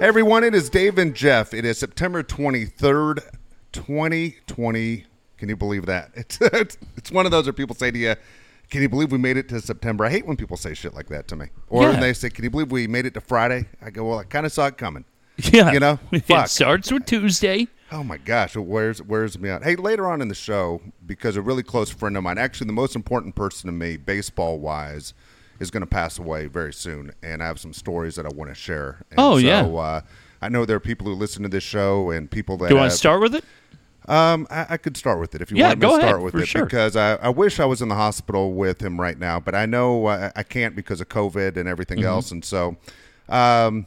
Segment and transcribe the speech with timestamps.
[0.00, 1.52] Hey everyone, it is Dave and Jeff.
[1.52, 3.18] It is September 23rd,
[3.72, 5.04] 2020.
[5.36, 6.10] Can you believe that?
[6.14, 8.14] It's, it's, it's one of those where people say to you,
[8.70, 10.06] Can you believe we made it to September?
[10.06, 11.48] I hate when people say shit like that to me.
[11.68, 11.90] Or Yeah.
[11.90, 13.66] when they say, Can you believe we made it to Friday?
[13.82, 15.04] I go, Well, I kind of saw it coming.
[15.36, 15.70] Yeah.
[15.70, 15.98] You know?
[16.12, 17.68] it starts with Tuesday.
[17.92, 19.64] Oh my gosh, it wears wears me out.
[19.64, 22.72] Hey, later on in the show, because a really close friend of mine, actually the
[22.72, 25.12] most important person to me, baseball wise,
[25.60, 28.50] is going to pass away very soon, and I have some stories that I want
[28.50, 29.04] to share.
[29.10, 29.62] And Oh, so, yeah.
[29.64, 30.00] Uh,
[30.42, 32.78] I know there are people who listen to this show and people that Do you
[32.78, 33.44] want have- to start with it?
[34.08, 36.20] Um, I, I could start with it if you Yeah, want me to start ahead,
[36.22, 36.64] with it sure.
[36.64, 39.66] because I, I wish I was in the hospital with him right now, but I
[39.66, 42.06] know uh, I can't because of COVID and everything Mm-hmm.
[42.08, 42.76] else, and so.
[43.28, 43.86] Um,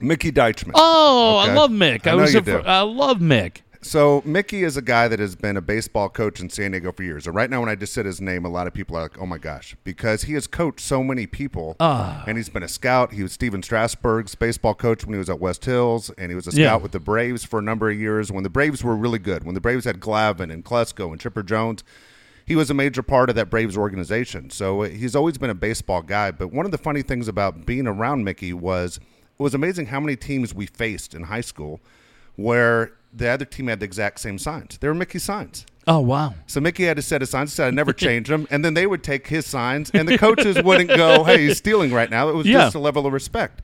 [0.00, 0.72] Mickey Deichman.
[0.74, 1.50] Oh, Okay.
[1.50, 2.06] I love Mick.
[2.06, 2.58] I I, was you a fr- do.
[2.58, 3.62] I love Mick.
[3.80, 7.04] So Mickey is a guy that has been a baseball coach in San Diego for
[7.04, 7.26] years.
[7.26, 9.18] And right now, when I just said his name, a lot of people are like,
[9.20, 11.76] "Oh my gosh," because he has coached so many people.
[11.78, 12.24] Ah.
[12.26, 13.12] And he's been a scout.
[13.12, 16.46] He was Stephen Strasburg's baseball coach when he was at West Hills, and he was
[16.48, 16.76] a scout Yeah.
[16.76, 18.32] with the Braves for a number of years.
[18.32, 21.44] When the Braves were really good, when the Braves had Glavine and Klesko and Chipper
[21.44, 21.84] Jones,
[22.44, 24.50] he was a major part of that Braves organization.
[24.50, 26.32] So uh, he's always been a baseball guy.
[26.32, 30.00] But one of the funny things about being around Mickey was it was amazing how
[30.00, 31.80] many teams we faced in high school
[32.36, 34.78] where the other team had the exact same signs.
[34.78, 35.64] They were Mickey signs.
[35.86, 36.34] Oh, wow.
[36.46, 37.52] So Mickey had a set of signs.
[37.52, 38.46] He said, I never change them.
[38.50, 41.92] And then they would take his signs, and the coaches wouldn't go, hey, he's stealing
[41.92, 42.28] right now.
[42.28, 42.58] It was Yeah.
[42.64, 43.62] just a level of respect.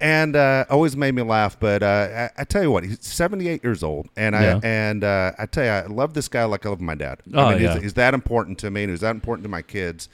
[0.00, 1.58] And uh, always made me laugh.
[1.58, 4.08] But uh, I, I tell you what, he's 78 years old.
[4.16, 4.60] And I Yeah.
[4.62, 7.18] and uh, I tell you, I love this guy like I love my dad.
[7.34, 7.72] Oh, I mean, yeah.
[7.74, 10.08] he's, he's that important to me, and he's that important to my kids.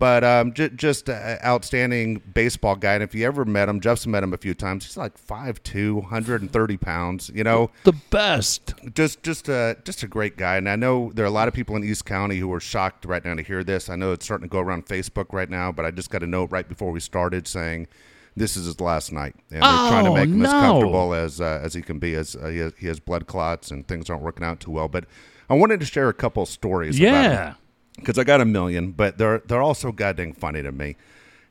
[0.00, 2.94] But um, j- just uh, outstanding baseball guy.
[2.94, 4.84] And if you ever met him, Jeff's met him a few times.
[4.86, 7.30] He's like 5'2", 130 pounds.
[7.34, 8.74] You know, The best.
[8.94, 11.54] just just a just a great guy, and I know there are a lot of
[11.54, 13.88] people in East County who are shocked right now to hear this.
[13.90, 16.26] I know it's starting to go around Facebook right now, but I just got a
[16.26, 17.86] note right before we started saying
[18.34, 21.40] this is his last night, and they're trying to Oh, make him as comfortable as
[21.42, 22.14] uh, as he can be.
[22.14, 24.88] As uh, he, has, he has blood clots and things aren't working out too well,
[24.88, 25.04] but
[25.50, 26.98] I wanted to share a couple stories.
[26.98, 27.54] about him Yeah.
[28.00, 30.96] Because I got a million, but they're they're also goddamn funny to me.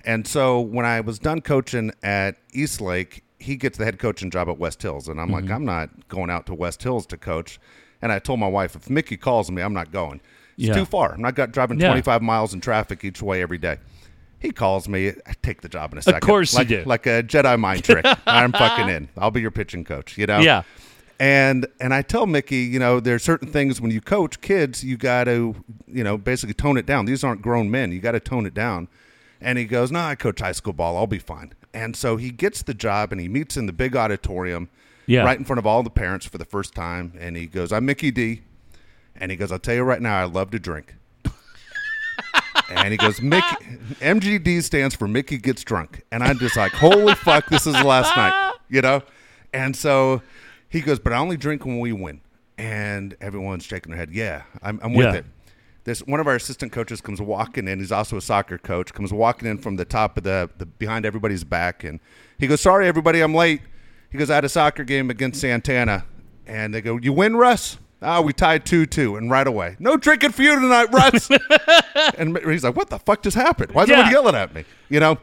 [0.06, 4.30] And so when I was done coaching at East Lake, he gets the head coaching
[4.32, 5.36] job at West Hills, and I'm Mm-hmm.
[5.48, 7.60] like, I'm not going out to West Hills to coach.
[8.02, 10.22] And I told my wife, if Mickey calls me, I'm not going.
[10.58, 10.74] It's Yeah.
[10.74, 11.14] too far.
[11.14, 11.88] I'm not got, driving Yeah.
[11.90, 13.78] 25 miles in traffic each way every day.
[14.40, 15.10] He calls me.
[15.10, 16.24] I take the job in a second.
[16.24, 16.84] Of course you like, do.
[16.86, 18.06] Like a Jedi mind trick.
[18.26, 19.10] I'm fucking in.
[19.18, 20.18] I'll be your pitching coach.
[20.18, 20.40] You know.
[20.40, 20.64] Yeah.
[21.20, 24.96] And and I tell Mickey, you know, there's certain things when you coach kids, you
[24.96, 25.54] got to,
[25.88, 27.06] you know, basically tone it down.
[27.06, 27.92] These aren't grown men.
[27.92, 28.88] You got to tone it down.
[29.42, 30.96] And he goes, "No, I coach high school ball.
[30.98, 33.96] I'll be fine." And so he gets the job and he meets in the big
[33.96, 34.70] auditorium,
[35.08, 35.24] Yeah.
[35.24, 37.14] right in front of all the parents for the first time.
[37.20, 38.42] And he goes, "I'm Mickey D."
[39.16, 40.96] And he goes, "I'll tell you right now, I love to drink."
[42.70, 43.56] and he goes, "Mickey,
[44.02, 47.84] MGD stands for Mickey gets drunk." And I'm just like, "Holy fuck, this is the
[47.84, 49.02] last night," you know.
[49.54, 50.22] And so
[50.70, 52.22] he goes, "But I only drink when we win."
[52.58, 54.12] And everyone's shaking their head.
[54.12, 55.14] Yeah, I'm, I'm with Yeah.
[55.20, 55.26] it.
[55.86, 57.80] This one of our assistant coaches comes walking in.
[57.80, 58.94] He's also a soccer coach.
[58.94, 62.00] Comes walking in from the top of the, the behind everybody's back, and
[62.38, 63.62] he goes, "Sorry, everybody, I'm late."
[64.12, 66.06] He goes, "I had a soccer game against Santana,"
[66.46, 69.96] and they go, "You win, Russ?" Ah, we tied two two, and right away, no
[69.98, 71.30] drinking for you tonight, Russ.
[72.18, 73.72] and he's like, "What the fuck just happened?
[73.72, 74.00] Why is Yeah.
[74.00, 75.18] everybody yelling at me?" You know.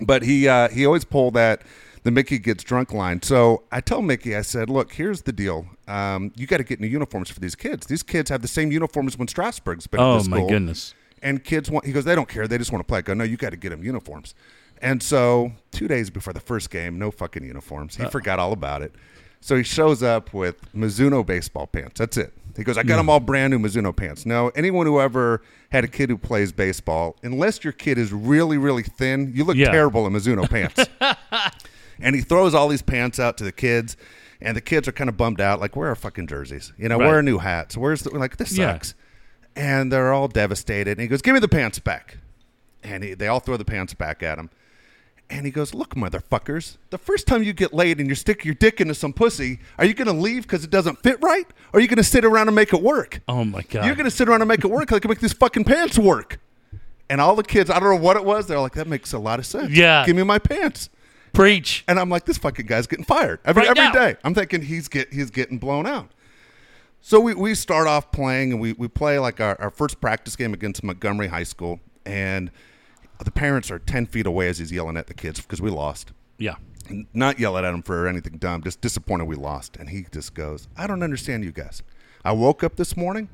[0.00, 1.62] But he uh, he always pulled that
[2.04, 3.22] the Mickey gets drunk line.
[3.22, 5.66] So I tell Mickey, I said, "Look, here's the deal.
[5.86, 7.86] Um, you got to get new uniforms for these kids.
[7.86, 10.48] These kids have the same uniforms when Strasburg's been at Oh, my school.
[10.48, 10.94] goodness.
[11.22, 11.84] And kids want.
[11.86, 12.46] He goes, they don't care.
[12.46, 12.98] They just want to play.
[12.98, 14.34] I go, no, you got to get them uniforms.
[14.80, 17.96] And so two days before the first game, no fucking uniforms.
[17.96, 18.94] He forgot all about it.
[19.40, 21.98] So he shows up with Mizuno baseball pants.
[21.98, 22.32] That's it.
[22.56, 24.26] He goes, I got them all brand new Mizuno pants.
[24.26, 28.58] Now, anyone who ever had a kid who plays baseball, unless your kid is really,
[28.58, 29.70] really thin, you look Yeah.
[29.70, 30.84] terrible in Mizuno pants.
[32.00, 33.96] and he throws all these pants out to the kids,
[34.40, 36.72] and the kids are kind of bummed out, like, where are fucking jerseys?
[36.78, 37.06] You know, Right.
[37.06, 37.76] where are new hats?
[37.76, 38.72] Where's the, like, this Yeah.
[38.74, 38.94] sucks.
[39.56, 40.92] And they're all devastated.
[40.92, 42.18] And he goes, give me the pants back.
[42.84, 44.50] And he, they all throw the pants back at him.
[45.30, 48.54] And he goes, Look, motherfuckers, the first time you get laid and you stick your
[48.54, 51.44] dick into some pussy, are you going to leave because it doesn't fit right?
[51.74, 53.20] Or are you going to sit around and make it work?
[53.28, 53.84] Oh, my God.
[53.84, 54.90] You're going to sit around and make it work.
[54.90, 56.38] I can make these fucking pants work.
[57.10, 59.18] And all the kids, I don't know what it was, they're like, That makes a
[59.18, 59.70] lot of sense.
[59.70, 60.06] Yeah.
[60.06, 60.88] Give me my pants.
[61.32, 61.84] Preach.
[61.88, 64.16] And I'm like, This fucking guy's getting fired every, Right every day.
[64.24, 66.10] I'm thinking he's, get, he's getting blown out.
[67.00, 70.34] So we, we start off playing, and we, we play like our, our first practice
[70.36, 71.80] game against Montgomery High School.
[72.04, 72.50] And
[73.24, 76.12] the parents are 10 feet away as he's yelling at the kids because we lost.
[76.38, 76.56] Yeah.
[77.12, 79.76] Not yelling at him for anything dumb, just disappointed we lost.
[79.76, 81.82] And he just goes, I don't understand you guys.
[82.24, 83.28] I woke up this morning.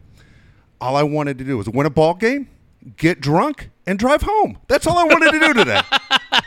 [0.81, 2.49] All I wanted to do was win a ball game,
[2.96, 4.58] get drunk, and drive home.
[4.69, 5.81] That's all I wanted to do today.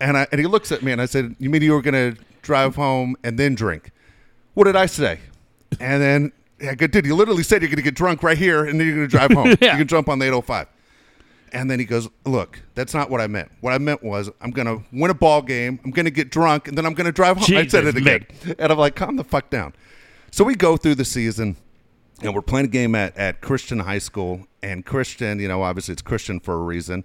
[0.00, 2.14] and, I, and he looks at me and I said, You mean you were going
[2.14, 3.90] to drive home, and then drink.
[4.54, 5.20] What did I say?
[5.80, 7.06] And then yeah, good dude.
[7.06, 9.10] You literally said you're going to get drunk right here, and then you're going to
[9.10, 9.48] drive home.
[9.60, 9.72] Yeah.
[9.72, 10.66] You can jump on the 805.
[11.52, 13.50] And then he goes, "Look, that's not what I meant.
[13.60, 15.80] What I meant was I'm going to win a ball game.
[15.84, 17.96] I'm going to get drunk, and then I'm going to drive home." I said it
[17.96, 18.26] again,
[18.58, 19.74] and I'm like, "Calm the fuck down."
[20.30, 21.56] So we go through the season,
[22.22, 25.92] and we're playing a game at, at Christian High School, and Christian, you know, obviously
[25.92, 27.04] it's Christian for a reason,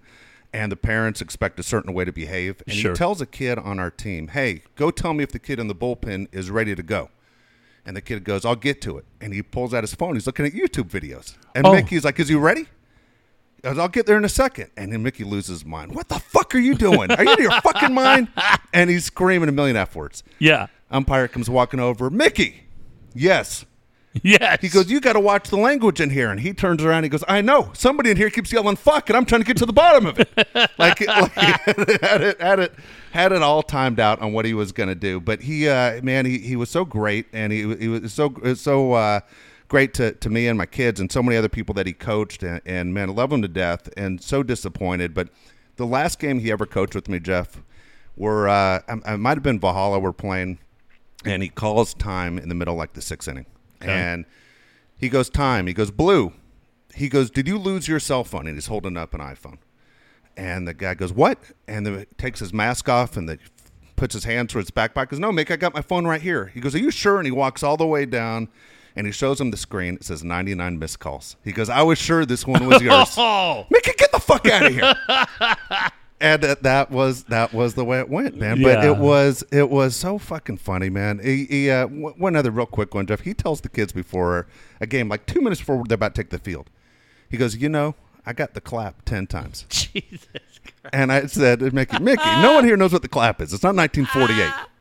[0.54, 2.62] and the parents expect a certain way to behave.
[2.68, 2.92] And Sure.
[2.92, 5.68] he tells a kid on our team, "Hey, go tell me if the kid in
[5.68, 7.10] the bullpen is ready to go."
[7.86, 10.14] And the kid goes, "I'll get to it." And he pulls out his phone.
[10.16, 11.74] He's looking at YouTube videos, and Oh.
[11.74, 12.68] Mickey's like, "Is you ready?"
[13.56, 14.72] He goes, I'll get there in a second.
[14.76, 15.96] And then Mickey loses his mind.
[15.96, 17.10] What the fuck are you doing?
[17.12, 18.28] Are you out of your fucking mind?
[18.74, 20.22] And he's screaming a million F words.
[20.40, 20.68] Yeah.
[20.92, 22.10] Umpire comes walking over.
[22.10, 22.64] Mickey,
[23.14, 23.64] yes.
[24.22, 24.60] Yes.
[24.62, 26.30] He goes, You got to watch the language in here.
[26.30, 26.98] And he turns around.
[26.98, 27.72] And he goes, I know.
[27.74, 30.20] Somebody in here keeps yelling fuck, and I'm trying to get to the bottom of
[30.20, 30.30] it.
[30.78, 32.74] like, like had it, had it,
[33.12, 35.20] had it all timed out on what he was going to do.
[35.20, 38.94] But he, uh, man, he, he was so great, and he, he was so so
[38.94, 39.22] uh,
[39.68, 42.44] great to, to me and my kids, and so many other people that he coached.
[42.44, 45.14] And, and man, I love him to death, and so disappointed.
[45.14, 45.30] But
[45.78, 47.64] the last game he ever coached with me, Jeff,
[48.16, 50.00] were uh, I, I might have been Valhalla.
[50.00, 50.60] We're playing,
[51.26, 53.46] and he calls time in the middle, like the sixth inning,
[53.90, 54.26] and
[54.98, 55.68] he goes time.
[55.68, 56.34] He goes blue.
[56.96, 58.48] He goes, did you lose your cell phone?
[58.48, 59.58] And he's holding up an iPhone.
[60.38, 61.40] And the guy goes, what?
[61.68, 63.40] And the, takes his mask off and the,
[63.96, 65.12] puts his hands towards his back pocket.
[65.12, 66.48] Goes, no, Mick, I got my phone right here.
[66.48, 67.18] He goes, are you sure?
[67.18, 68.50] And he walks all the way down,
[68.96, 69.96] and he shows him the screen.
[69.96, 71.36] It says 99 missed calls.
[71.44, 73.14] He goes, I was sure this one was yours.
[73.18, 73.66] Oh.
[73.70, 74.96] Mickey, get the fuck out of here.
[76.24, 78.62] and that, that was that was the way it went, man.
[78.64, 81.20] But it was it was so fucking funny, man.
[81.20, 83.20] He, he uh, w- one other real quick one, Jeff.
[83.22, 84.48] He tells the kids before
[84.80, 86.70] a game, like two minutes before they're about to take the field,
[87.30, 90.28] he goes, "You know, I got the clap ten times." Jesus.
[90.92, 93.54] And I said, Mickey, Mickey, no one here knows what the clap is.
[93.54, 94.52] It's not 1948.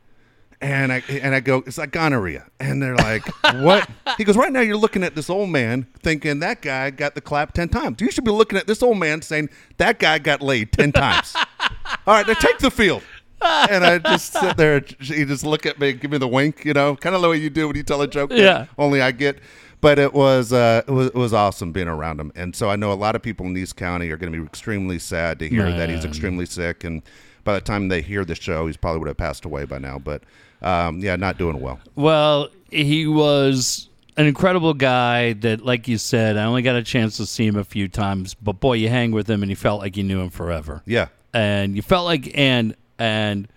[0.63, 2.45] And I and I go, it's like gonorrhea.
[2.59, 3.89] And they're like, what?
[4.17, 7.21] He goes, right now you're looking at this old man thinking that guy got the
[7.21, 7.99] clap 10 times.
[7.99, 11.35] You should be looking at this old man saying that guy got laid 10 times.
[12.07, 13.01] All right, now take the field.
[13.41, 14.85] And I just sit there.
[14.99, 17.37] He just look at me, give me the wink, you know, kind of the way
[17.37, 18.31] you do when you tell a joke.
[18.31, 18.67] Yeah.
[18.77, 19.39] Only I get.
[19.81, 22.77] But it was, uh, it was it was awesome being around him, and so I
[22.77, 25.49] know a lot of people in East County are going to be extremely sad to
[25.49, 27.01] hear that he's extremely sick, and
[27.43, 29.99] by the time they hear the show, he's probably would have passed away by now.
[29.99, 30.23] But
[30.63, 31.79] um, yeah, not doing well.
[31.95, 37.17] Well, he was an incredible guy that, like you said, I only got a chance
[37.17, 39.81] to see him a few times, but boy, you hang with him and you felt
[39.81, 40.81] like you knew him forever.
[40.85, 43.47] Yeah, And you felt like, and, and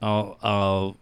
[0.00, 0.96] I'll, I'll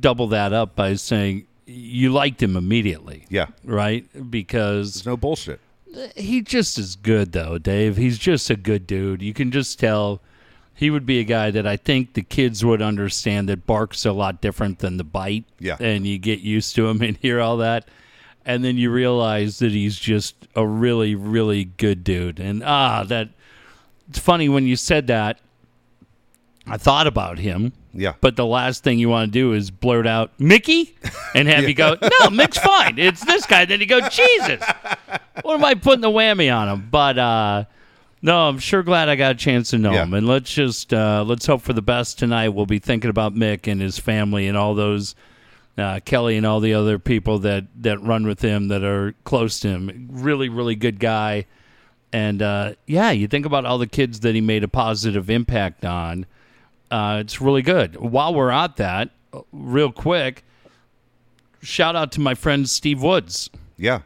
[0.00, 3.46] double that up by saying you liked him immediately, yeah.
[3.64, 4.06] right?
[4.30, 5.60] Because There's no bullshit.
[6.16, 7.96] he just is good though, Dave.
[7.96, 9.22] He's just a good dude.
[9.22, 10.20] You can just tell
[10.82, 14.10] he would be a guy that I think the kids would understand that barks a
[14.10, 15.44] lot different than the bite.
[15.60, 15.76] Yeah.
[15.78, 17.86] And you get used to him and hear all that.
[18.44, 22.40] And then you realize that he's just a really, really good dude.
[22.40, 23.28] And ah, that
[24.08, 25.38] it's funny when you said that.
[26.66, 30.08] I thought about him, Yeah, but the last thing you want to do is blurt
[30.08, 30.96] out Mickey
[31.32, 32.98] and have you go, no, Mick's fine.
[32.98, 33.66] It's this guy.
[33.66, 34.60] Then you go, Jesus,
[35.42, 36.88] what am I putting the whammy on him?
[36.90, 37.64] But uh,
[38.22, 40.04] no, I'm sure glad I got a chance to know Yeah.
[40.04, 40.14] him.
[40.14, 42.50] And let's just uh, let's hope for the best tonight.
[42.50, 45.14] We'll be thinking about Mick and his family and all those
[45.78, 49.58] uh, Kelly and all the other people that that run with him that are close
[49.60, 50.08] to him.
[50.12, 51.46] Really, really good guy.
[52.12, 55.84] And uh, yeah, you think about all the kids that he made a positive impact
[55.84, 56.26] on.
[56.90, 57.96] Uh, it's really good.
[57.96, 59.08] While we're at that,
[59.50, 60.44] real quick,
[61.62, 63.48] shout out to my friend Steve Woods.
[63.78, 64.00] yeah,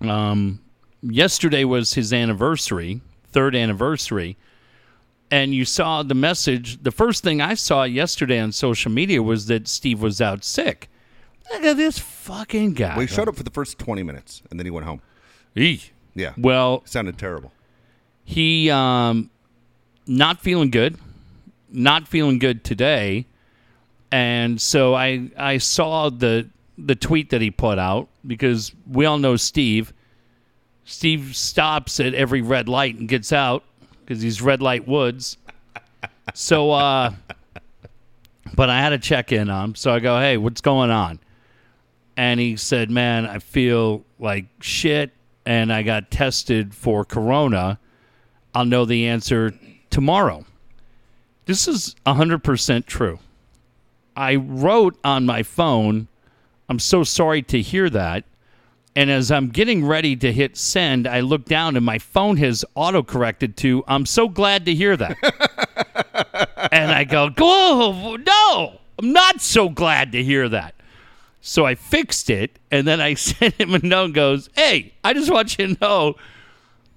[0.00, 0.58] Um,
[1.02, 3.00] yesterday was his anniversary,
[3.32, 4.36] third anniversary,
[5.30, 6.82] and you saw the message.
[6.82, 10.88] The first thing I saw yesterday on social media was that Steve was out sick.
[11.52, 12.90] Look at this fucking guy.
[12.96, 15.00] well, he showed up for the first 20 minutes, and then he went home.
[15.56, 15.92] Eek.
[16.14, 17.52] Yeah, Well, sounded terrible.
[18.24, 19.30] he um,
[20.06, 20.96] not feeling good,
[21.70, 23.26] not feeling good today,
[24.12, 29.18] and so I I saw the the tweet that he put out because we all
[29.18, 29.92] know Steve.
[30.84, 33.64] Steve stops at every red light and gets out
[34.00, 35.36] because he's red light woods.
[36.34, 37.12] So, uh,
[38.54, 39.74] but I had to check in on him.
[39.74, 41.18] So I go, hey, what's going on?
[42.16, 45.12] And he said, man, I feel like shit,
[45.46, 47.78] and I got tested for corona.
[48.54, 49.54] I'll know the answer
[49.90, 50.44] tomorrow.
[51.46, 53.18] This is 100% true.
[54.16, 56.08] I wrote on my phone,
[56.68, 58.24] I'm so sorry to hear that.
[58.96, 62.64] And as I'm getting ready to hit send, I look down and my phone has
[62.76, 65.16] autocorrected to, I'm so glad to hear that.
[66.72, 68.80] and I go, "Whoa, no!
[68.98, 70.74] I'm not so glad to hear that."
[71.40, 74.06] So I fixed it, and then I sent him a note.
[74.06, 76.14] and Goes, "Hey, I just want you to know."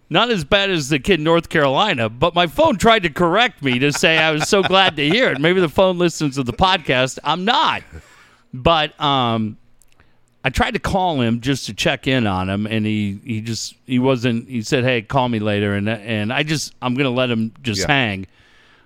[0.09, 3.63] Not as bad as the kid in North Carolina, but my phone tried to correct
[3.63, 5.41] me to say I was so glad to hear it.
[5.41, 7.17] Maybe the phone listens to the podcast.
[7.23, 7.81] I'm not.
[8.53, 9.57] But um,
[10.45, 13.75] I tried to call him just to check in on him, and he, he just
[13.85, 14.50] he wasn't.
[14.50, 17.81] He said, "Hey, call me later," and and I just I'm gonna let him just
[17.81, 17.88] Yeah.
[17.88, 18.27] hang.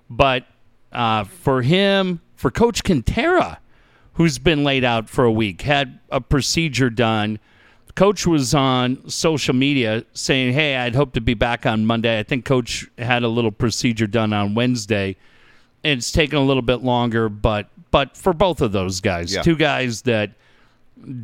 [0.10, 0.46] But
[0.92, 3.58] uh, for him, for Coach Quintera,
[4.14, 7.40] who's been laid out for a week, had a procedure done.
[7.96, 12.24] Coach was on social media saying, "Hey, I'd hope to be back on Monday." I
[12.24, 15.16] think Coach had a little procedure done on Wednesday,
[15.84, 17.28] and it's taken a little bit longer.
[17.30, 19.42] But but for both of those guys, Yeah.
[19.42, 20.34] two guys that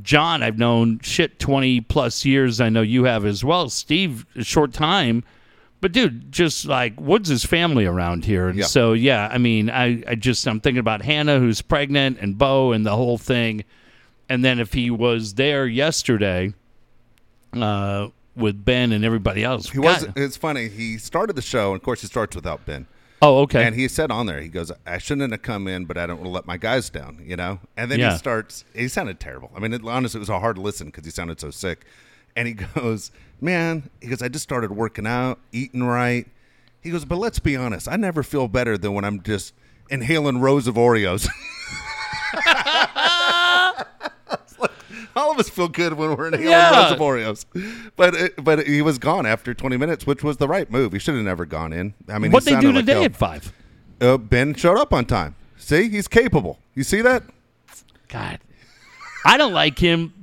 [0.02, 2.62] John I've known shit twenty plus years.
[2.62, 3.70] I know you have as well.
[3.70, 5.24] Steve, a short time,
[5.82, 8.66] but dude, just like Woods' is family around here, and Yeah.
[8.66, 9.28] so yeah.
[9.32, 12.96] I mean, I I just I'm thinking about Hannah who's pregnant and Bo and the
[12.96, 13.64] whole thing,
[14.30, 16.54] and then if he was there yesterday,
[17.54, 20.08] uh, with Ben and everybody else, He was.
[20.16, 20.70] It's funny.
[20.70, 22.88] He started the show, and of course, he starts without Ben.
[23.24, 23.64] Oh, okay.
[23.66, 26.18] And he said on there, he goes, "I shouldn't have come in, but I don't
[26.18, 27.60] want to let my guys down," you know.
[27.78, 28.12] And then Yeah.
[28.12, 28.66] he starts.
[28.76, 29.52] He sounded terrible.
[29.56, 31.86] I mean, it, honestly, it was a hard listen because he sounded so sick.
[32.36, 33.12] And he goes,
[33.42, 36.28] "Man," he goes, "I just started working out, eating right."
[36.82, 39.54] He goes, "But let's be honest, I never feel better than when I'm just
[39.90, 41.28] inhaling rows of Oreos."
[45.16, 46.84] All of us feel good when we're inhaling Yeah.
[46.84, 47.46] rows of Oreos,
[47.96, 50.94] but it, but he was gone after 20 minutes, which was the right move.
[50.94, 51.94] He should have never gone in.
[52.10, 53.54] I mean, what he they do sounded like today at five?
[54.02, 55.36] Uh, ben showed up on time.
[55.58, 56.60] See, he's capable.
[56.76, 57.24] You see that?
[58.10, 58.40] God,
[59.26, 60.14] I don't like him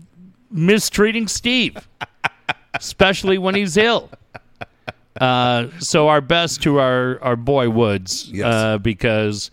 [0.51, 1.89] mistreating Steve,
[2.75, 4.11] especially when he's ill.
[5.21, 8.47] Uh, so our best to our our boy Woods, Yes.
[8.47, 9.51] uh, because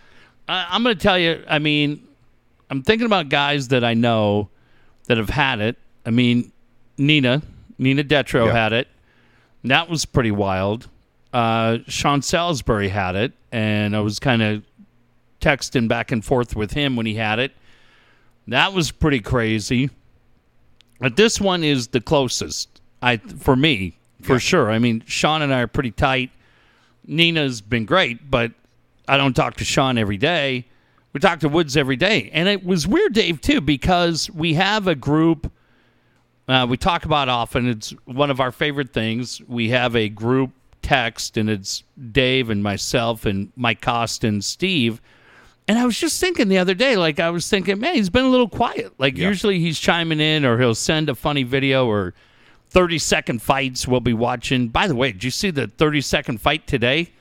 [0.48, 1.44] I, I'm going to tell you.
[1.50, 2.06] I mean,
[2.70, 4.50] I'm thinking about guys that I know
[5.08, 5.78] that have had it.
[6.06, 6.52] I mean,
[6.98, 7.42] Nina,
[7.78, 8.54] Nina Detro Yeah.
[8.54, 8.88] had it.
[9.64, 10.88] That was pretty wild.
[11.34, 14.64] Uh, Sean Salisbury had it, and I was kind of
[15.42, 17.52] texting back and forth with him when he had it.
[18.48, 19.90] That was pretty crazy.
[21.00, 24.40] But this one is the closest, I for me, for Yeah.
[24.40, 24.72] sure.
[24.72, 26.32] I mean, Sean and I are pretty tight.
[27.06, 28.52] Nina's been great, but
[29.08, 30.66] I don't talk to Sean every day.
[31.14, 32.30] We talk to Woods every day.
[32.34, 35.52] And it was weird, Dave, too, because we have a group
[36.48, 37.68] uh, we talk about often.
[37.68, 39.42] It's one of our favorite things.
[39.50, 41.84] We have a group text, and it's
[42.14, 45.02] Dave and myself and Mike Cost and Steve.
[45.68, 48.24] And I was just thinking the other day, like I was thinking, man, he's been
[48.24, 48.94] a little quiet.
[48.98, 49.28] Like Yeah.
[49.28, 52.14] usually he's chiming in, or he'll send a funny video, or
[52.70, 54.70] thirty second fights we'll be watching.
[54.70, 57.12] By the way, did you see the thirty second fight today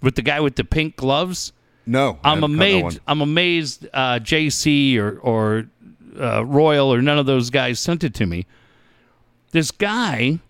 [0.00, 1.52] with the guy with the pink gloves?
[1.86, 3.00] No, I'm haven't caught that amazed.
[3.06, 3.86] I'm amazed.
[3.92, 5.66] Uh, JC or or
[6.18, 8.46] uh, Royal or none of those guys sent it to me.
[9.52, 10.40] This guy,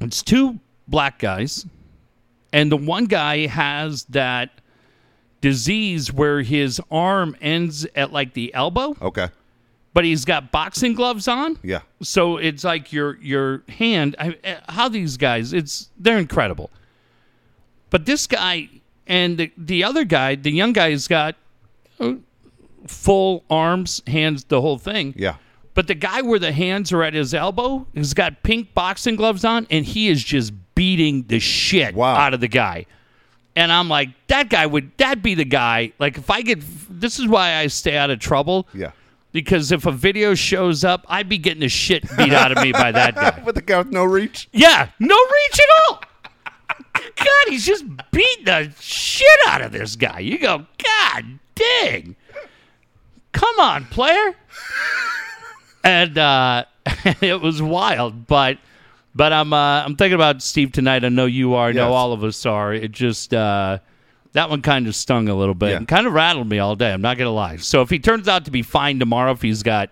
[0.00, 1.66] it's two black guys,
[2.52, 4.60] and the one guy has that
[5.40, 9.28] disease where his arm ends at like the elbow, Okay.
[9.92, 11.58] but he's got boxing gloves on.
[11.62, 11.80] Yeah.
[12.02, 14.14] So it's like your your hand.
[14.18, 15.52] I, uh, how these guys?
[15.52, 16.70] It's they're incredible.
[17.90, 18.68] But this guy
[19.06, 21.36] and the, the other guy, the young guy's got
[22.00, 22.14] uh,
[22.86, 25.14] full arms, hands, the whole thing.
[25.16, 25.36] Yeah.
[25.74, 29.44] But the guy where the hands are at his elbow he's got pink boxing gloves
[29.44, 32.14] on, and he is just beating the shit Wow.
[32.14, 32.86] out of the guy.
[33.56, 35.92] And I'm like, that guy would that be the guy?
[35.98, 36.58] Like, if I get
[36.90, 38.66] this is why I stay out of trouble.
[38.74, 38.90] Yeah.
[39.32, 42.70] Because if a video shows up, I'd be getting the shit beat out of me
[42.70, 43.42] by that guy.
[43.44, 44.48] With the guy with no reach.
[44.52, 46.00] Yeah, no reach at all.
[47.16, 50.20] God, he's just beating the shit out of this guy.
[50.20, 52.16] You go, God dang.
[53.32, 54.34] Come on, player.
[55.82, 56.64] And uh,
[57.20, 58.58] it was wild, but
[59.14, 61.04] but I'm uh, I'm thinking about Steve tonight.
[61.04, 61.68] I know you are.
[61.68, 61.94] I know Yes.
[61.94, 62.72] all of us are.
[62.72, 63.78] It just uh,
[64.32, 65.76] that one kind of stung a little bit Yeah.
[65.76, 66.92] and kind of rattled me all day.
[66.92, 67.56] I'm not gonna lie.
[67.56, 69.90] So if he turns out to be fine tomorrow, if he's got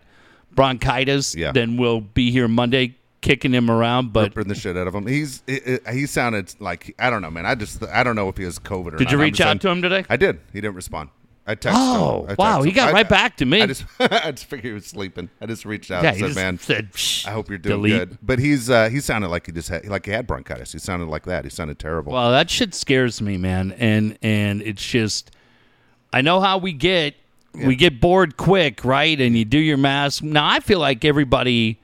[0.52, 1.52] bronchitis, Yeah.
[1.52, 4.12] then we'll be here Monday kicking him around.
[4.12, 5.07] But ripping the shit out of him.
[5.07, 7.47] He's it, he sounded like I don't know, man.
[7.47, 9.12] I just I don't know if he has COVID or Did not.
[9.12, 10.05] you reach out saying- to him today?
[10.11, 10.41] I did.
[10.52, 11.09] He didn't respond.
[11.45, 12.31] I texted Oh, him.
[12.31, 12.76] I wow, he him.
[12.76, 13.62] got I- right back to me.
[13.62, 15.29] I just I just figured he was sleeping.
[15.41, 16.59] I just reached out yeah, and he said, just "Man,
[17.25, 19.69] said, I hope you're doing delete." good." But he's uh, he sounded like he just
[19.69, 20.73] had like he had bronchitis.
[20.73, 21.43] He sounded like that.
[21.45, 22.12] He sounded terrible.
[22.12, 23.73] Well, that shit scares me, man.
[23.73, 25.33] And and it's just
[26.12, 27.17] I know how we get
[27.55, 29.21] we get bored quick, right?
[29.21, 30.23] And you do your mask.
[30.23, 31.81] Now I feel like everybody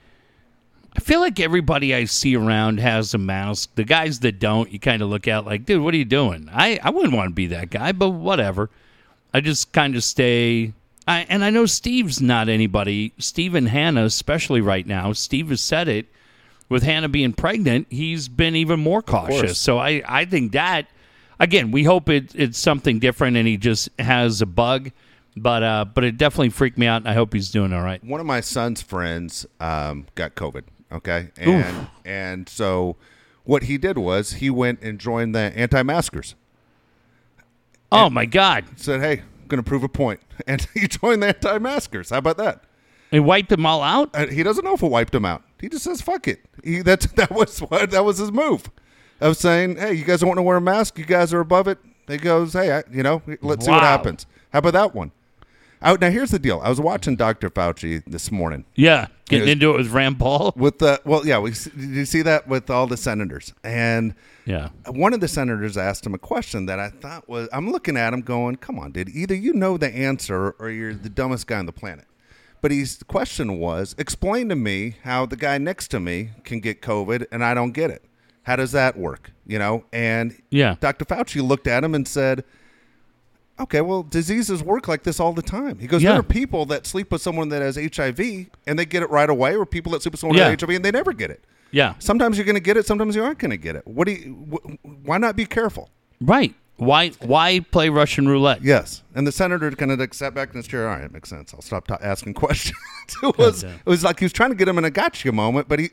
[0.97, 3.71] I feel like everybody I see around has a mask.
[3.75, 6.49] The guys that don't, you kind of look at like, dude, what are you doing?
[6.53, 8.71] I, I wouldn't want to be that guy, but whatever.
[9.33, 10.73] I just kind of stay.
[11.07, 13.13] I, and I know Steve's not anybody.
[13.19, 15.13] Steve and Hannah, especially right now.
[15.13, 16.07] Steve has said it.
[16.69, 19.59] With Hannah being pregnant, he's been even more cautious.
[19.59, 20.87] So I, I think that
[21.39, 24.91] again, we hope it, it's something different and he just has a bug.
[25.37, 28.03] But uh, but it definitely freaked me out, and I hope he's doing all right.
[28.03, 30.65] One of my son's friends um, got COVID.
[30.91, 32.97] Okay, and and so
[33.45, 36.35] what he did was he went and joined the anti-maskers.
[37.93, 38.65] Oh my God!
[38.77, 42.11] Said, "Hey, I'm going to prove a point," and he joined the anti-maskers.
[42.11, 42.65] How about that?
[43.11, 44.11] He wiped them all out.
[44.15, 45.43] Uh, he doesn't know if it wiped them out.
[45.61, 48.71] He just says, "Fuck it." He that's that was what that was his move
[49.21, 50.99] of saying, "Hey, you guys don't want to wear a mask.
[50.99, 54.27] You guys are above it." He goes, "Hey, I, you know, let's see what happens."
[54.53, 55.13] How about that one?
[55.81, 56.61] Out now, here's the deal.
[56.63, 57.51] I was watching Dr.
[57.51, 60.53] Fauci this morning Yeah, getting was- into it with Rand Paul.
[60.57, 61.39] with the well, yeah.
[61.39, 64.15] We did you see that with all the senators and.
[64.45, 67.99] Yeah, One of the senators asked him a question that I thought was I'm looking
[67.99, 69.11] at him going, "Come on, dude.
[69.11, 72.07] Either you know the answer or you're the dumbest guy on the planet."
[72.63, 76.81] But his question was, "Explain to me how the guy next to me can get
[76.81, 78.03] COVID and I don't get it.
[78.45, 79.85] How does that work?" You know?
[79.93, 80.77] And Yeah.
[80.81, 81.05] Dr.
[81.05, 82.43] Fauci looked at him and said,
[83.61, 86.11] "Okay, well, diseases work like this all the time." He goes, Yeah.
[86.13, 89.29] "There are people that sleep with someone that has HIV and they get it right
[89.31, 90.45] away, or people that sleep with someone Yeah.
[90.45, 92.87] that has HIV and they never get it." yeah, Sometimes you're going to get it.
[92.87, 93.87] Sometimes you aren't going to get it.
[93.87, 94.33] What do you?
[94.51, 95.91] Wh- why not be careful?
[96.21, 96.55] right.
[96.81, 98.63] Why why play Russian roulette?
[98.63, 99.03] Yes.
[99.13, 100.89] And the senator kind of like sat back in his chair.
[100.89, 101.53] All right, it makes sense.
[101.53, 102.79] I'll stop ta- asking questions.
[103.21, 105.67] it was it was like he was trying to get him in a gotcha moment,
[105.69, 105.89] but he,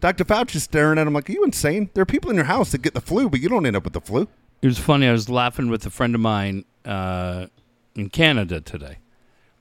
[0.00, 0.24] Dr.
[0.24, 1.88] Fauci's staring at him like, "Are you insane?
[1.94, 3.84] There are people in your house that get the flu, but you don't end up
[3.84, 4.26] with the flu."
[4.60, 5.06] It was funny.
[5.06, 7.46] I was laughing with a friend of mine uh,
[7.94, 8.98] in Canada today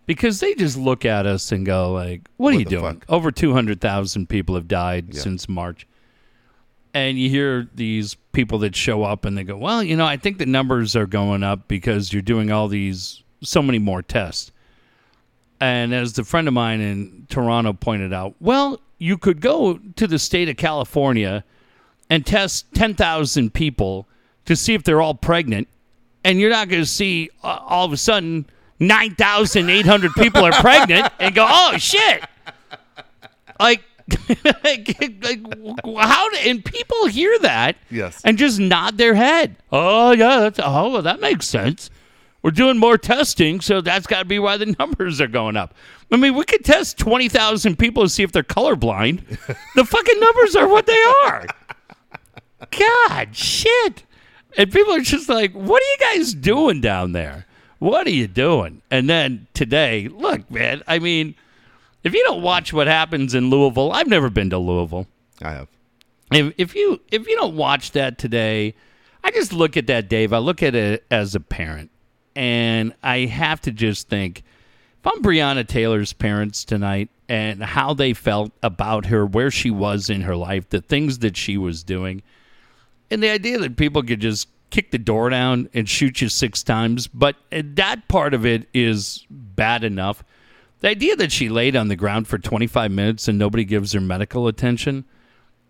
[0.05, 3.05] because they just look at us and go like, "What, are you doing?" fuck?
[3.09, 5.21] Over two hundred thousand people have died Yeah.
[5.21, 5.87] since March,
[6.93, 10.17] and you hear these people that show up and they go, "Well, you know, I
[10.17, 14.51] think the numbers are going up because you're doing all these so many more tests."
[15.61, 20.07] And as the friend of mine in Toronto pointed out, well, you could go to
[20.07, 21.45] the state of California
[22.09, 24.05] and test 10,000 people
[24.43, 25.69] to see if they're all pregnant,
[26.23, 28.45] and you're not going to see uh, all of a sudden
[28.79, 32.23] 9,800 people are pregnant and go, oh shit.
[33.59, 33.83] Like,
[34.63, 35.39] like, like,
[35.97, 38.21] how do, and people hear that Yes.
[38.25, 39.55] and just nod their head.
[39.71, 41.89] Oh, yeah, that's, oh, well, that makes sense.
[42.41, 45.73] We're doing more testing, so that's got to be why the numbers are going up.
[46.11, 49.21] I mean, we could test 20,000 people to see if they're colorblind.
[49.75, 51.45] the fucking numbers are what they are.
[52.71, 54.03] God, shit.
[54.57, 57.45] And people are just like, what are you guys doing down there?
[57.79, 58.81] What are you doing?
[58.91, 61.35] And then today, look, man, I mean,
[62.03, 65.07] if you don't watch what happens in Louisville, I've never been to Louisville
[65.41, 65.67] I have.
[66.31, 68.75] if, if you if you don't watch that today,
[69.23, 70.33] I just look at that, Dave.
[70.33, 71.91] I look at it as a parent,
[72.35, 74.43] and I have to just think
[75.03, 80.09] if I'm Breonna Taylor's parents tonight and how they felt about her, where she was
[80.09, 82.21] in her life, the things that she was doing,
[83.13, 86.63] and the idea that people could just kick the door down and shoot you six
[86.63, 90.23] times, but uh, that part of it is bad enough.
[90.79, 94.01] The idea that she laid on the ground for 25 minutes and nobody gives her
[94.01, 95.05] medical attention,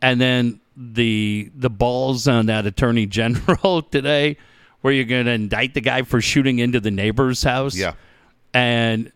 [0.01, 4.37] and then the the balls on that attorney general today,
[4.81, 7.93] where you're going to indict the guy for shooting into the neighbor's house, Yeah.
[8.53, 9.11] and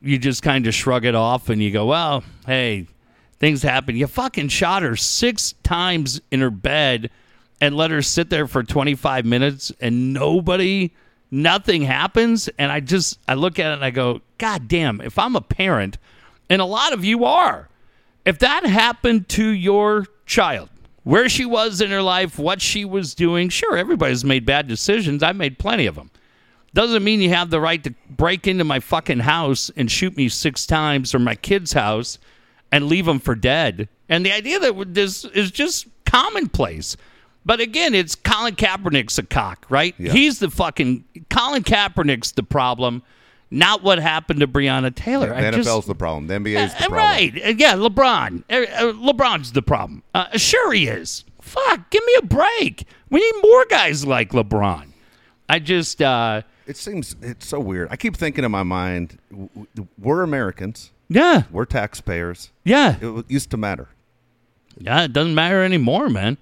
[0.00, 2.86] you just kind of shrug it off and you go, well, hey,
[3.38, 3.96] things happen.
[3.96, 7.10] You fucking shot her six times in her bed
[7.60, 10.92] and let her sit there for 25 minutes and nobody,
[11.30, 12.48] nothing happens.
[12.58, 15.40] And I just, I look at it and I go, God damn, if I'm a
[15.40, 15.98] parent,
[16.48, 17.68] and a lot of you are,
[18.24, 20.68] if that happened to your child,
[21.04, 25.22] where she was in her life, what she was doing, sure, everybody's made bad decisions.
[25.22, 26.10] I've made plenty of them
[26.76, 30.28] doesn't mean you have the right to break into my fucking house and shoot me
[30.28, 32.18] six times or my kid's house
[32.70, 33.88] and leave them for dead.
[34.10, 36.94] And the idea that this is just commonplace.
[37.46, 39.94] But again, it's Colin Kaepernick's a cock, right?
[39.98, 40.12] Yeah.
[40.12, 43.02] He's the fucking Colin Kaepernick's the problem,
[43.52, 45.28] not what happened to Breonna Taylor.
[45.28, 46.26] The I NFL's just- the problem.
[46.26, 46.98] The NBA is the uh, problem.
[46.98, 47.34] Right.
[47.44, 48.42] Uh, Yeah, LeBron.
[48.50, 48.54] Uh,
[48.88, 50.02] uh, LeBron's the problem.
[50.12, 51.24] Uh, sure he is.
[51.40, 52.84] Fuck, give me a break.
[53.10, 54.88] We need more guys like LeBron.
[55.48, 57.86] I just uh It seems it's so weird.
[57.92, 59.18] I keep thinking in my mind,
[59.96, 60.90] we're Americans.
[61.08, 62.50] yeah, We're taxpayers.
[62.64, 62.96] yeah.
[63.00, 63.88] It used to matter.
[64.78, 66.36] Yeah, it doesn't matter anymore, man.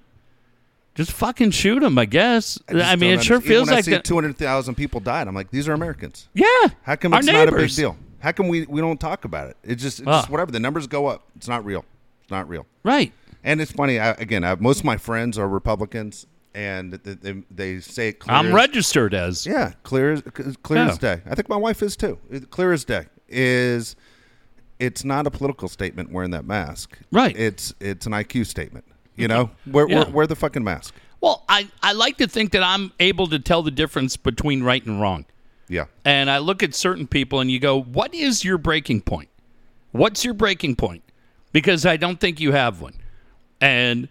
[0.94, 1.98] Just fucking shoot them.
[1.98, 2.58] I guess.
[2.68, 3.42] I, just mean, it sure understand.
[3.44, 4.04] feels when like I see that.
[4.04, 5.26] two hundred thousand people died.
[5.28, 6.28] I'm like, these are Americans.
[6.34, 6.46] yeah.
[6.82, 7.76] How come it's not a big neighbors.
[7.76, 7.96] deal?
[8.20, 9.56] How come we, we don't talk about it?
[9.64, 10.20] It's just it's Ah.
[10.20, 10.50] just whatever.
[10.52, 11.24] The numbers go up.
[11.36, 11.84] It's not real.
[12.22, 12.66] It's not real.
[12.84, 13.12] Right.
[13.42, 13.98] And it's funny.
[13.98, 18.20] I, again, I, most of my friends are Republicans, and th- they, they say it
[18.20, 18.36] clear.
[18.36, 19.44] I'm as- registered as.
[19.46, 20.22] Yeah, clear as
[20.62, 21.16] clear as Yeah.
[21.16, 21.22] day.
[21.26, 22.18] I think my wife is too.
[22.50, 23.96] Clear as day is.
[24.78, 26.98] It's not a political statement wearing that mask.
[27.12, 27.36] Right.
[27.36, 28.84] It's it's an IQ statement.
[29.16, 30.04] You know, wear, Yeah.
[30.04, 30.94] wear, wear the fucking mask.
[31.20, 34.84] Well, I, I like to think that I'm able to tell the difference between right
[34.84, 35.24] and wrong.
[35.68, 35.86] Yeah.
[36.04, 39.30] And I look at certain people and you go, what is your breaking point?
[39.92, 41.02] What's your breaking point?
[41.52, 42.94] Because I don't think you have one.
[43.60, 44.08] And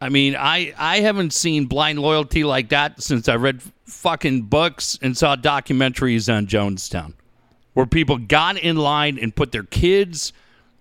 [0.00, 4.96] I mean, I, I haven't seen blind loyalty like that since I read fucking books
[5.02, 7.14] and saw documentaries on Jonestown
[7.72, 10.32] where people got in line and put their kids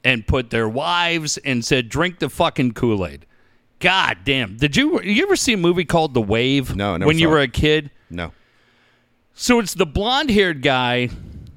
[0.03, 3.25] and put their wives and said, drink the fucking Kool Aid.
[3.79, 4.57] God damn.
[4.57, 6.75] Did you, you ever see a movie called The Wave?
[6.75, 7.49] No, When you were it.
[7.49, 7.91] a kid?
[8.09, 8.31] No.
[9.33, 11.09] So it's the blonde-haired guy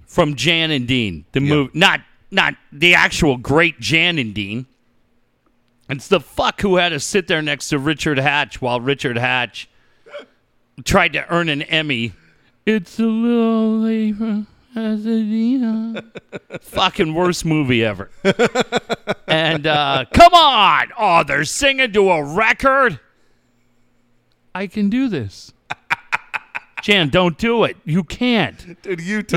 [0.06, 4.66] from Jan and Dean, the movie, not not the actual great Jan and Dean.
[5.88, 9.68] It's the fuck who had to sit there next to Richard Hatch while Richard Hatch
[10.84, 12.12] tried to earn an Emmy.
[12.66, 14.46] It's a little late for Pasadena.
[16.60, 18.10] Fucking worst movie ever.
[19.26, 23.00] and uh, come on, oh, they're singing to a record.
[24.54, 25.52] I can do this.
[26.82, 27.76] Jan, don't do it.
[27.84, 28.80] You can't.
[28.82, 29.32] Dude, YouTube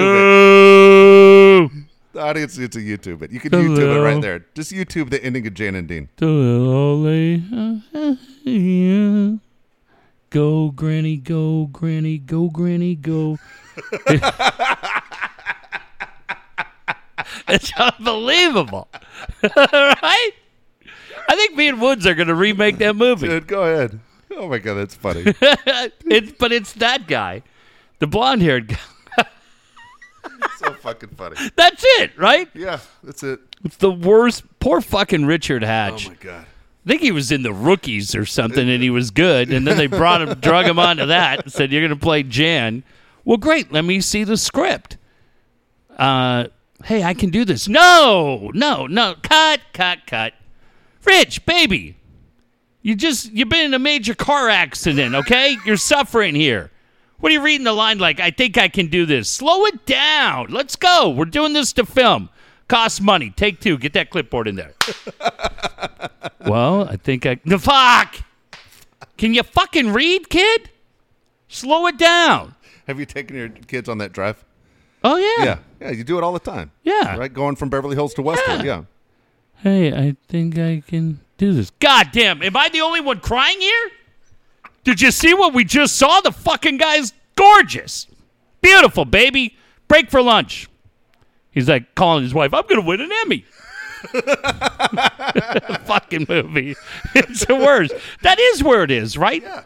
[1.66, 1.88] it.
[2.14, 3.32] The audience needs to YouTube it.
[3.32, 4.46] You can YouTube it right there.
[4.54, 6.10] Just YouTube the ending of Jan and Dean.
[10.30, 13.38] Go, Granny, go, Granny, go, Granny, go.
[17.48, 18.88] It's unbelievable.
[19.56, 20.32] right?
[21.30, 23.28] I think me and Woods are going to remake that movie.
[23.28, 24.00] Dude, go ahead.
[24.32, 25.24] Oh my god, that's funny.
[26.06, 27.44] it's, but it's that guy,
[28.00, 28.78] the blonde haired guy.
[30.58, 31.36] so fucking funny.
[31.56, 32.50] That's it, right?
[32.54, 33.40] Yeah, that's it.
[33.64, 34.44] It's the worst.
[34.60, 36.08] Poor fucking Richard Hatch.
[36.08, 36.46] Oh my god.
[36.86, 39.54] I think he was in the rookies or something, and he was good.
[39.54, 42.24] And then they brought him, drug him onto that, and said, "You're going to play
[42.24, 42.84] Jan."
[43.26, 43.72] Well, great.
[43.72, 44.98] Let me see the script.
[45.98, 46.46] Uh,
[46.84, 47.68] hey, I can do this.
[47.68, 49.16] No, no, no.
[49.22, 50.34] Cut, cut, cut.
[51.06, 51.98] Rich, baby,
[52.82, 55.16] you just you've been in a major car accident.
[55.16, 56.72] Okay, you're suffering here.
[57.20, 58.20] What are you reading the line like?
[58.20, 59.30] I think I can do this.
[59.30, 60.48] Slow it down.
[60.50, 61.10] Let's go.
[61.10, 62.30] We're doing this to film.
[62.68, 63.30] Costs money.
[63.30, 63.78] Take two.
[63.78, 64.74] Get that clipboard in there.
[66.46, 67.40] well, I think I.
[67.46, 68.16] The fuck.
[69.18, 70.70] Can you fucking read, kid?
[71.48, 72.56] Slow it down.
[72.88, 74.44] Have you taken your kids on that drive?
[75.04, 75.46] Oh yeah.
[75.46, 75.58] Yeah.
[75.82, 76.72] Yeah, you do it all the time.
[76.84, 77.18] Yeah.
[77.18, 77.34] Right?
[77.34, 78.64] Going from Beverly Hills to Westwood.
[78.64, 78.84] Yeah.
[79.58, 81.70] Hey, I think I can do this.
[81.80, 83.92] God damn, am I the only one crying here?
[84.84, 86.20] Did you see what we just saw?
[86.22, 88.08] The fucking guy's gorgeous.
[88.62, 89.56] Beautiful, baby.
[89.88, 90.68] Break for lunch.
[91.52, 93.46] He's like calling his wife, I'm going to win an Emmy.
[95.86, 96.76] fucking movie.
[97.16, 97.94] It's the worst.
[98.24, 99.42] That is where it is, right?
[99.42, 99.64] Yeah.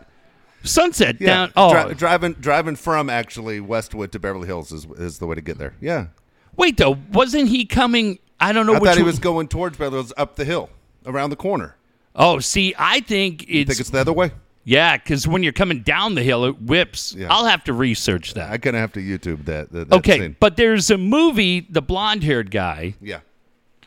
[0.68, 1.28] Sunset Yeah.
[1.28, 1.54] down.
[1.56, 5.42] Oh, Dri- driving driving from actually Westwood to Beverly Hills is, is the way to
[5.42, 5.74] get there.
[5.82, 6.08] Yeah.
[6.56, 6.98] wait, though.
[7.12, 8.20] Wasn't he coming?
[8.40, 10.70] I don't know I which thought he was going towards Beverly Hills up the hill,
[11.06, 11.76] around the corner.
[12.16, 14.32] Oh, see, I think You it's, think it's the other way?
[14.64, 17.14] yeah, because when you're coming down the hill, it whips.
[17.18, 17.28] Yeah.
[17.30, 18.52] I'll have to research that.
[18.52, 19.72] I gonna have to YouTube that.
[19.72, 20.36] that, that Okay, scene.
[20.40, 23.20] but there's a movie the blonde-haired guy Yeah.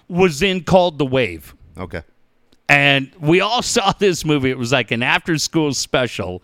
[0.09, 2.03] was in called The Wave, Okay.
[2.69, 4.51] and we all saw this movie.
[4.51, 6.43] It was like an after-school special,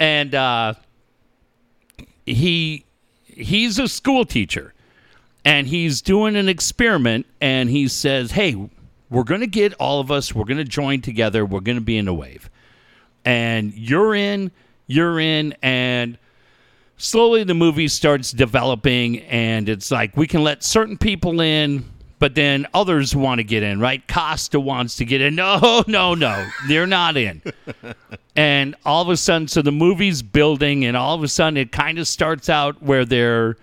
[0.00, 0.74] and uh,
[2.26, 2.84] he
[3.24, 4.74] he's a school teacher,
[5.44, 8.56] and he's doing an experiment, and he says, "Hey,
[9.10, 10.34] we're going to get all of us.
[10.34, 11.44] We're going to join together.
[11.44, 12.50] We're going to be in a wave,
[13.24, 14.50] and you're in,
[14.88, 16.18] you're in, and."
[17.02, 21.82] slowly the movie starts developing and it's like we can let certain people in
[22.20, 24.06] but then others want to get in right?
[24.06, 25.34] Costa wants to get in.
[25.34, 26.48] No no no.
[26.68, 27.42] They're not in.
[28.36, 31.72] And all of a sudden so the movie's building and all of a sudden it
[31.72, 33.56] kind of starts out where they're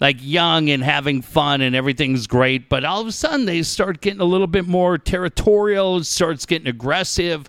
[0.00, 4.00] like young and having fun and everything's great but all of a sudden they start
[4.00, 7.48] getting a little bit more territorial starts getting aggressive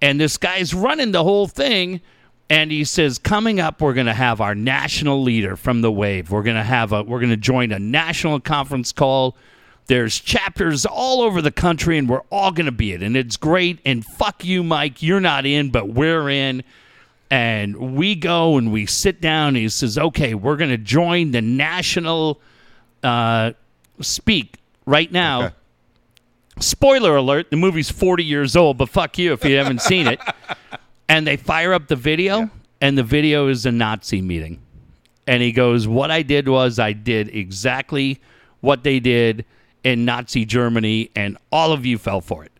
[0.00, 2.00] and this guy's running the whole thing
[2.50, 6.30] and he says coming up we're going to have our national leader from the wave.
[6.30, 9.36] We're going to have a we're going to join a national conference call
[9.86, 13.36] there's chapters all over the country and we're all going to be it and it's
[13.36, 16.62] great and fuck you mike you're not in but we're in.
[17.30, 21.32] And we go and we sit down and he says okay we're going to join
[21.32, 22.40] the national
[23.02, 23.52] uh,
[24.00, 25.44] speak right now.
[25.44, 25.54] Okay.
[26.60, 30.20] spoiler alert the movie's 40 years old but fuck you if you haven't seen it.
[31.06, 32.48] And they fire up the video
[32.80, 34.62] and the video is a nazi meeting.
[35.26, 38.20] And he goes what i did was i did exactly
[38.60, 39.44] what they did
[39.84, 42.52] in nazi germany and all of you fell for it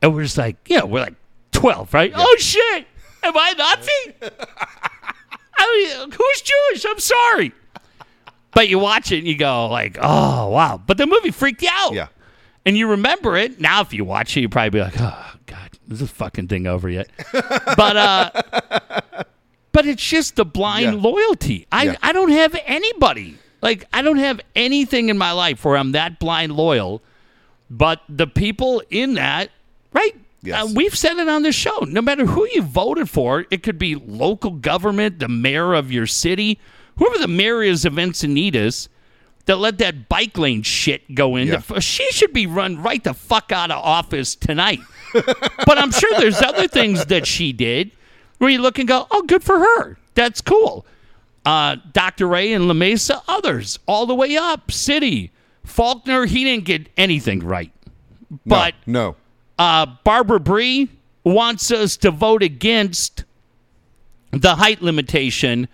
[0.00, 1.14] and we're just like yeah we're like
[1.52, 2.86] 12 right oh shit
[3.22, 4.32] Am I a Nazi?
[5.58, 6.86] I mean, who's Jewish?
[6.88, 7.52] I'm sorry.
[8.54, 10.80] But you watch it and you go like, oh wow.
[10.84, 11.92] But the movie freaked you out.
[11.92, 12.08] Yeah.
[12.64, 13.60] And you remember it.
[13.60, 16.66] Now if you watch it, you probably be like, oh God, is this fucking thing
[16.66, 17.10] over yet?
[17.32, 18.30] but uh
[19.72, 20.92] but it's just the blind Yeah.
[21.10, 21.66] loyalty.
[21.70, 21.96] I, Yeah.
[22.02, 23.36] I don't have anybody.
[23.62, 27.02] Like I don't have anything in my life where I'm that blind loyal.
[27.70, 29.50] But the people in that,
[29.92, 30.16] right?
[30.42, 30.64] Yes.
[30.64, 31.80] Uh, we've said it on the show.
[31.80, 36.06] No matter who you voted for, it could be local government, the mayor of your
[36.06, 36.58] city,
[36.96, 38.88] whoever the mayor is of Encinitas,
[39.44, 41.48] that let that bike lane shit go in.
[41.48, 41.78] Yeah.
[41.80, 44.80] She should be run right the fuck out of office tonight.
[45.12, 47.90] but I'm sure there's other things that she did
[48.38, 49.98] where you look and go, oh, good for her.
[50.14, 50.86] That's cool.
[51.44, 52.26] Uh, Dr.
[52.28, 54.70] Ray and La Mesa, others, all the way up.
[54.70, 55.32] City.
[55.66, 57.72] Faulconer, he didn't get anything right.
[58.46, 59.16] But no,
[59.58, 60.88] uh, Barbara Bry
[61.24, 63.24] wants us to vote against
[64.30, 65.68] the height limitation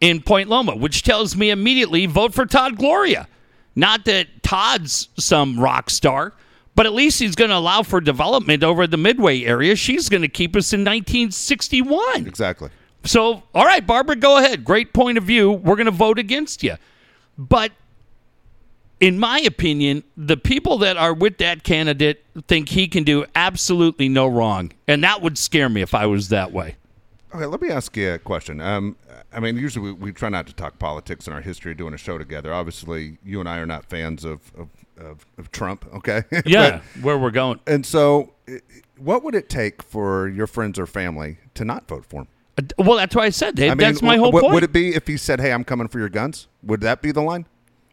[0.00, 3.26] in Point Loma, which tells me immediately vote for Todd Gloria.
[3.74, 6.34] Not that Todd's some rock star,
[6.74, 9.76] but at least he's going to allow for development over the Midway area.
[9.76, 12.26] She's going to keep us in 1961.
[12.26, 12.70] exactly.
[13.04, 14.64] So, all right, Barbara, go ahead.
[14.64, 15.52] Great point of view.
[15.52, 16.76] We're going to vote against you.
[17.36, 17.72] But
[19.00, 24.08] in my opinion, the people that are with that candidate think he can do absolutely
[24.08, 24.72] no wrong.
[24.88, 26.76] And that would scare me if I was that way.
[27.34, 28.60] Okay, let me ask you a question.
[28.60, 28.96] Um,
[29.32, 31.92] I mean, usually we, we try not to talk politics in our history of doing
[31.92, 32.54] a show together.
[32.54, 35.84] Obviously, you and I are not fans of of, of, of Trump.
[35.94, 36.22] Okay.
[36.46, 37.58] Yeah, But- where we're going.
[37.66, 38.32] and so,
[38.96, 42.28] what would it take for your friends or family to not vote for him?
[42.78, 43.58] Well, that's why I said.
[43.60, 44.52] I mean, that's my whole point.
[44.54, 46.46] Would it be if he said, "Hey, I'm coming for your guns"?
[46.62, 47.46] Would that be the line?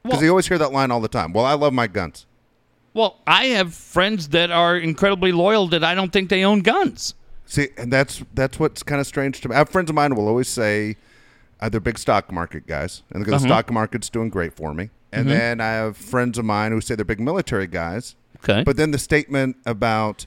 [0.04, 1.34] Because Well- you always hear that line all the time.
[1.34, 2.26] Well, I love my guns.
[2.94, 7.14] well, I have friends that are incredibly loyal that I don't think they own guns.
[7.46, 9.56] See, and that's that's what's kind of strange to me.
[9.56, 10.98] I have friends of mine who will always say
[11.60, 13.32] uh, they're big stock market guys, and Uh-huh.
[13.38, 14.90] the stock market's doing great for me.
[15.14, 15.38] And Mm-hmm.
[15.38, 18.16] then I have friends of mine who say they're big military guys.
[18.44, 18.64] Okay.
[18.64, 20.26] But then the statement about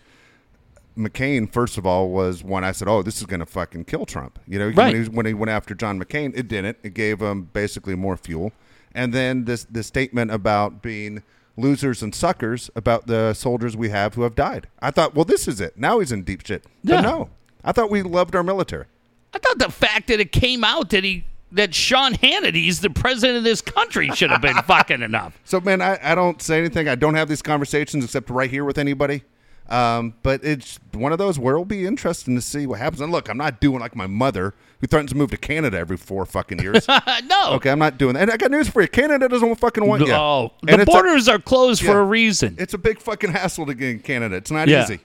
[0.96, 4.06] McCain, first of all, was when I said, "Oh, this is going to fucking kill
[4.06, 4.92] Trump." You know, Right.
[4.94, 6.78] when, he, when he went after John McCain, it didn't.
[6.82, 8.52] It gave him basically more fuel.
[8.94, 11.22] And then this the statement about being
[11.56, 14.68] losers and suckers about the soldiers we have who have died.
[14.80, 15.76] I thought, well, this is it.
[15.78, 16.64] Now he's in deep shit.
[16.82, 16.96] Yeah.
[16.96, 17.30] But no,
[17.64, 18.86] I thought we loved our military.
[19.32, 23.38] I thought the fact that it came out that he that Sean Hannity's the president
[23.38, 25.38] of this country should have been fucking enough.
[25.44, 26.88] So, man, I, I don't say anything.
[26.88, 29.22] I don't have these conversations except right here with anybody.
[29.68, 33.00] Um, but it's one of those where it'll be interesting to see what happens.
[33.00, 35.96] And look, I'm not doing like my mother who threatens to move to Canada every
[35.96, 36.86] four fucking years.
[37.24, 37.52] no.
[37.54, 38.22] okay, I'm not doing that.
[38.24, 38.88] And I got news for you.
[38.88, 40.12] Canada doesn't fucking want you.
[40.12, 42.56] Oh, And the it's a- borders are closed for a reason.
[42.58, 44.36] it's a big fucking hassle to get in Canada.
[44.36, 44.82] It's not Yeah.
[44.84, 45.00] easy.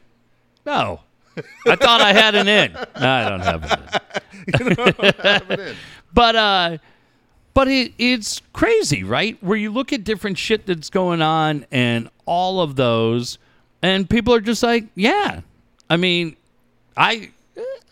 [0.66, 1.02] No.
[1.66, 2.74] I thought I had an in.
[2.74, 3.80] No, I don't have an
[5.60, 5.76] in.
[6.14, 6.78] But uh
[7.54, 9.38] but it, it's crazy, right?
[9.42, 13.38] Where you look at different shit that's going on and all of those
[13.82, 15.42] and people are just like, yeah.
[15.90, 16.36] I mean,
[16.96, 17.32] I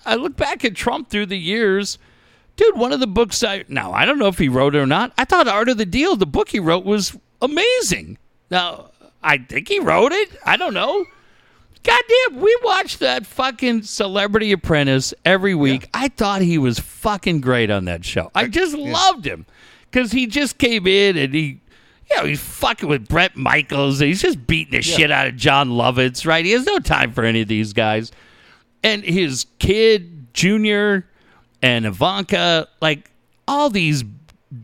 [0.06, 1.98] I look back at Trump through the years.
[2.56, 4.88] Dude, one of the books I now I don't know if he wrote it or
[4.88, 5.14] not.
[5.18, 8.18] I thought Art of the Deal, the book he wrote was amazing.
[8.50, 10.30] Now, I think he wrote it.
[10.46, 11.06] I don't know.
[11.84, 15.90] Goddamn, we watched that fucking Celebrity Apprentice every week.
[15.94, 18.30] I thought he was fucking great on that show.
[18.36, 19.46] I just loved him
[19.90, 21.62] because he just came in and he,
[22.10, 24.00] you know, he's fucking with Bret Michaels.
[24.00, 26.44] He's just beating the shit out of Jon Lovitz, right?
[26.46, 28.12] He has no time for any of these guys.
[28.84, 31.06] And his kid, Junior,
[31.62, 33.12] and Ivanka, like
[33.48, 34.04] all these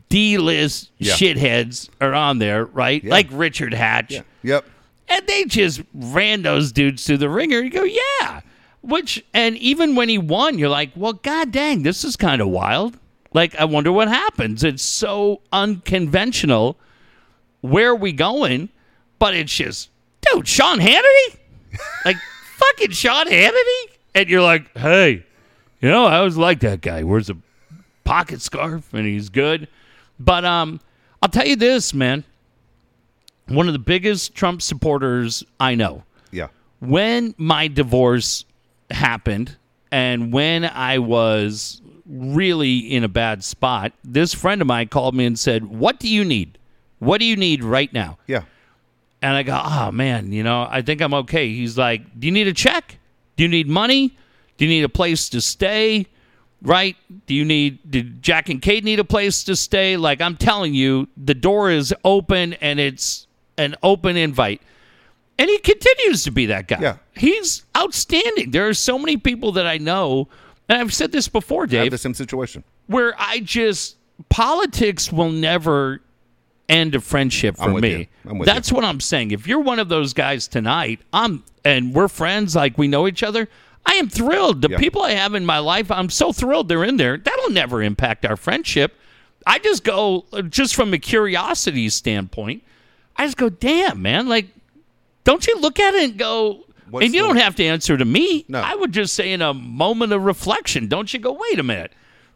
[0.09, 1.13] D-list Yeah.
[1.13, 3.03] shitheads are on there, right?
[3.03, 4.21] Like Richard Hatch.
[4.43, 4.65] Yep.
[5.09, 7.59] And they just ran those dudes through the ringer.
[7.59, 8.41] You go, yeah.
[8.81, 12.47] Which, and even when he won, you're like, well, god dang, this is kind of
[12.49, 12.97] wild.
[13.33, 14.63] Like, I wonder what happens.
[14.63, 16.77] It's so unconventional.
[17.63, 18.67] Where are we going?
[19.19, 21.37] But it's just, dude, Sean Hannity?
[22.03, 22.17] like,
[22.57, 23.83] fucking Sean Hannity?
[24.13, 25.25] And you're like, hey,
[25.79, 27.03] you know, I always like that guy.
[27.03, 27.37] Wears a
[28.03, 29.69] pocket scarf and he's good.
[30.19, 30.81] But um,
[31.21, 32.25] I'll tell you this, man.
[33.47, 36.03] One of the biggest Trump supporters I know.
[36.31, 36.49] Yeah.
[36.81, 38.43] When my divorce
[38.91, 39.55] happened
[39.89, 45.25] and when I was really in a bad spot, this friend of mine called me
[45.25, 46.57] and said, What do you need?
[47.03, 48.17] What do you need right now?
[48.27, 48.43] Yeah.
[49.21, 51.53] And I go, oh man, you know, I think I'm okay.
[51.53, 52.97] He's like, do you need a check?
[53.35, 54.17] Do you need money?
[54.57, 56.07] Do you need a place to stay?
[56.61, 56.95] Right?
[57.25, 59.97] Do you need, did Jack and Kate need a place to stay?
[59.97, 64.61] Like, I'm telling you, the door is open and it's an open invite.
[65.37, 66.79] And he continues to be that guy.
[66.81, 66.97] Yeah.
[67.15, 68.51] He's outstanding.
[68.51, 70.27] There are so many people that I know
[70.69, 72.63] and I've said this before, Dave, the same situation.
[72.87, 73.97] where I just
[74.29, 76.01] politics will never
[76.69, 78.09] end of friendship for me.
[78.25, 78.43] you.
[78.45, 79.31] That's what I'm saying.
[79.31, 83.23] If you're one of those guys tonight, I'm and we're friends, like we know each
[83.23, 83.47] other.
[83.85, 84.61] I am thrilled.
[84.61, 84.77] The Yeah.
[84.77, 87.17] people I have in my life, I'm so thrilled they're in there.
[87.17, 88.95] That'll never impact our friendship.
[89.45, 92.63] I just go uh, just from a curiosity standpoint.
[93.17, 94.27] I just go, damn, man.
[94.29, 94.47] Like,
[95.25, 97.97] don't you look at it and go, What's and you the- don't have to answer
[97.97, 98.45] to me.
[98.47, 98.61] No.
[98.61, 101.91] I would just say in a moment of reflection, don't you go, wait a minute.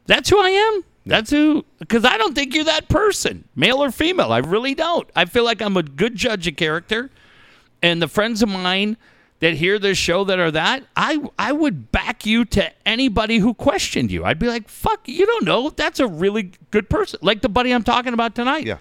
[0.06, 0.84] That's who I am.
[1.08, 4.32] That's who, because I don't think you're that person, male or female.
[4.32, 5.10] I really don't.
[5.16, 7.10] I feel like I'm a good judge of character.
[7.82, 8.98] And the friends of mine
[9.40, 13.54] that hear this show that are that, I I would back you to anybody who
[13.54, 14.26] questioned you.
[14.26, 15.70] I'd be like, fuck, you don't know.
[15.70, 17.20] That's a really good person.
[17.22, 18.78] Like the buddy I'm talking about tonight Yeah.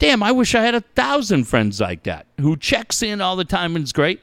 [0.00, 3.44] damn, I wish I had a thousand friends like that who checks in all the
[3.44, 4.20] time and is great.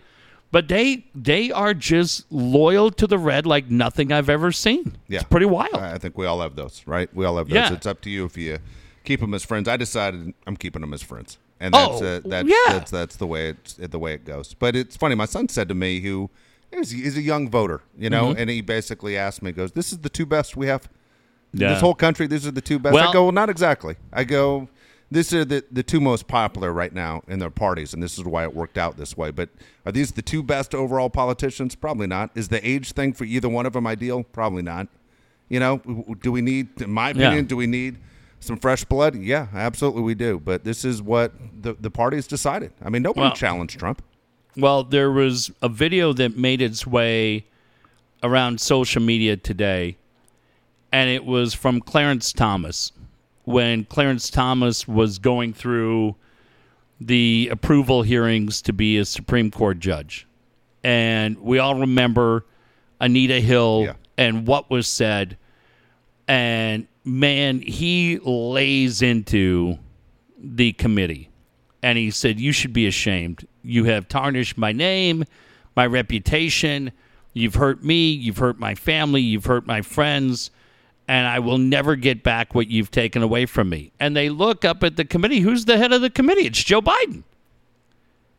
[0.54, 4.98] But they they are just loyal to the red like nothing I've ever seen.
[5.08, 5.20] Yeah.
[5.22, 5.74] It's pretty wild.
[5.76, 7.10] I think we all have those, right?
[7.14, 7.56] We all have those.
[7.56, 7.74] Yeah.
[7.74, 8.60] It's up to you if you
[9.04, 9.68] keep them as friends.
[9.68, 12.74] I decided I'm keeping them as friends, and that's Oh, uh, that's, yeah.
[12.74, 14.54] that's that's the way it's the way it goes.
[14.54, 15.16] But it's funny.
[15.16, 16.30] My son said to me, who
[16.72, 18.40] is he's a young voter, you know, Mm-hmm.
[18.40, 20.88] and he basically asked me, goes, "This is the two best we have
[21.52, 21.70] Yeah.
[21.74, 22.28] this whole country.
[22.28, 24.70] These are the two best." Well- I go, well, "Not exactly." I go.
[25.14, 28.24] These are the, the two most popular right now in their parties, and this is
[28.24, 29.30] why it worked out this way.
[29.30, 29.50] But
[29.86, 31.76] are these the two best overall politicians?
[31.76, 32.32] Probably not.
[32.34, 34.24] Is the age thing for either one of them ideal?
[34.24, 34.88] Probably not.
[35.50, 35.78] You know,
[36.22, 37.50] do we need, in my opinion, Yeah.
[37.50, 37.98] do we need
[38.40, 39.14] some fresh blood?
[39.16, 40.40] Yeah, absolutely we do.
[40.40, 42.72] But this is what the, the party's decided.
[42.84, 44.02] I mean, nobody Well- challenged Trump.
[44.58, 47.46] Well, there was a video that made its way
[48.24, 49.98] around social media today,
[50.92, 52.92] and it was from Clarence Thomas
[53.44, 56.16] when Clarence Thomas was going through
[57.00, 60.28] the approval hearings to be a Supreme Court judge.
[60.84, 62.46] And we all remember
[63.02, 63.94] Anita Hill Yeah.
[64.18, 65.38] and what was said.
[66.28, 69.78] And man, he lays into
[70.38, 71.30] the committee
[71.82, 73.46] and he said, You should be ashamed.
[73.64, 75.26] You have tarnished my name,
[75.76, 76.92] my reputation.
[77.34, 78.12] You've hurt me.
[78.12, 79.22] You've hurt my family.
[79.22, 80.52] You've hurt my friends.
[81.08, 83.92] And I will never get back what you've taken away from me.
[84.00, 85.42] And they look up at the committee.
[85.42, 86.46] Who's the head of the committee?
[86.46, 87.24] It's Joe Biden.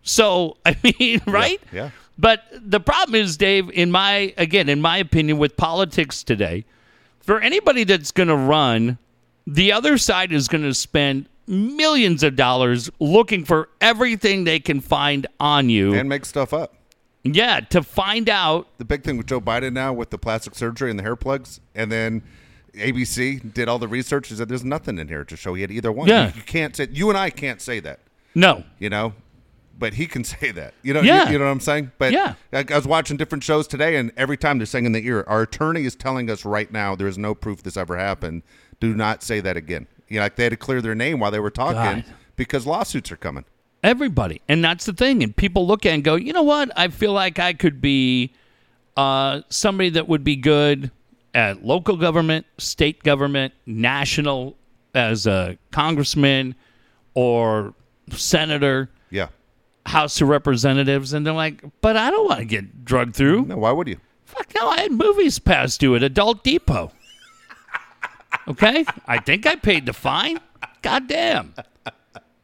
[0.03, 1.61] So, I mean, right?
[1.72, 1.90] yeah.
[2.18, 6.64] But the problem is, Dave, in my, again, in my opinion, with politics today,
[7.20, 8.98] for anybody that's going to run,
[9.46, 14.81] the other side is going to spend millions of dollars looking for everything they can
[14.81, 15.92] find on you.
[15.94, 16.74] And make stuff up.
[17.24, 18.68] yeah, to find out.
[18.79, 21.61] The big thing with Joe Biden now with the plastic surgery and the hair plugs,
[21.74, 22.22] and then
[22.77, 25.71] ABC did all the research, is that there's nothing in here to show he had
[25.71, 26.09] either one.
[26.09, 26.29] Yeah.
[26.29, 28.01] You, you can't say, you and I can't say that.
[28.35, 28.65] No.
[28.81, 29.15] you know
[29.77, 31.27] but he can say that you know Yeah.
[31.27, 32.35] you, you know what i'm saying but Yeah.
[32.53, 35.25] I, I was watching different shows today and every time they're saying in the ear
[35.29, 38.43] our attorney is telling us right now there is no proof this ever happened
[38.81, 41.31] do not say that again you know like they had to clear their name while
[41.33, 42.05] they were talking God.
[42.37, 43.45] because lawsuits are coming
[43.85, 44.41] Everybody.
[44.49, 45.23] And that's the thing.
[45.23, 46.71] And people look at it and go, you know what?
[46.75, 48.33] I feel like I could be
[48.97, 50.91] uh, somebody that would be good
[51.35, 54.57] at local government, state government, national,
[54.94, 56.55] as a congressman
[57.14, 57.75] or
[58.11, 59.29] senator, yeah
[59.87, 61.12] House of Representatives.
[61.12, 63.47] And they're like, but I don't want to get drugged through.
[63.47, 66.90] no why would you Fuck no, I had movies passed due at Adult Depot.
[68.49, 68.85] Okay?
[69.07, 70.40] I think I paid the fine.
[70.83, 71.55] God damn.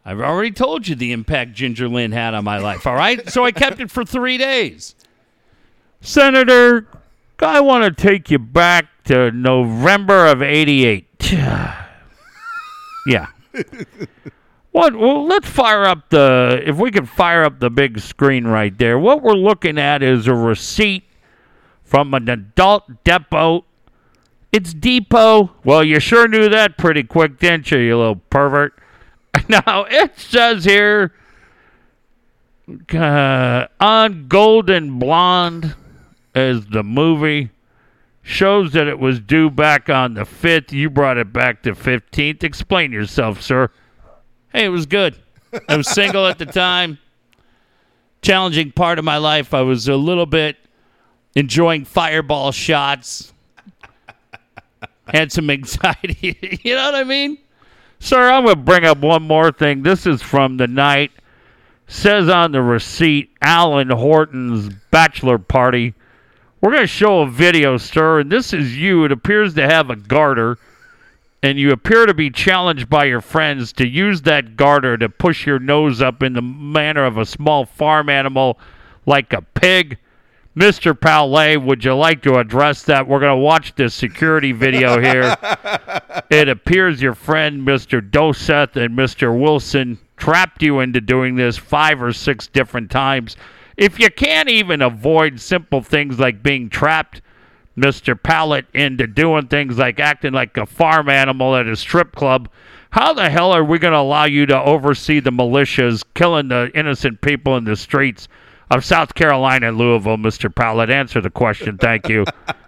[0.05, 3.29] I've already told you the impact Ginger Lynn had on my life, all right?
[3.29, 4.94] So I kept it for three days.
[6.00, 6.87] Senator,
[7.42, 11.33] I want to take you back to November of 88.
[13.07, 13.26] yeah.
[14.72, 14.94] What?
[14.94, 16.62] Well, let's fire up the.
[16.64, 20.26] If we can fire up the big screen right there, what we're looking at is
[20.26, 21.05] a receipt
[21.83, 23.64] from an adult depot.
[24.53, 25.53] It's Depot.
[25.64, 28.74] Well, you sure knew that pretty quick, didn't you, you little pervert?
[29.49, 31.12] Now it says here
[32.93, 35.74] uh, on Golden Blonde
[36.41, 37.51] as the movie
[38.22, 40.72] shows that it was due back on the 5th.
[40.72, 42.43] You brought it back to 15th.
[42.43, 43.70] Explain yourself, sir.
[44.53, 45.16] Hey, it was good.
[45.68, 46.99] I was single at the time.
[48.22, 49.55] Challenging part of my life.
[49.55, 50.57] I was a little bit
[51.34, 53.32] enjoying fireball shots.
[55.07, 56.61] Had some anxiety.
[56.64, 57.38] you know what I mean?
[57.99, 59.82] Sir, I'm going to bring up one more thing.
[59.82, 61.11] This is from the night.
[61.86, 65.95] Says on the receipt, Alan Horton's bachelor party.
[66.61, 69.06] We're going to show a video, sir, and this is you.
[69.06, 70.58] It appears to have a garter,
[71.42, 75.46] and you appear to be challenged by your friends to use that garter to push
[75.46, 78.58] your nose up in the manner of a small farm animal
[79.06, 79.96] like a pig.
[80.54, 80.98] Mr.
[81.00, 83.08] Palais, would you like to address that?
[83.08, 85.34] We're going to watch this security video here.
[86.30, 88.02] it appears your friend, Mr.
[88.02, 89.38] Doseth and Mr.
[89.38, 93.36] Wilson, trapped you into doing this five or six different times.
[93.81, 97.22] If you can't even avoid simple things like being trapped,
[97.78, 98.22] Mr.
[98.22, 102.51] Pallet, into doing things like acting like a farm animal at a strip club,
[102.91, 106.70] how the hell are we going to allow you to oversee the militias killing the
[106.74, 108.28] innocent people in the streets
[108.70, 110.55] of South Carolina and Louisville, Mr.
[110.55, 110.91] Pallet?
[110.91, 111.78] Answer the question.
[111.78, 112.26] Thank you.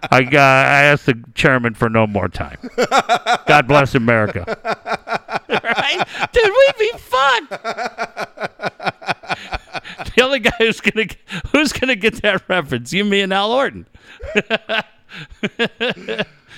[0.09, 2.57] I, uh, I asked the chairman for no more time.
[3.45, 4.45] God bless America.
[5.47, 6.07] right?
[6.31, 7.47] Dude, we'd be fun.
[10.15, 11.07] the only guy who's gonna
[11.51, 12.91] who's gonna get that reference?
[12.93, 13.87] You, me, and Al Orton.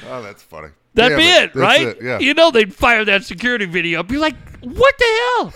[0.08, 0.70] Oh, that's funny.
[0.94, 1.88] That'd Yeah, be it, right?
[1.88, 2.20] it, yeah.
[2.20, 4.04] You know they'd fire that security video.
[4.04, 5.52] Be like, what the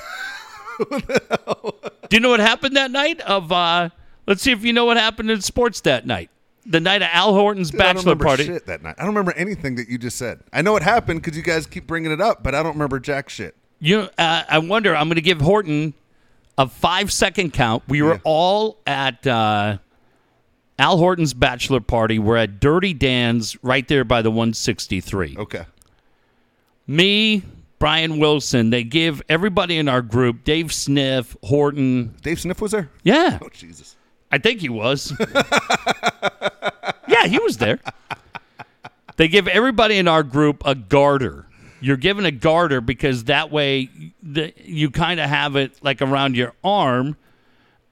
[1.46, 1.76] hell?
[2.10, 3.22] Do you know what happened that night?
[3.22, 3.90] Of uh,
[4.28, 6.30] let's see if you know what happened in sports that night.
[6.66, 8.46] The night of Al Horton's Dude, I don't bachelor remember party.
[8.46, 8.96] shit that night.
[8.98, 10.42] I don't remember anything that you just said.
[10.54, 13.00] I know it happened because you guys keep bringing it up, but I don't remember
[13.00, 13.56] jack shit.
[13.80, 14.96] You, uh, I wonder.
[14.96, 15.94] I'm going to give Horton
[16.60, 17.82] a five second count.
[17.88, 18.20] We were Yeah.
[18.26, 19.78] all at uh,
[20.78, 22.20] Al Horton's bachelor party.
[22.20, 25.38] We're at Dirty Dan's right there by the 163.
[25.40, 25.66] Okay.
[26.86, 27.44] Me,
[27.80, 28.70] Brian Wilson.
[28.72, 30.44] They give everybody in our group.
[30.44, 32.16] Dave Sniff, Horton.
[32.22, 32.90] Dave Sniff was there?
[33.04, 33.96] Yeah, Oh, Jesus.
[34.32, 35.12] I think he was.
[37.08, 37.80] yeah, he was there.
[39.18, 41.46] They give everybody in our group a garter.
[41.82, 43.90] You're given a garter because that way
[44.22, 47.16] the, you kind of have it like around your arm,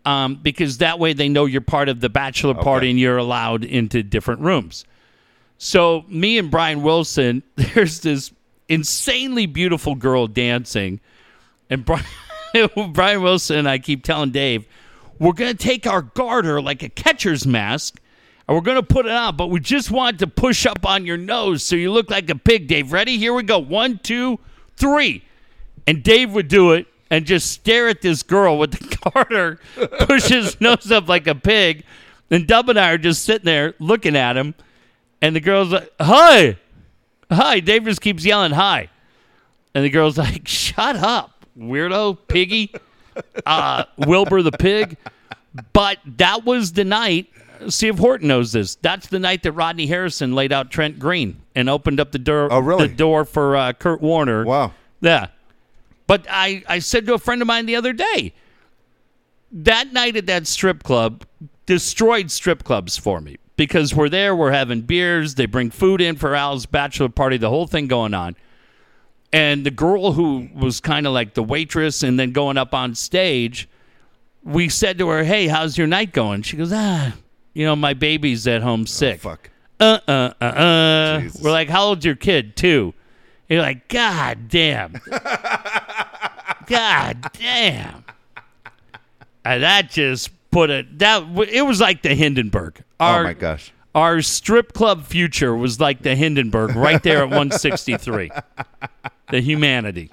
[0.06, 2.92] um, because that way they know you're part of the bachelor party Okay.
[2.92, 4.86] and you're allowed into different rooms.
[5.58, 8.32] So me and Brian Wilson, there's this
[8.70, 11.00] insanely beautiful girl dancing,
[11.70, 12.06] and Brian,
[12.94, 14.66] Brian Wilson and I keep telling Dave,
[15.20, 18.00] we're gonna take our garter like a catcher's mask,
[18.48, 21.18] and we're gonna put it on, but we just want to push up on your
[21.18, 22.68] nose so you look like a pig.
[22.68, 23.18] Dave, ready?
[23.18, 23.60] Here we go.
[23.60, 24.40] One, two,
[24.76, 25.24] three,
[25.86, 29.60] and Dave would do it and just stare at this girl with the garter,
[30.06, 31.84] push his nose up like a pig,
[32.30, 34.56] and Dub and I are just sitting there looking at him.
[35.22, 36.58] And the girl's like, hi.
[37.32, 37.60] Hi.
[37.60, 38.90] Dave just keeps yelling, hi.
[39.74, 42.74] And the girl's like, shut up, weirdo, piggy,
[43.46, 44.98] uh, Wilbur the pig.
[45.74, 47.32] But that was the night.
[47.70, 48.76] See if Horton knows this.
[48.76, 52.48] That's the night that Rodney Harrison laid out Trent Green and opened up the door.
[52.52, 52.88] Oh, really?
[52.88, 54.46] The door for uh, Kurt Warner.
[54.46, 54.74] Wow.
[55.02, 55.28] Yeah.
[56.08, 58.34] But I, I said to a friend of mine the other day,
[59.52, 61.26] that night at that strip club
[61.66, 66.16] destroyed strip clubs for me because we're there, we're having beers, they bring food in
[66.16, 68.36] for Al's bachelor party, the whole thing going on.
[69.34, 72.96] And the girl who was kind of like the waitress and then going up on
[72.96, 73.68] stage,
[74.44, 76.44] we said to her, Hey, how's your night going?
[76.44, 77.14] She goes, Ah,
[77.58, 79.50] you know, my baby's at home sick Fuck.
[79.80, 81.20] uh uh uh uh.
[81.22, 81.42] Jesus.
[81.42, 82.56] We're like, how old's your kid?
[82.56, 82.94] Two.
[83.50, 85.02] You're like, God damn.
[86.68, 88.04] God damn.
[89.44, 92.84] And that just put it that it was like the Hindenburg.
[93.00, 93.74] Our, oh, my gosh.
[93.96, 98.30] Our strip club future was like the Hindenburg right there at 163.
[99.32, 100.12] the humanity.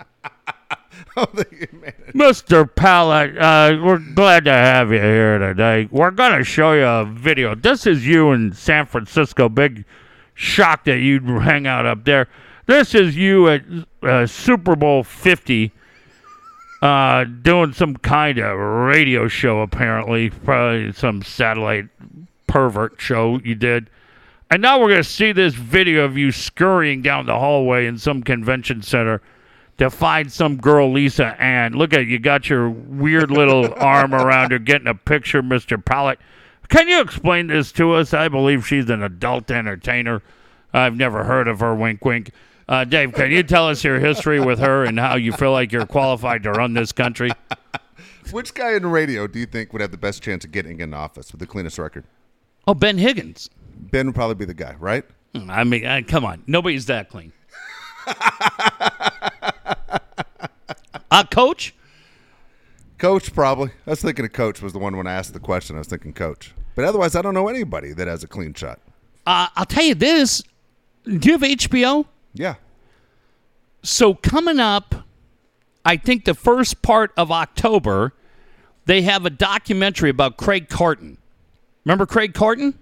[2.13, 2.75] Mr.
[2.75, 5.89] Pallet, uh, we're glad to have you here today.
[5.93, 7.55] We're going to show you a video.
[7.55, 9.49] This is you in San Francisco.
[9.49, 9.85] Big
[10.35, 12.27] shock that you'd hang out up there.
[12.67, 13.63] This is you at
[14.03, 15.71] uh, Super Bowl 50
[16.83, 20.31] uh, doing some kind of radio show, apparently.
[20.31, 21.87] Probably some satellite
[22.49, 23.89] pervert show you did.
[24.51, 27.99] And now we're going to see this video of you scurrying down the hallway in
[27.99, 29.23] some convention center
[29.79, 31.73] to find some girl, Lisa Ann.
[31.73, 35.83] Look at you got your weird little arm around her, getting a picture, Mr.
[35.85, 36.19] Pallet.
[36.69, 38.15] Can you explain this to us?
[38.15, 40.23] I believe she's an adult entertainer.
[40.73, 41.75] I've never heard of her.
[41.75, 42.31] Wink, wink.
[42.69, 45.71] Uh, Dave, can you tell us your history with her and how you feel like
[45.71, 47.31] you're qualified to run this country?
[48.31, 50.95] Which guy in radio do you think would have the best chance of getting in
[50.95, 52.05] office with the cleanest record?
[52.67, 53.51] Oh, Ben Higgins.
[53.77, 55.05] Ben would probably be the guy, right?
[55.49, 56.43] I mean, come on.
[56.47, 57.33] Nobody's that clean.
[61.15, 61.75] uh, coach?
[62.99, 63.71] Coach, probably.
[63.87, 65.77] I was thinking of Coach was the one when I asked the question.
[65.77, 66.55] I was thinking Coach.
[66.75, 68.81] But otherwise, I don't know anybody that has a clean shot.
[69.27, 70.43] Uh, I'll tell you this.
[71.05, 72.07] Do you have HBO?
[72.33, 72.55] Yeah.
[73.83, 74.95] So coming up,
[75.85, 78.15] I think the first part of October,
[78.87, 81.19] they have a documentary about Craig Carton.
[81.85, 82.79] Remember Craig Carton?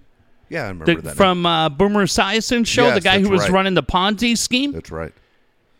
[0.48, 1.16] Yeah, I remember The, that.
[1.16, 3.50] from uh, Boomer Esiason show, the guy who was right.
[3.50, 4.72] running the Ponzi scheme.
[4.72, 5.12] That's right.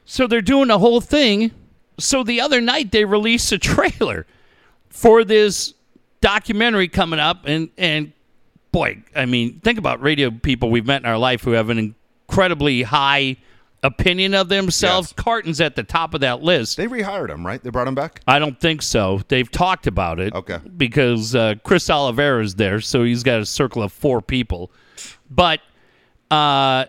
[0.04, 1.52] So they're doing a whole thing.
[1.98, 4.26] So the other night they released a trailer
[4.88, 5.74] for this
[6.20, 8.12] documentary coming up, and and
[8.72, 11.94] boy, I mean, think about radio people we've met in our life who have an
[12.28, 13.36] incredibly high
[13.82, 15.12] opinion of themselves.
[15.16, 15.24] Yes.
[15.24, 16.76] Carton's at the top of that list.
[16.76, 17.62] They rehired him, right?
[17.62, 18.20] They brought him back.
[18.26, 19.20] I don't think so.
[19.28, 20.32] They've talked about it.
[20.34, 20.58] Okay.
[20.76, 24.70] Because uh, Chris Oliveira is there, so he's got a circle of four people.
[25.30, 25.60] But
[26.30, 26.86] uh,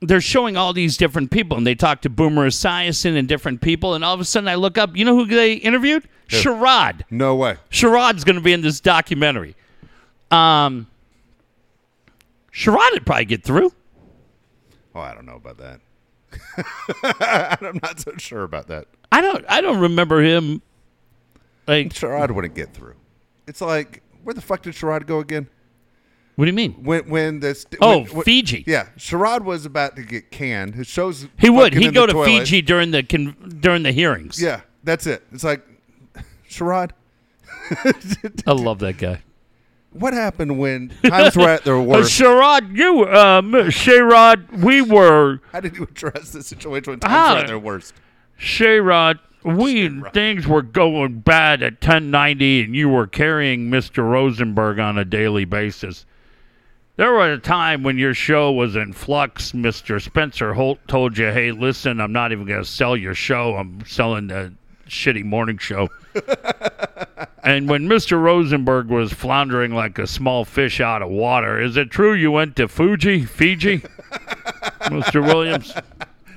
[0.00, 3.94] they're showing all these different people, and they talk to Boomer Esiason and different people,
[3.94, 4.96] and all of a sudden I look up.
[4.96, 6.08] You know who they interviewed?
[6.28, 7.02] Sherrod.
[7.10, 7.56] No way.
[7.70, 9.54] Sherrod's going to be in this documentary.
[10.30, 10.88] Um,
[12.52, 13.72] Sherrod would probably get through.
[14.94, 15.80] Oh, I don't know about that.
[17.62, 18.88] I'm not so sure about that.
[19.12, 19.44] I don't.
[19.48, 20.62] I don't remember him.
[21.66, 22.94] Like, Sherrod wouldn't get through.
[23.46, 25.48] It's like, where the fuck did Sherrod go again?
[26.36, 26.72] What do you mean?
[26.84, 28.64] When when this Oh, when- when- Fiji.
[28.66, 30.74] Yeah, Sherrod was about to get canned.
[30.74, 31.74] His shows He would.
[31.74, 32.26] He'd go to toilet.
[32.26, 34.40] Fiji during the con- during the hearings.
[34.40, 35.22] Yeah, that's it.
[35.32, 35.62] It's like,
[36.50, 36.90] Sherrod,
[38.46, 39.22] I love that guy.
[39.92, 42.12] what happened when times were at their Uh, worst?
[42.12, 47.34] Sherrod, you, um, Sherrod, we were How did you address the situation when times Ah.
[47.34, 47.94] were at their worst?
[48.38, 49.18] Sherrod.
[49.44, 53.98] We things were going bad at 1090, and you were carrying Mr.
[53.98, 56.04] Rosenberg on a daily basis.
[56.96, 59.52] There was a time when your show was in flux.
[59.52, 60.00] Mr.
[60.00, 63.56] Spencer Holt told you, "Hey, listen, I'm not even going to sell your show.
[63.56, 64.54] I'm selling the
[64.88, 65.88] shitty morning show."
[67.44, 68.20] and when Mr.
[68.20, 72.56] Rosenberg was floundering like a small fish out of water, is it true you went
[72.56, 73.78] to Fuji, Fiji,
[74.84, 75.22] Mr.
[75.22, 75.74] Williams?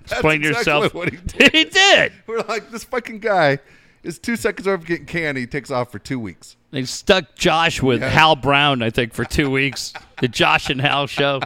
[0.01, 0.93] Explain That's exactly yourself.
[0.93, 1.51] what he did.
[1.53, 2.12] he did.
[2.28, 3.60] We're like, this fucking guy
[4.03, 5.38] is two seconds over getting canned.
[5.38, 6.57] He takes off for two weeks.
[6.72, 8.10] They stuck Josh with Yeah.
[8.10, 9.94] Hal Brown, I think, for two weeks.
[10.22, 11.40] the Josh and Hal show.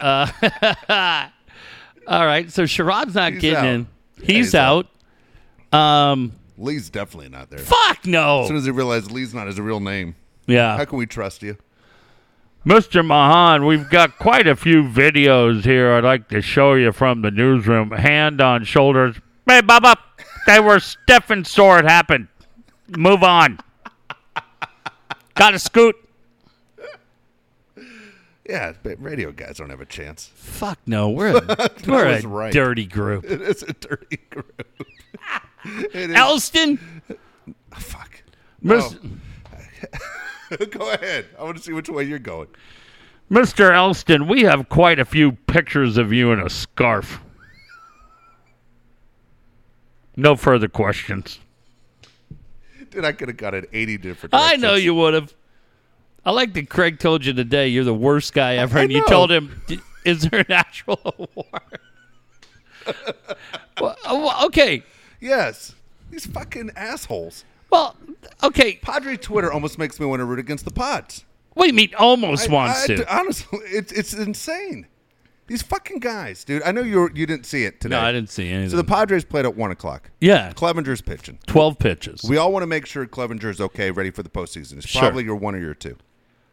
[0.00, 0.26] Uh,
[2.06, 3.64] all right, so Sherrod's not He's getting out.
[3.66, 3.80] in.
[4.18, 4.86] Yeah, He's, he's out.
[5.72, 7.58] Um, Lee's definitely not there.
[7.60, 8.42] fuck no.
[8.42, 10.14] As soon as he realized Lee's not his real name,
[10.46, 10.76] Yeah.
[10.76, 11.56] how can we trust you?
[12.66, 13.04] Mr.
[13.04, 15.92] Mahan, we've got quite a few videos here.
[15.94, 17.90] I'd like to show you from the newsroom.
[17.90, 19.16] Hand on shoulders.
[19.48, 19.96] Hey, Bubba,
[20.46, 21.80] they were stiff and sore.
[21.80, 22.28] It happened.
[22.96, 23.58] Move on.
[25.34, 25.96] Got to scoot.
[28.48, 30.30] Yeah, but radio guys don't have a chance.
[30.34, 32.52] Fuck no, we're a, we're was a right.
[32.52, 33.24] dirty group.
[33.24, 34.66] It is a dirty group.
[35.64, 36.16] it is.
[36.16, 36.78] Elston,
[37.74, 38.22] fuck.
[38.60, 38.96] Mis-
[40.50, 40.66] oh.
[40.70, 41.26] Go ahead.
[41.38, 42.48] I want to see which way you're going.
[43.30, 43.72] Mr.
[43.72, 47.20] Elston, we have quite a few pictures of you in a scarf.
[50.16, 51.38] No further questions.
[52.92, 55.32] Dude, I could have got it 80 different I know you would have.
[56.24, 59.00] I like that Craig told you today you're the worst guy ever, I and you
[59.00, 59.06] know.
[59.06, 59.60] told him,
[60.04, 61.80] "Is there an actual award?"
[63.80, 64.84] well, uh, well, okay.
[65.20, 65.74] Yes.
[66.10, 67.44] These fucking assholes.
[67.70, 67.96] Well,
[68.42, 68.74] okay.
[68.76, 71.24] Padre Twitter almost makes me want to root against the pods.
[71.54, 71.90] What do you mean?
[71.98, 73.16] Almost I- wants I- to.
[73.16, 74.86] Honestly, it's it's insane.
[75.48, 76.62] These fucking guys, dude.
[76.62, 77.96] I know you you didn't see it today.
[77.96, 78.70] no, I didn't see anything.
[78.70, 80.10] So the Padres played at one o'clock.
[80.20, 81.38] yeah, Clevinger's pitching.
[81.46, 82.22] twelve pitches.
[82.28, 84.78] We all want to make sure Clevinger's okay, ready for the postseason.
[84.78, 85.02] It's Sure.
[85.02, 85.96] probably your one or your two.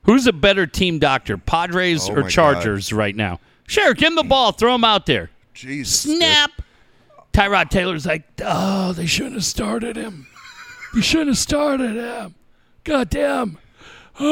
[0.04, 3.40] Who's a better team doctor, Padres Oh or my Chargers right now?
[3.68, 5.30] Sure, give him the ball, throw him out there.
[5.54, 6.04] Jesus.
[6.04, 6.18] dude.
[6.18, 6.52] Snap.
[7.32, 10.26] Tyrod Taylor's like, oh, they shouldn't have started him.
[10.96, 12.34] You shouldn't have started him.
[12.84, 13.60] God damn.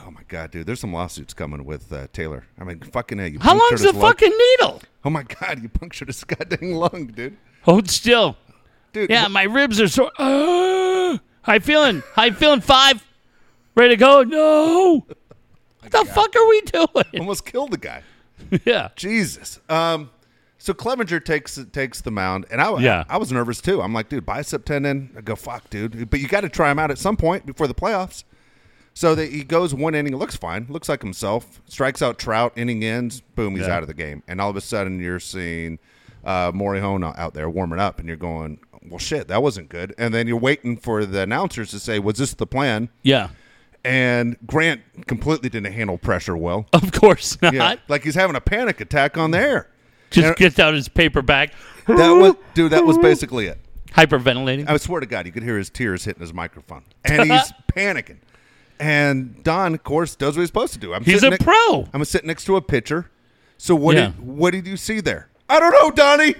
[0.00, 0.66] Oh my god, dude.
[0.66, 2.44] There's some lawsuits coming with uh, Taylor.
[2.58, 4.02] I mean, fucking hey, you How long's the lung.
[4.02, 4.82] fucking needle?
[5.04, 7.36] Oh my god, you punctured his goddamn lung, dude.
[7.62, 8.36] Hold still.
[8.92, 10.12] Dude, Yeah, my ribs are sore.
[10.18, 11.18] Ah.
[11.42, 12.02] How you feeling?
[12.14, 12.60] How you feeling?
[12.60, 13.02] Five?
[13.74, 14.22] Ready to go?
[14.24, 15.06] No.
[15.80, 17.04] What the fuck are we doing?
[17.20, 18.02] almost killed the guy.
[18.66, 18.88] yeah.
[18.96, 19.58] Jesus.
[19.70, 20.10] Um,
[20.58, 23.04] so Clevinger takes takes the mound, and I, Yeah.
[23.08, 23.80] I, was nervous too.
[23.80, 25.10] I'm like, dude, bicep tendon.
[25.16, 26.10] I go, fuck, dude.
[26.10, 28.24] But you got to try him out at some point before the playoffs.
[28.98, 31.62] So that he goes one inning, looks fine, looks like himself.
[31.68, 33.76] Strikes out Trout, inning ends, boom, he's Yeah.
[33.76, 34.24] out of the game.
[34.26, 35.78] And all of a sudden, you're seeing
[36.24, 39.94] uh, Morejon out there warming up, and you're going, well, shit, that wasn't good.
[39.98, 42.88] And then you're waiting for the announcers to say, was this the plan?
[43.04, 43.28] Yeah.
[43.84, 46.66] And Grant completely didn't handle pressure well.
[46.72, 47.54] Of course not.
[47.54, 49.70] Yeah, like he's having a panic attack on the air.
[50.10, 51.52] Just And- gets out his paper bag.
[51.86, 52.72] That was, dude.
[52.72, 53.60] That was basically it.
[53.92, 54.68] Hyperventilating.
[54.68, 58.16] I swear to God, you could hear his tears hitting his microphone, and he's panicking.
[58.80, 60.94] And Don, of course, does what he's supposed to do.
[60.94, 61.88] I'm He's a next- pro.
[61.92, 63.10] I'm sitting next to a pitcher.
[63.56, 64.06] So what Yeah.
[64.06, 65.28] did what did you see there?
[65.48, 66.34] I don't know, Donnie.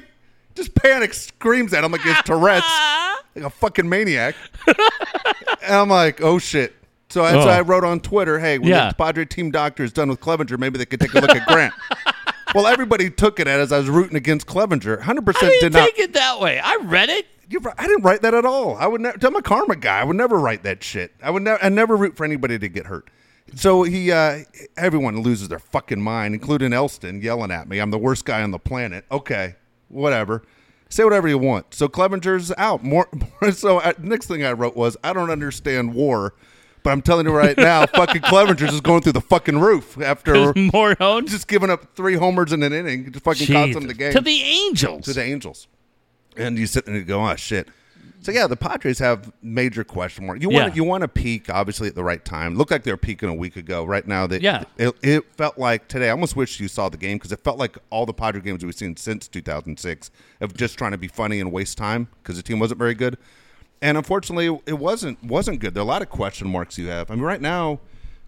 [0.54, 2.66] Just panics, screams at him like it's Tourette's,
[3.34, 4.34] like a fucking maniac.
[5.62, 6.74] and I'm like, oh shit.
[7.10, 7.46] So that's Oh.
[7.46, 7.64] why I oh.
[7.64, 8.88] wrote on Twitter, hey, when Yeah.
[8.90, 11.46] the Padre team doctor is done with Clevinger, maybe they could take a look at
[11.46, 11.72] Grant.
[12.54, 15.00] well, everybody took it as I was rooting against Clevinger.
[15.00, 15.84] 100% I didn't did not.
[15.86, 16.58] take it that way.
[16.60, 17.26] I read it.
[17.50, 17.74] You're right.
[17.78, 18.76] I didn't write that at all.
[18.76, 19.18] I would never.
[19.26, 20.00] I'm a karma guy.
[20.00, 21.12] I would never write that shit.
[21.22, 21.62] I would never.
[21.62, 23.08] I never root for anybody to get hurt.
[23.54, 24.40] So he, uh,
[24.76, 27.78] everyone loses their fucking mind, including Elston yelling at me.
[27.78, 29.06] I'm the worst guy on the planet.
[29.10, 29.54] Okay,
[29.88, 30.42] whatever.
[30.90, 31.74] Say whatever you want.
[31.74, 32.82] So Clevinger's out.
[32.82, 33.08] More.
[33.52, 36.34] so uh, next thing I wrote was, I don't understand war,
[36.82, 40.32] but I'm telling you right now, fucking Clevinger's is going through the fucking roof after
[40.52, 43.12] Morejon just giving up three homers in an inning.
[43.12, 45.04] Just fucking cost them the game to the Angels.
[45.06, 45.68] to the Angels.
[46.36, 47.68] And you sit there and you go, oh shit.
[48.20, 50.42] So yeah, the Padres have major question mark.
[50.42, 50.74] You want Yeah.
[50.74, 52.56] you want to peak obviously at the right time.
[52.56, 53.84] Looked like they were peaking a week ago.
[53.84, 54.64] Right now, they, Yeah.
[54.76, 56.08] it, it felt like today.
[56.08, 58.64] I almost wish you saw the game because it felt like all the Padre games
[58.64, 60.10] we've seen since 2006
[60.40, 63.16] of just trying to be funny and waste time because the team wasn't very good.
[63.80, 65.74] And unfortunately, it wasn't wasn't good.
[65.74, 67.12] There are a lot of question marks you have.
[67.12, 67.78] I mean, right now,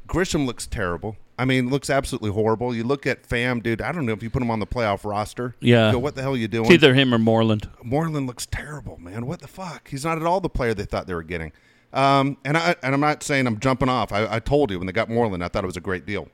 [0.06, 1.16] Grisham looks terrible.
[1.40, 2.74] I mean, looks absolutely horrible.
[2.74, 3.80] You look at Pham, dude.
[3.80, 5.54] I don't know if you put him on the playoff roster.
[5.60, 5.90] Yeah.
[5.92, 6.66] Go, what the hell are you doing?
[6.66, 7.68] It's either him or Moreland.
[7.82, 9.24] Moreland looks terrible, man.
[9.26, 9.88] What the fuck?
[9.88, 11.52] He's not at all the player they thought they were getting.
[11.94, 14.12] Um, and I and I'm not saying I'm jumping off.
[14.12, 16.28] I, I told you when they got Moreland, I thought it was a great deal.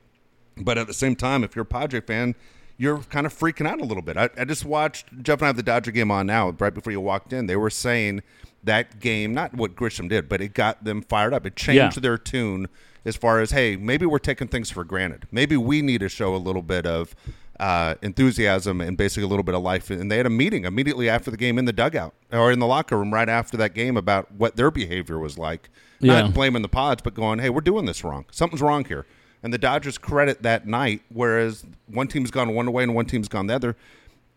[0.57, 2.35] But at the same time, if you're a Padre fan,
[2.77, 4.17] you're kind of freaking out a little bit.
[4.17, 6.49] I, I just watched Jeff and I have the Dodger game on now.
[6.59, 8.23] Right before you walked in, they were saying
[8.63, 11.45] that game, not what Grisham did, but it got them fired up.
[11.45, 12.01] It changed Yeah.
[12.01, 12.67] their tune
[13.05, 15.27] as far as hey, maybe we're taking things for granted.
[15.31, 17.15] Maybe we need to show a little bit of
[17.59, 19.89] uh, enthusiasm and basically a little bit of life.
[19.89, 22.67] And they had a meeting immediately after the game in the dugout or in the
[22.67, 25.69] locker room right after that game about what their behavior was like.
[25.99, 26.21] Yeah.
[26.21, 28.25] Not blaming the pods, but going, hey, we're doing this wrong.
[28.31, 29.05] Something's wrong here.
[29.41, 33.27] And the Dodgers credit that night, whereas one team's gone one way and one team's
[33.27, 33.75] gone the other.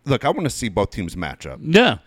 [0.04, 1.58] Look, I want to see both teams match up.
[1.62, 1.98] Yeah.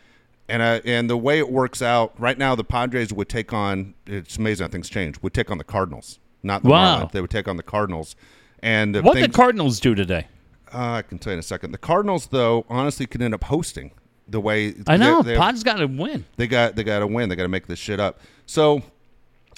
[0.50, 3.94] And uh, and the way it works out right now, the Padres would take on.
[4.06, 5.22] It's amazing how things change.
[5.22, 7.02] Would take on the Cardinals, not the Wow.
[7.06, 7.12] Marlins.
[7.12, 8.16] They would take on the Cardinals.
[8.62, 10.28] And What the Cardinals do today?
[10.74, 11.72] uh, I can tell you in a second.
[11.72, 13.92] The Cardinals, though, honestly, could end up hosting
[14.28, 15.22] the way I know.
[15.22, 16.26] they, Pod's got to win.
[16.38, 17.30] they got they got to win.
[17.30, 18.20] They got to make this shit up.
[18.46, 18.82] So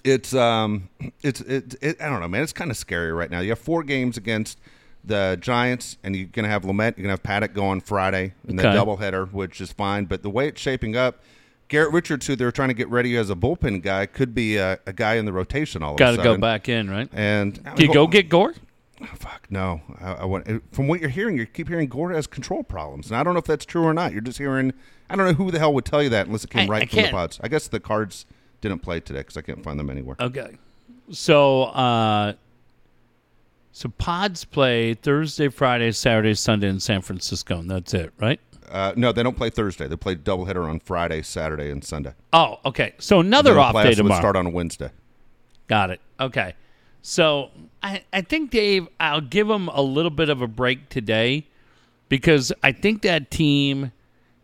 [0.03, 0.89] it's um
[1.21, 2.43] it's it, it I don't know, man.
[2.43, 3.39] It's kind of scary right now.
[3.41, 4.59] You have four games against
[5.03, 6.97] the Giants, and you're gonna have Lamet.
[6.97, 8.75] You're gonna have Paddack go on Friday in the Okay.
[8.77, 10.05] doubleheader, which is fine.
[10.05, 11.19] But the way it's shaping up.
[11.68, 14.80] Garrett Richards, who they're trying to get ready as a bullpen guy, could be a,
[14.86, 17.09] a guy in the rotation all Got of to a go back in, right?
[17.11, 18.53] And Do you go get Gore?
[19.01, 19.82] Oh, fuck no.
[19.99, 23.18] I, I want from what you're hearing, you keep hearing Gordon has control problems, and
[23.18, 24.11] I don't know if that's true or not.
[24.13, 24.74] You're just hearing.
[25.09, 26.84] I don't know who the hell would tell you that unless it came I- right
[26.84, 27.39] I from the can't- pods.
[27.43, 28.26] I guess the cards
[28.61, 30.16] didn't play today because I can't find them anywhere.
[30.20, 30.57] Okay.
[31.11, 32.34] So, uh,
[33.72, 38.39] so Pods play Thursday, Friday, Saturday, Sunday in San Francisco, and that's it, right?
[38.70, 39.88] Uh, no, they don't play Thursday.
[39.88, 42.13] They play doubleheader on Friday, Saturday, and Sunday.
[42.34, 42.93] Oh, okay.
[42.99, 44.20] So another off day would tomorrow.
[44.22, 44.89] start on Wednesday.
[45.68, 46.01] Got it.
[46.20, 46.53] Okay.
[47.01, 47.51] So
[47.84, 51.45] I, I think Dave, I'll give him a little bit of a break today
[52.09, 53.91] because I think that team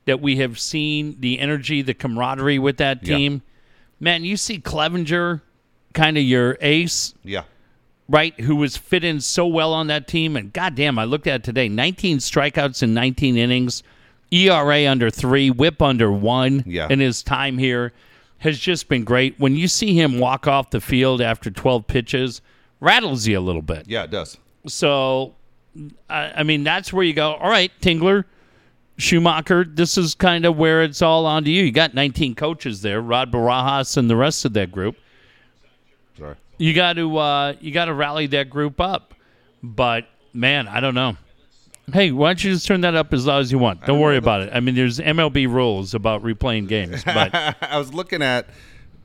[0.05, 3.15] that we have seen the energy, the camaraderie with that Yeah.
[3.17, 3.41] team.
[3.99, 5.41] Man, you see Clevinger,
[5.93, 7.43] kind of your ace, Yeah,
[8.09, 8.39] right?
[8.41, 11.43] Who was fit in so well on that team, and goddamn, I looked at it
[11.43, 13.83] today: 19 strikeouts in 19 innings,
[14.31, 16.63] ERA under three, WHIP under one.
[16.65, 16.87] Yeah.
[16.89, 17.93] in his time here
[18.39, 19.39] has just been great.
[19.39, 22.41] When you see him walk off the field after 12 pitches,
[22.79, 23.87] rattles you a little bit.
[23.87, 24.37] yeah, it does.
[24.67, 25.35] So,
[26.09, 27.33] I, I mean, that's where you go.
[27.33, 28.25] All right, Tingler,
[28.97, 29.75] Schumaker.
[29.75, 31.63] This is kind of where it's all on to you.
[31.63, 34.95] You got 19 coaches there, Rod Barajas and the rest of that group
[36.17, 36.35] Sorry.
[36.57, 39.13] you got to uh, you got to rally that group up.
[39.63, 41.17] But man, I don't know.
[41.91, 43.85] Hey, why don't you just turn that up as loud as you want?
[43.85, 44.51] Don't worry about it.
[44.53, 48.47] I mean, there's MLB rules about replaying games, but I was looking at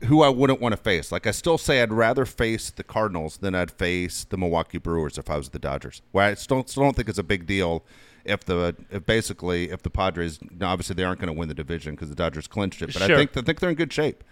[0.05, 1.11] who I wouldn't want to face.
[1.11, 5.18] Like I still say, I'd rather face the Cardinals than I'd face the Milwaukee Brewers
[5.18, 6.03] if I was the Dodgers.
[6.12, 7.85] Well, I still, still don't think it's a big deal
[8.24, 11.95] if the if basically if the Padres obviously they aren't going to win the division
[11.95, 12.93] because the Dodgers clinched it.
[12.93, 14.22] But I think I think they're in good shape.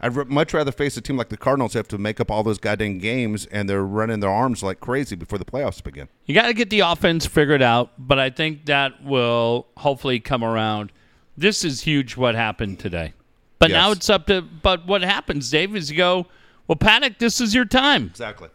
[0.00, 2.42] I'd r- much rather face a team like the Cardinals have to make up all
[2.42, 6.08] those goddamn games and they're running their arms like crazy before the playoffs begin.
[6.26, 7.90] you got to get the offense figured out.
[7.98, 10.92] But I think that will hopefully come around.
[11.36, 12.16] This is huge.
[12.16, 13.14] What happened today?
[13.58, 14.40] But now it's up to.
[14.42, 15.74] But what happens, Dave?
[15.74, 16.26] Is you go.
[16.68, 18.04] Well, Paddack, this is your time.
[18.06, 18.48] Exactly.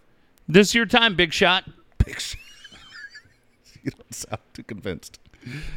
[0.47, 1.65] This is your time, big shot.
[2.05, 2.35] Big sh-
[3.83, 5.19] you don't sound too convinced.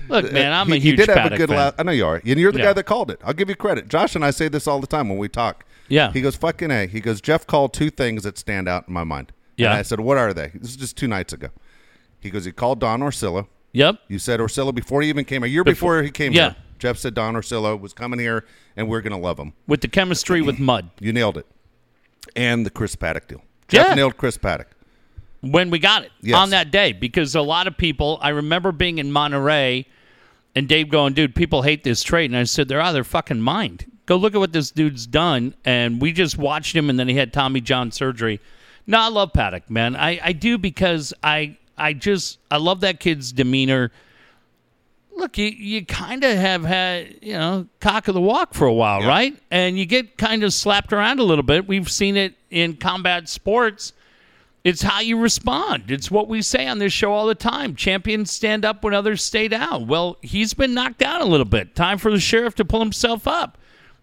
[0.09, 1.93] Look, man, I'm Uh, he, a huge he did have a good la- I know
[1.93, 2.17] you are.
[2.25, 2.67] And you're the Yeah.
[2.67, 3.21] guy that called it.
[3.25, 3.89] I'll give you credit.
[3.89, 5.65] Josh and I say this all the time when we talk.
[5.89, 6.13] Yeah.
[6.13, 6.87] He goes, fucking A.
[6.87, 9.33] He goes, Jeff called two things that stand out in my mind.
[9.57, 9.71] Yeah.
[9.71, 10.51] And I said, what are they?
[10.55, 11.49] This is just two nights ago.
[12.21, 13.47] He goes, he called Don Orsillo.
[13.73, 13.97] Yep.
[14.09, 15.43] You said Orsillo before he even came.
[15.45, 16.51] A year before, Before- he came yeah.
[16.51, 16.57] here.
[16.79, 18.45] Jeff said Don Orsillo was coming here
[18.77, 19.53] and we're going to love him.
[19.67, 20.91] With the chemistry with Mud.
[21.01, 21.47] You nailed it.
[22.35, 23.43] And the Chris Paddack deal.
[23.69, 23.95] Jeff Yeah.
[23.95, 24.67] nailed Chris Paddack.
[25.53, 26.37] When we got it Yes.
[26.37, 29.87] on that day because a lot of people I remember being in Monterey
[30.55, 32.31] and Dave going, dude, people hate this trade.
[32.31, 33.91] And I said, they're out of their fucking mind.
[34.07, 35.55] Go look at what this dude's done.
[35.65, 38.41] And we just watched him and then he had Tommy John surgery.
[38.87, 39.97] No, I love Paddack, man.
[39.97, 43.91] I, I do because I I just I love that kid's demeanor.
[45.17, 48.73] Look, you you kind of have had you know cock of the walk for a
[48.73, 49.09] while, Yeah.
[49.09, 49.37] right?
[49.51, 51.67] And you get kind of slapped around a little bit.
[51.67, 53.93] We've seen it in combat sports.
[54.67, 55.93] It's how you respond.
[55.93, 57.77] It's what we say on this show all the time.
[57.77, 59.87] Champions stand up when others stay down.
[59.87, 61.77] Well, he's been knocked down a little bit.
[61.77, 63.59] Time for the sheriff to pull himself up.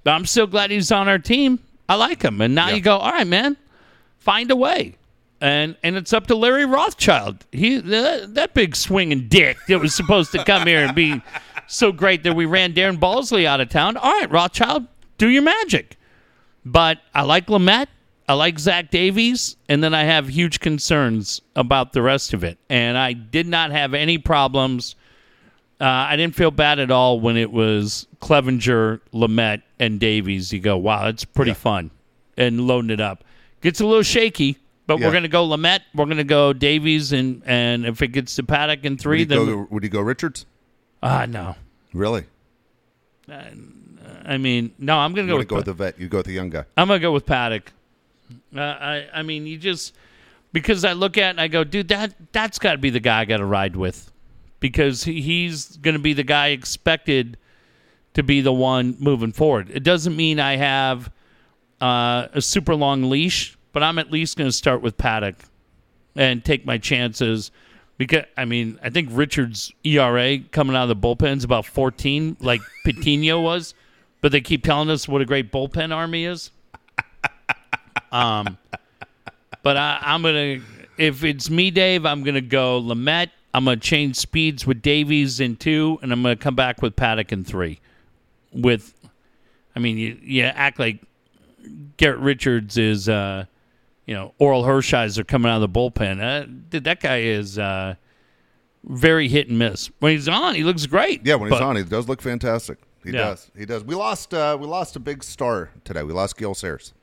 [0.05, 1.59] But I'm still glad he's on our team.
[1.89, 2.39] I like him.
[2.39, 2.76] And now Yeah.
[2.76, 3.57] you go, all right, man,
[4.20, 4.95] find a way.
[5.41, 7.45] And and it's up to Larry Rothschild.
[7.51, 11.22] He that, that big swinging dick that was supposed to come here and be
[11.68, 13.97] so great that we ran Darren Balsley out of town.
[13.97, 14.88] All right, Rothschild,
[15.18, 15.97] do your magic.
[16.64, 17.88] But I like Lamet.
[18.34, 22.57] I like Zach Davies, and then I have huge concerns about the rest of it.
[22.67, 24.95] And I did not have any problems.
[25.79, 30.51] Uh, I didn't feel bad at all when it was Clevinger, Lamet, and Davies.
[30.51, 31.55] You go, wow, it's pretty Yeah.
[31.55, 31.91] fun,
[32.36, 33.23] and loading it up.
[33.61, 34.57] Gets a little shaky,
[34.88, 35.05] but Yeah.
[35.05, 35.81] we're gonna go Lamet.
[35.93, 39.45] We're gonna go Davies, and and if it gets to Paddack in three, he, then
[39.45, 40.47] go, would he go Richards?
[41.03, 41.55] ah no.
[41.93, 42.23] Really?
[43.29, 45.99] I mean, no, I'm gonna go with go with the vet?
[45.99, 46.65] You go with the young guy.
[46.75, 47.67] I'm gonna go with Paddack.
[48.55, 49.93] Uh, I I mean, you just
[50.51, 52.99] because I look at it and I go, dude, that that's got to be the
[52.99, 54.11] guy I got to ride with
[54.63, 57.38] because he, he's gonna be the guy expected
[58.13, 59.69] to be the one moving forward.
[59.69, 61.11] It doesn't mean I have
[61.81, 65.36] uh, a super long leash, but I'm at least gonna start with Paddack
[66.15, 67.51] and take my chances.
[67.97, 72.38] Because I mean, I think Richards' ERA coming out of the bullpen is about 14,
[72.39, 73.73] like Patino was,
[74.21, 76.51] but they keep telling us what a great bullpen army is.
[78.14, 78.57] Um,
[79.64, 80.59] but I, I'm gonna
[80.97, 83.30] if it's me, Dave, I'm gonna go Lamet.
[83.55, 87.32] I'm gonna change speeds with Davies in two, and I'm gonna come back with Paddack
[87.32, 87.80] in three.
[88.51, 88.93] With,
[89.76, 91.01] I mean, you you act like
[91.97, 93.45] Garrett Richards is, uh,
[94.05, 96.20] you know, Orel Hershiser coming out of the bullpen.
[96.22, 97.95] Uh, that guy is uh,
[98.84, 99.89] very hit and miss.
[99.99, 101.26] When he's on, he looks great.
[101.26, 102.78] Yeah, when he's but- on, he does look fantastic.
[103.03, 103.18] He Yeah.
[103.30, 103.51] does.
[103.57, 103.84] He does.
[103.84, 104.34] We lost.
[104.34, 106.03] Uh, we lost a big star today.
[106.03, 106.93] We lost Gale Sayers.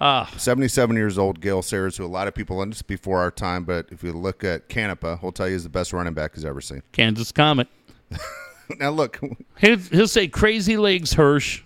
[0.00, 0.32] Ah.
[0.38, 3.64] 77 years old, Gale Sayers, who a lot of people and this before our time,
[3.64, 6.44] but if you look at Canepa, he'll tell you he's the best running back he's
[6.44, 6.82] ever seen.
[6.92, 7.68] Kansas Comet.
[8.78, 9.20] now look,
[9.58, 11.62] He'll, he'll say crazy legs Hirsch.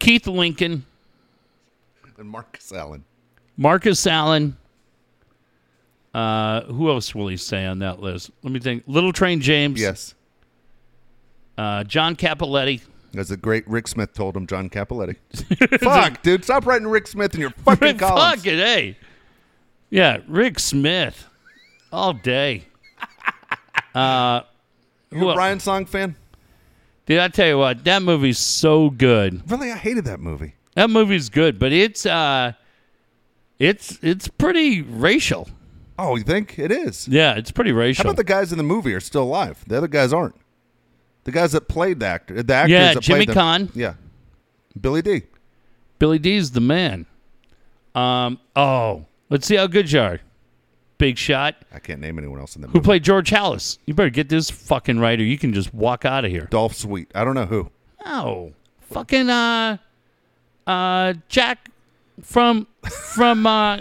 [0.00, 0.84] Keith Lincoln,
[2.18, 3.04] and Marcus Allen.
[3.56, 4.56] Marcus Allen.
[6.14, 8.30] Uh, who else will he say on that list?
[8.42, 8.82] Let me think.
[8.86, 9.80] Little Train James.
[9.80, 10.14] Yes,
[11.56, 12.80] Uh, John Cappelletti.
[13.18, 15.16] As the great Rick Smith told him, John Cappelletti.
[15.80, 18.36] Fuck, dude, stop writing Rick Smith in your fucking columns.
[18.36, 18.96] Fuck it, hey.
[19.90, 21.26] Yeah, Rick Smith.
[21.92, 22.64] All day.
[23.94, 24.42] Uh,
[25.10, 26.14] You a Brian Song fan?
[27.06, 29.50] Dude, I tell you what, that movie's so good.
[29.50, 30.54] Really, I hated that movie.
[30.74, 32.52] That movie's good, but it's uh,
[33.58, 35.48] it's it's pretty racial.
[35.98, 37.08] Oh, you think it is?
[37.08, 38.04] Yeah, it's pretty racial.
[38.04, 39.64] How about the guys in the movie are still alive?
[39.66, 40.36] The other guys aren't.
[41.24, 43.68] The guys that played the actor, the actors Yeah, that Jimmy played them.
[43.68, 43.70] Caan.
[43.74, 43.94] Yeah,
[44.80, 45.22] Billy D.
[45.98, 47.06] Billy D's the man.
[47.94, 50.20] Um, oh, let's see how good you are.
[50.98, 51.54] Big shot.
[51.72, 52.84] I can't name anyone else in that Who movie.
[52.84, 53.78] played George Halas?
[53.86, 56.46] You better get this fucking right, or you can just walk out of here.
[56.50, 57.10] Dolph Sweet.
[57.14, 57.70] I don't know who.
[58.04, 59.76] Oh, fucking uh,
[60.66, 61.70] uh, Jack
[62.22, 63.80] from from uh,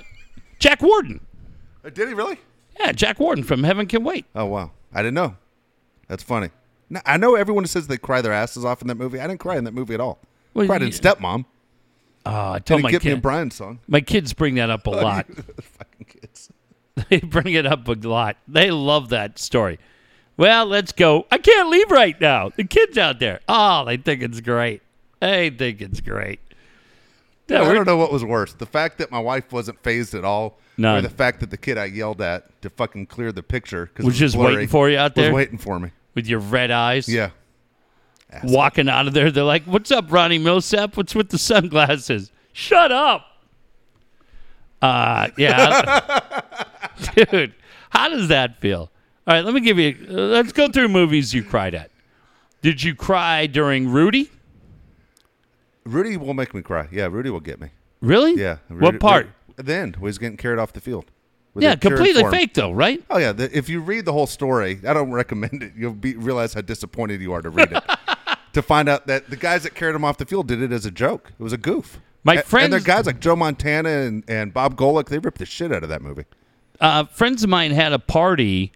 [0.60, 1.22] Jack Warden.
[1.86, 2.38] Uh, Did he really?
[2.80, 4.26] Yeah, Jack Warden from Heaven Can Wait.
[4.36, 5.36] Oh wow, I didn't know.
[6.08, 6.50] That's funny.
[6.90, 9.20] No, I know everyone says they cry their asses off in that movie.
[9.20, 10.20] I didn't cry in that movie at all.
[10.54, 11.46] Well, Cried in you- Stepmom.
[12.26, 13.22] Oh, I told Didn't my get me a kid.
[13.22, 13.80] Brian song.
[13.88, 15.28] My kids bring that up a lot.
[15.28, 16.50] Fucking kids.
[17.10, 18.38] they bring it up a lot.
[18.48, 19.80] They love that story.
[20.36, 21.26] Well, let's go.
[21.32, 22.50] I can't leave right now.
[22.56, 23.40] The kids out there.
[23.48, 24.82] Oh, they think it's great.
[25.20, 26.40] They think it's great.
[27.48, 30.14] Yeah, I we're- don't know what was worse: the fact that my wife wasn't phased
[30.14, 30.98] at all, None.
[30.98, 34.06] or the fact that the kid I yelled at to fucking clear the picture because
[34.06, 35.32] Was just waiting for you out there?
[35.32, 35.92] Was waiting for me.
[36.18, 37.07] With your red eyes.
[37.07, 37.30] Yeah.
[38.43, 39.30] walking out of there.
[39.30, 40.97] They're like, "What's up, Ronnie Milsap?
[40.97, 42.32] What's with the sunglasses?
[42.53, 43.24] Shut up."
[44.82, 45.99] Uh, yeah,
[47.15, 47.53] dude.
[47.91, 48.89] How does that feel?
[49.28, 49.95] All right, let me give you.
[50.09, 51.91] Uh, let's go through movies you cried at.
[52.63, 54.32] Did you cry during Rudy?
[55.86, 56.88] Rudy will make me cry.
[56.91, 57.70] Yeah, Rudy will get me.
[58.01, 58.41] Really?
[58.41, 58.57] Yeah.
[58.70, 59.26] what part?
[59.28, 61.05] Rudy- at the end, when he's getting carried off the field.
[61.64, 62.32] Yeah, completely for him.
[62.34, 63.03] fake though, right?
[63.10, 65.74] Oh yeah, the, if you read the whole story, I don't recommend it.
[65.76, 67.84] You'll be, realize how disappointed you are to read it.
[68.53, 70.86] to find out that the guys that carried him off the field did it as
[70.86, 71.32] a joke.
[71.39, 71.99] It was a goof.
[72.24, 75.08] My A- and friends- they're guys like Joe Montana and, and Bob Golic.
[75.10, 76.26] They ripped the shit out of that movie.
[76.82, 78.72] uh, friends of mine had a party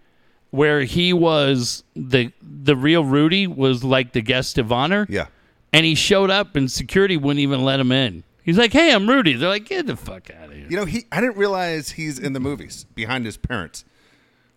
[0.51, 5.05] where he was the the real Rudy was like the guest of honor.
[5.09, 5.27] Yeah.
[5.73, 8.23] and he showed up and security wouldn't even let him in.
[8.43, 10.85] He's like, "Hey, I'm Rudy." They're like, "Get the fuck out of here." You know,
[10.85, 13.85] he I didn't realize he's in the movies behind his parents.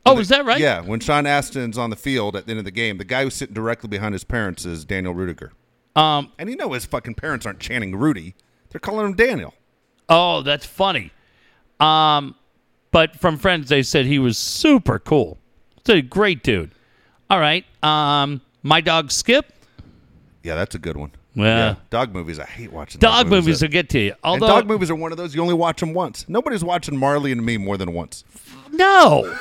[0.06, 0.60] oh, is that right?
[0.60, 3.24] Yeah, when Sean Astin's on the field at the end of the game, the guy
[3.24, 5.50] who's sitting directly behind his parents is Daniel Ruettiger.
[5.96, 6.32] Um.
[6.38, 8.34] And you know his fucking parents aren't chanting Rudy.
[8.70, 9.54] They're calling him Daniel.
[10.08, 11.12] Oh, that's funny.
[11.80, 12.34] Um,
[12.90, 15.38] but from friends, they said he was super cool.
[15.84, 16.72] He's a great dude.
[17.30, 17.64] All right.
[17.82, 19.52] Um, my dog Skip.
[20.42, 21.12] Yeah, that's a good one.
[21.34, 21.74] Yeah.
[21.90, 22.38] Dog movies.
[22.38, 24.14] I hate watching Dog movies that- will get to you.
[24.22, 26.24] Although, dog movies are one of those you only watch them once.
[26.28, 28.24] Nobody's watching Marley and Me more than once.
[28.72, 29.36] no.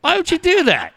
[0.00, 0.92] Why would you do that?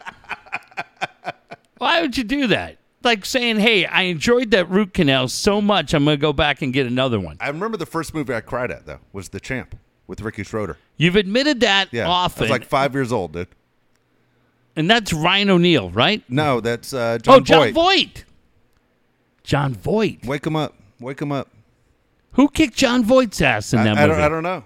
[1.78, 2.76] Why would you do that?
[3.04, 6.60] Like saying, "Hey, I enjoyed that root canal so much, I'm going to go back
[6.62, 9.40] and get another one." I remember the first movie I cried at though was The
[9.40, 9.76] Champ
[10.06, 10.76] with Ricky Schroder.
[10.96, 13.48] You've admitted that Yeah, I often, was like five years old, dude.
[14.76, 16.22] and that's Ryan O'Neal, right?
[16.28, 18.24] No, that's uh, John oh, Jon Voight.
[19.48, 20.24] Jon Voight.
[20.26, 20.74] Wake him up.
[21.00, 21.48] Wake him up.
[22.32, 24.12] Who kicked Jon Voight's ass in I, that I movie?
[24.12, 24.62] don't, I don't know.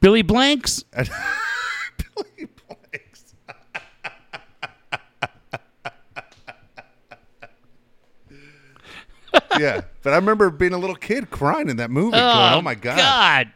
[0.00, 0.82] Billy Blanks.
[0.92, 3.34] Billy Blanks.
[9.60, 12.10] yeah, but I remember being a little kid crying in that movie.
[12.10, 12.96] going, oh, oh my god.
[12.96, 13.52] God.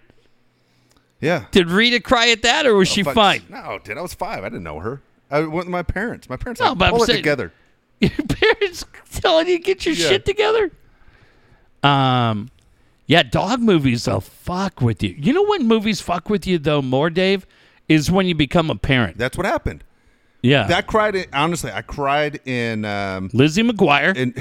[1.21, 1.47] Yeah.
[1.51, 3.43] Did Rita cry at that, or was oh, she Fuck- fine?
[3.49, 4.45] No, dude, I was five.
[4.45, 5.03] I didn't know her.
[5.33, 6.29] I went with my parents.
[6.29, 7.53] My parents No, like, pull it saying- together.
[8.17, 10.09] Your parents telling you get your Yeah.
[10.09, 10.71] shit together.
[11.83, 12.51] Um,
[13.07, 15.15] yeah, dog movies will fuck with you.
[15.19, 17.47] You know when movies fuck with you though more, Dave,
[17.89, 19.19] is when you become a parent.
[19.19, 19.85] That's what happened.
[20.43, 21.15] Yeah, That cried.
[21.15, 24.15] In, honestly, I cried in um, Lizzie McGuire.
[24.15, 24.35] in,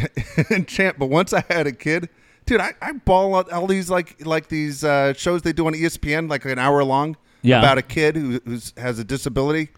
[0.56, 0.98] in Champ.
[1.00, 2.10] But once I had a kid,
[2.46, 5.74] dude, I, I ball out all these like like these uh, shows they do on
[5.74, 7.60] ESPN, like an hour long, Yeah.
[7.60, 9.70] about a kid who who's, has a disability.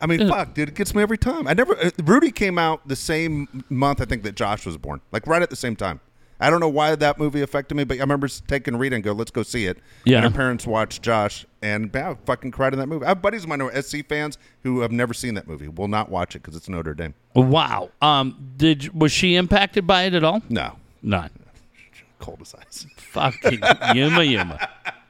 [0.00, 1.46] I mean, fuck, dude, it gets me every time.
[1.48, 1.76] I never.
[1.76, 5.42] Uh, Rudy came out the same month I think that Josh was born, like right
[5.42, 6.00] at the same time.
[6.40, 9.10] I don't know why that movie affected me, but I remember taking Rita and go,
[9.12, 10.18] "Let's go see it." Yeah.
[10.18, 13.04] And her parents watched Josh, and man, I fucking cried in that movie.
[13.04, 15.66] I have buddies of mine who are SC fans who have never seen that movie.
[15.66, 17.14] Will not watch it because it's Notre Dame.
[17.34, 17.90] wow.
[18.00, 20.42] Um, did was she impacted by it at all?
[20.48, 21.30] No, None.
[22.20, 22.86] cold as ice.
[22.96, 23.60] Fucking
[23.94, 24.68] yuma yuma.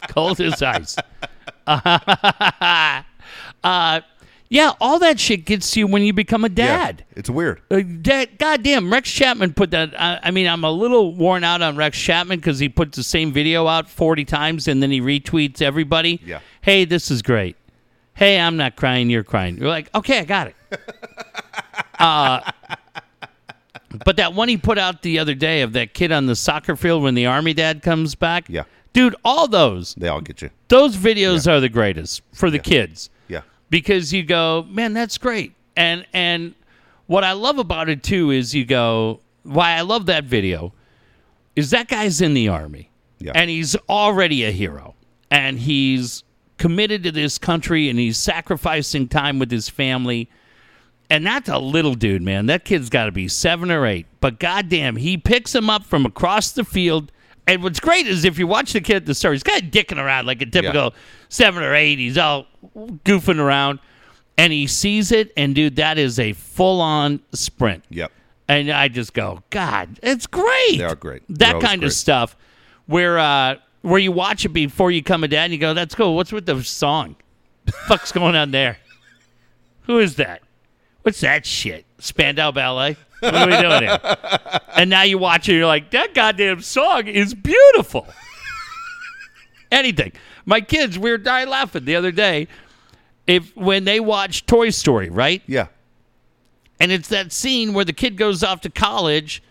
[0.08, 0.96] Cold as ice.
[1.66, 3.02] uh,
[4.50, 7.04] yeah, all that shit gets you when you become a dad.
[7.08, 7.60] Yeah, it's weird.
[7.70, 9.98] Uh, dad, goddamn, Rex Chapman put that.
[10.00, 13.02] I, I mean, I'm a little worn out on Rex Chapman because he puts the
[13.02, 16.20] same video out 40 times and then he retweets everybody.
[16.24, 16.40] Yeah.
[16.62, 17.56] Hey, this is great.
[18.14, 19.10] Hey, I'm not crying.
[19.10, 19.58] You're crying.
[19.58, 20.56] You're like, okay, I got it.
[21.98, 22.50] uh,
[24.04, 26.76] but that one he put out the other day of that kid on the soccer
[26.76, 28.44] field when the army dad comes back.
[28.48, 28.64] Yeah.
[28.92, 30.50] Dude, all those They all get you.
[30.68, 33.17] those videos are the greatest for the kids Yeah.
[33.70, 35.54] Because you go, man, that's great.
[35.76, 36.54] And and
[37.06, 40.72] what I love about it too is you go, why I love that video
[41.56, 42.90] is that guy's in the army.
[43.18, 43.32] Yeah.
[43.34, 44.94] And he's already a hero.
[45.30, 46.22] And he's
[46.56, 50.30] committed to this country and he's sacrificing time with his family.
[51.10, 52.46] And that's a little dude, man.
[52.46, 54.06] That kid's got to be seven or eight.
[54.20, 57.10] But goddamn, he picks him up from across the field.
[57.48, 59.70] And what's great is if you watch the kid at the start, he's kind of
[59.70, 60.94] dicking around like a typical
[61.30, 61.98] seven or eight.
[61.98, 62.46] He's all
[62.76, 63.80] goofing around.
[64.36, 65.32] And he sees it.
[65.34, 67.84] And dude, that is a full on sprint.
[67.88, 68.12] Yep.
[68.48, 70.76] And I just go, God, it's great.
[70.76, 71.22] They are great.
[71.28, 72.36] They're That kind of stuff
[72.86, 76.16] where uh, where you watch it before you come and you go, that's cool.
[76.16, 77.16] What's with the song?
[77.86, 78.78] fuck's going on there?
[79.82, 80.42] Who is that?
[81.02, 81.86] What's that shit?
[81.98, 82.96] Spandau Ballet?
[83.20, 84.60] What are we doing here?
[84.76, 88.06] and now you watch it, you're like, that goddamn song is beautiful.
[89.70, 90.12] Anything.
[90.46, 92.48] My kids, we were dying laughing the other day.
[93.26, 95.42] If when they watch Toy Story, right?
[95.46, 95.66] Yeah.
[96.80, 99.42] and it's that scene where the kid goes off to college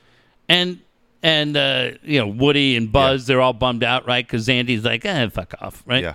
[0.49, 0.80] and
[1.22, 5.03] and uh, you know woody and buzz they're all bummed out right because andy's like
[5.05, 6.13] eh, fuck off right Yeah.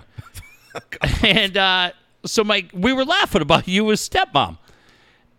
[1.23, 1.91] and uh,
[2.25, 4.57] so my we were laughing about you as stepmom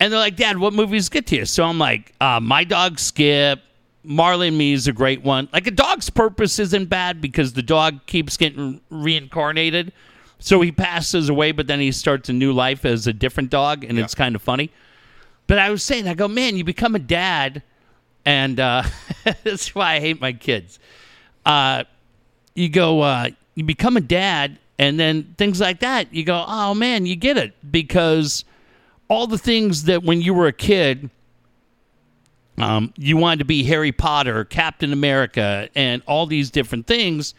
[0.00, 2.98] and they're like dad what movies get to you so i'm like uh, my dog
[2.98, 3.60] skip
[4.02, 7.62] marley and me is a great one like a dog's purpose isn't bad because the
[7.62, 9.92] dog keeps getting reincarnated
[10.38, 13.82] so he passes away but then he starts a new life as a different dog
[13.84, 14.70] and it's kind of funny
[15.46, 17.62] but I was saying, I go, man, you become a dad,
[18.24, 18.84] and uh,
[19.44, 20.78] that's why I hate my kids.
[21.44, 21.84] Uh,
[22.54, 26.12] you go, uh, you become a dad, and then things like that.
[26.14, 28.44] You go, oh man, you get it because
[29.08, 31.10] all the things that when you were a kid,
[32.58, 37.34] um, you wanted to be Harry Potter, Captain America, and all these different things.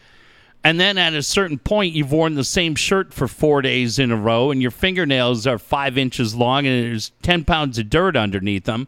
[0.63, 4.11] And then at a certain point, you've worn the same shirt for four days in
[4.11, 8.15] a row, and your fingernails are five inches long, and there's 10 pounds of dirt
[8.15, 8.87] underneath them.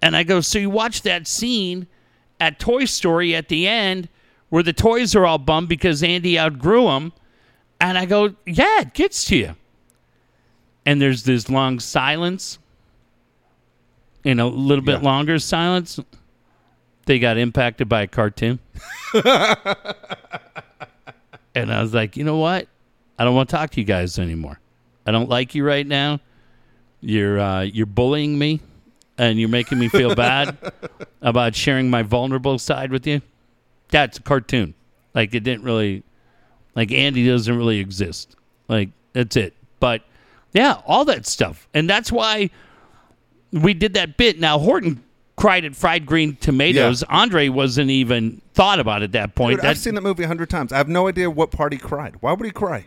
[0.00, 1.86] And I go, So you watch that scene
[2.40, 4.08] at Toy Story at the end
[4.52, 7.14] where the toys are all bummed because Andy outgrew them.
[7.80, 9.54] And I go, yeah, it gets to you.
[10.84, 12.58] And there's this long silence
[14.24, 15.08] and a little bit Yeah.
[15.08, 15.98] longer silence.
[17.06, 18.58] They got impacted by a cartoon.
[21.54, 22.68] and I was like, you know what?
[23.18, 24.58] I don't want to talk to you guys anymore.
[25.06, 26.20] I don't like you right now.
[27.00, 28.60] You're uh, you're bullying me,
[29.18, 30.56] and you're making me feel bad
[31.22, 33.20] about sharing my vulnerable side with you.
[33.88, 34.74] That's a cartoon.
[35.12, 36.04] Like it didn't really,
[36.76, 38.36] like Andy doesn't really exist.
[38.68, 39.54] Like that's it.
[39.80, 40.02] But
[40.52, 42.50] yeah, all that stuff, and that's why
[43.52, 44.38] we did that bit.
[44.38, 45.02] Now Horton
[45.36, 47.02] cried at fried green tomatoes.
[47.04, 49.60] Andre wasn't even thought about at that point.
[49.60, 50.72] Dude, I've seen that movie a hundred times.
[50.72, 52.16] I have no idea what part he cried.
[52.20, 52.86] Why would he cry?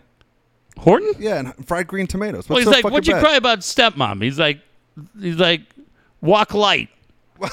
[0.78, 1.14] Horton.
[1.20, 2.50] Yeah, and fried green tomatoes.
[2.50, 4.60] Well, What's he's so like, "What'd you bad?" cry about, stepmom?" He's like,
[5.20, 5.62] "He's like,
[6.22, 6.90] walk light."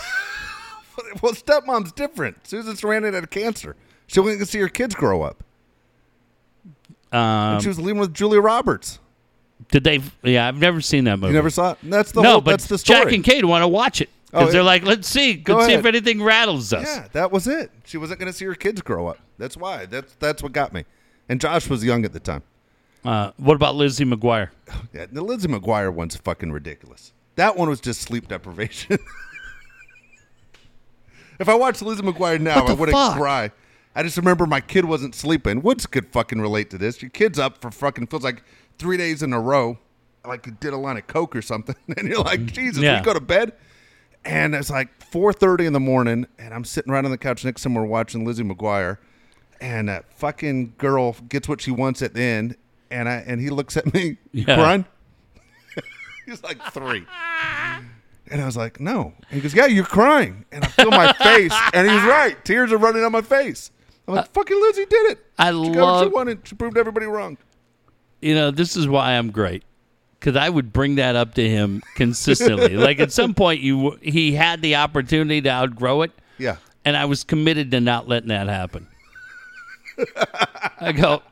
[1.21, 2.47] Well, stepmom's different.
[2.47, 3.77] Susan Sarandon had cancer.
[4.07, 5.43] She wasn't to see her kids grow up.
[7.13, 8.99] Um, she was living with Julia Roberts.
[9.71, 10.01] Did they?
[10.23, 11.29] Yeah, I've never seen that movie.
[11.29, 11.79] You never saw it?
[11.83, 12.41] That's the no, whole.
[12.41, 13.05] but that's the story.
[13.05, 14.59] Jack and Kate want to watch it Oh, because yeah.
[14.59, 17.71] they're like, "Let's see, let's see if anything rattles us." Yeah, that was it.
[17.85, 19.19] She wasn't going to see her kids grow up.
[19.37, 19.85] That's why.
[19.85, 20.87] That's that's what got me.
[21.29, 22.43] And Josh was young at the time.
[23.05, 24.51] Uh, what about Lizzie McGuire?
[24.95, 27.13] Yeah, the Lizzie McGuire one's fucking ridiculous.
[27.37, 28.99] That one was just sleep deprivation.
[31.39, 33.17] if I watched Lizzie McGuire now, I wouldn't fuck?
[33.17, 33.51] cry.
[33.95, 35.61] I just remember my kid wasn't sleeping.
[35.61, 37.03] Woods could fucking relate to this.
[37.03, 38.43] Your kid's up for fucking feels like
[38.79, 39.79] three days in a row,
[40.27, 42.53] like you did a line of coke or something, and you're like, mm.
[42.53, 43.01] Jesus, Yeah.
[43.01, 43.53] we go to bed.
[44.25, 47.63] And it's like 4:30 in the morning, and I'm sitting right on the couch next
[47.63, 47.75] to him.
[47.75, 48.99] We're watching Lizzie McGuire,
[49.61, 52.57] and that fucking girl gets what she wants at the end,
[52.89, 54.55] and I and he looks at me, Yeah.
[54.55, 54.85] crying?
[56.27, 57.05] He's like three.
[58.31, 59.13] And I was like, no.
[59.29, 60.45] And he goes, yeah, you're crying.
[60.53, 61.53] And I feel my face.
[61.75, 62.43] And he's right.
[62.47, 63.71] Tears are running down my face.
[64.09, 65.19] I'm like, uh, fucking Lizzie did it.
[65.39, 66.49] I she got what love- she wanted.
[66.49, 67.37] She proved everybody wrong.
[68.23, 69.65] You know, this is why I'm great
[70.19, 72.77] because I would bring that up to him consistently.
[72.77, 76.57] like at some point, you he had the opportunity to outgrow it, Yeah.
[76.85, 78.87] and I was committed to not letting that happen.
[80.81, 81.23] I go,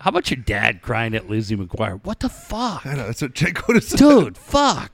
[0.00, 2.00] how about your dad crying at Lizzie McGuire?
[2.04, 2.84] What the fuck?
[2.84, 3.06] I know.
[3.06, 3.98] That's what Jake would have said.
[3.98, 4.92] Dude, fuck.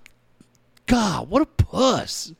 [0.86, 2.32] God, what a puss.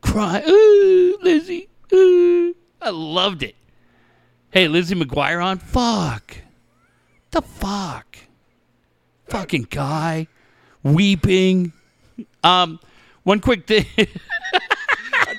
[0.00, 0.42] Cry.
[0.48, 1.68] Ooh, Lizzie.
[1.92, 2.54] Ooh.
[2.80, 3.54] I loved it.
[4.50, 5.58] Hey, Lizzie McGuire on?
[5.58, 6.36] Fuck.
[7.36, 8.16] The fuck?
[9.28, 10.26] Fucking guy.
[10.82, 11.74] Weeping.
[12.42, 12.80] Um,
[13.24, 13.84] one quick thing.
[13.98, 14.08] Dude,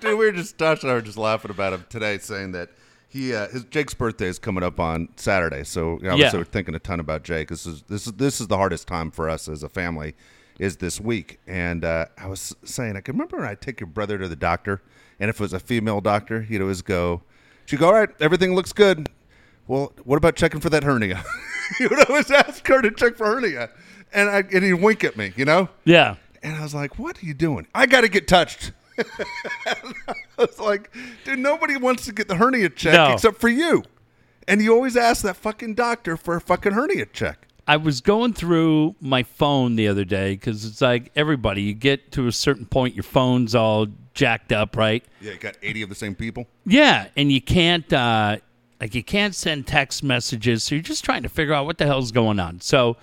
[0.03, 2.69] we were just Josh and I were just laughing about him today, saying that
[3.07, 6.33] he uh, his Jake's birthday is coming up on Saturday, so obviously Yeah.
[6.35, 7.47] we're thinking a ton about Jake.
[7.47, 10.13] This is this is this is the hardest time for us as a family,
[10.59, 11.39] is this week.
[11.47, 14.35] And uh, I was saying, I can remember when I take your brother to the
[14.35, 14.83] doctor,
[15.19, 17.23] and if it was a female doctor, he'd always go,
[17.65, 19.09] she'd go, all right, everything looks good.
[19.67, 21.23] Well, what about checking for that hernia?
[21.79, 23.69] you would always ask her to check for hernia,
[24.13, 25.69] and I, and he'd wink at me, you know.
[25.83, 26.15] yeah.
[26.43, 27.67] And I was like, what are you doing?
[27.73, 28.71] I got to get touched.
[29.65, 29.75] I
[30.37, 30.93] was like,
[31.25, 33.13] dude, nobody wants to get the hernia check No.
[33.13, 33.83] except for you.
[34.47, 37.47] And you always ask that fucking doctor for a fucking hernia check.
[37.67, 42.11] I was going through my phone the other day because it's like everybody, you get
[42.13, 45.03] to a certain point, your phone's all jacked up, right?
[45.19, 46.45] Yeah, you got 80 of the same people.
[46.65, 48.37] Yeah, and you can't uh
[48.79, 51.85] like you can't send text messages, so you're just trying to figure out what the
[51.85, 52.61] hell's going on.
[52.61, 52.97] So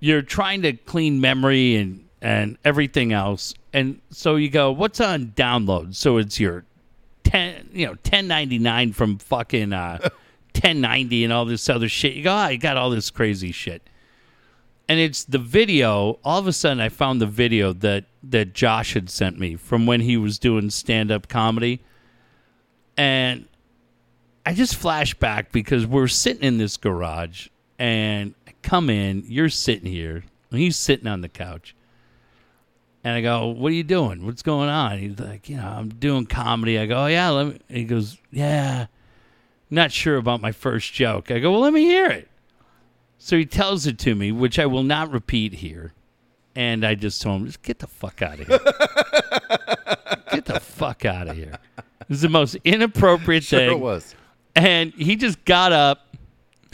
[0.00, 3.54] you're trying to clean memory and and everything else.
[3.72, 5.94] And so you go, what's on download?
[5.94, 6.64] So it's your
[7.24, 9.98] 10, you know, 1099 from fucking uh
[10.54, 12.14] 1090 and all this other shit.
[12.14, 13.82] You go, oh, you got all this crazy shit.
[14.88, 16.18] And it's the video.
[16.24, 19.86] All of a sudden, I found the video that that Josh had sent me from
[19.86, 21.80] when he was doing stand up comedy,
[22.96, 23.46] and
[24.44, 29.24] I just flash back because we're sitting in this garage, and I come in.
[29.26, 31.74] You're sitting here, and he's sitting on the couch,
[33.04, 34.26] and I go, "What are you doing?
[34.26, 37.46] What's going on?" He's like, "You know, I'm doing comedy." I go, oh, "Yeah." Let
[37.46, 37.58] me.
[37.68, 38.86] He goes, "Yeah."
[39.70, 41.30] Not sure about my first joke.
[41.30, 42.28] I go, "Well, let me hear it."
[43.18, 45.92] So he tells it to me, which I will not repeat here.
[46.56, 48.58] And I just told him, just get the fuck out of here.
[50.32, 51.56] get the fuck out of here.
[52.08, 53.70] This is the most inappropriate Sure thing.
[53.70, 54.14] it was.
[54.54, 56.14] And he just got up.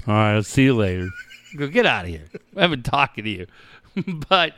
[0.06, 1.10] All right, I'll see you later.
[1.56, 2.24] Go get out of here.
[2.56, 3.46] I've been talking to you.
[4.28, 4.54] but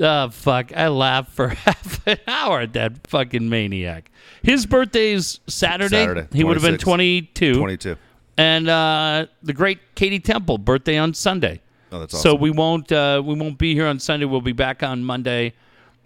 [0.00, 4.10] uh fuck, I laughed for half an hour at that fucking maniac.
[4.42, 6.04] His birthday's Saturday.
[6.04, 7.54] Saturday, he would have been 22.
[7.54, 7.96] 22.
[8.36, 11.60] And uh the great Katie Temple birthday on Sunday.
[11.92, 12.30] Oh, that's awesome.
[12.30, 14.26] So we won't uh, we won't be here on Sunday.
[14.26, 15.54] We'll be back on Monday.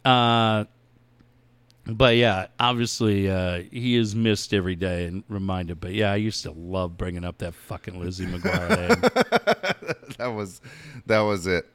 [0.05, 0.65] Uh,
[1.97, 5.81] But yeah, obviously uh, he is missed every day and reminded.
[5.81, 10.15] But yeah, I used to love bringing up that fucking Lizzie McGuire name.
[10.19, 10.61] that was
[11.07, 11.67] that was it.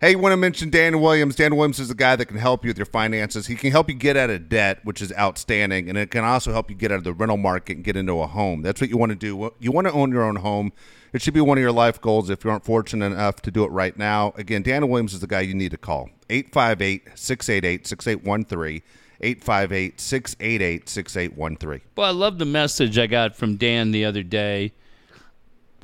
[0.00, 1.36] Hey, you want to mention Dan Williams?
[1.36, 3.46] Dan Williams is a guy that can help you with your finances.
[3.46, 6.52] He can help you get out of debt, which is outstanding, and it can also
[6.52, 8.60] help you get out of the rental market and get into a home.
[8.60, 9.52] That's what you want to do.
[9.60, 10.72] You want to own your own home.
[11.14, 13.64] It should be one of your life goals if you aren't fortunate enough to do
[13.64, 14.34] it right now.
[14.36, 16.10] Again, Dan Williams is the guy you need to call.
[16.28, 18.82] 858 688 6813.
[19.20, 21.80] 858 688 6813.
[21.96, 24.72] Well, I love the message I got from Dan the other day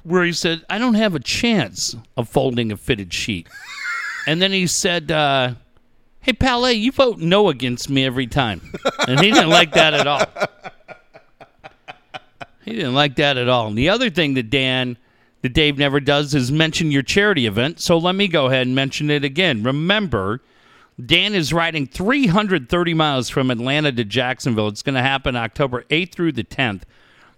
[0.02, 3.48] where he said, I don't have a chance of folding a fitted sheet.
[4.26, 5.54] and then he said, uh,
[6.22, 8.60] Hey, Palais, you vote no against me every time.
[9.08, 10.26] And he didn't like that at all.
[12.62, 13.68] He didn't like that at all.
[13.68, 14.98] And the other thing that Dan,
[15.40, 17.80] that Dave never does is mention your charity event.
[17.80, 19.62] So let me go ahead and mention it again.
[19.62, 20.42] Remember,
[21.06, 24.68] Dan is riding 330 miles from Atlanta to Jacksonville.
[24.68, 26.82] It's going to happen October 8th through the 10th.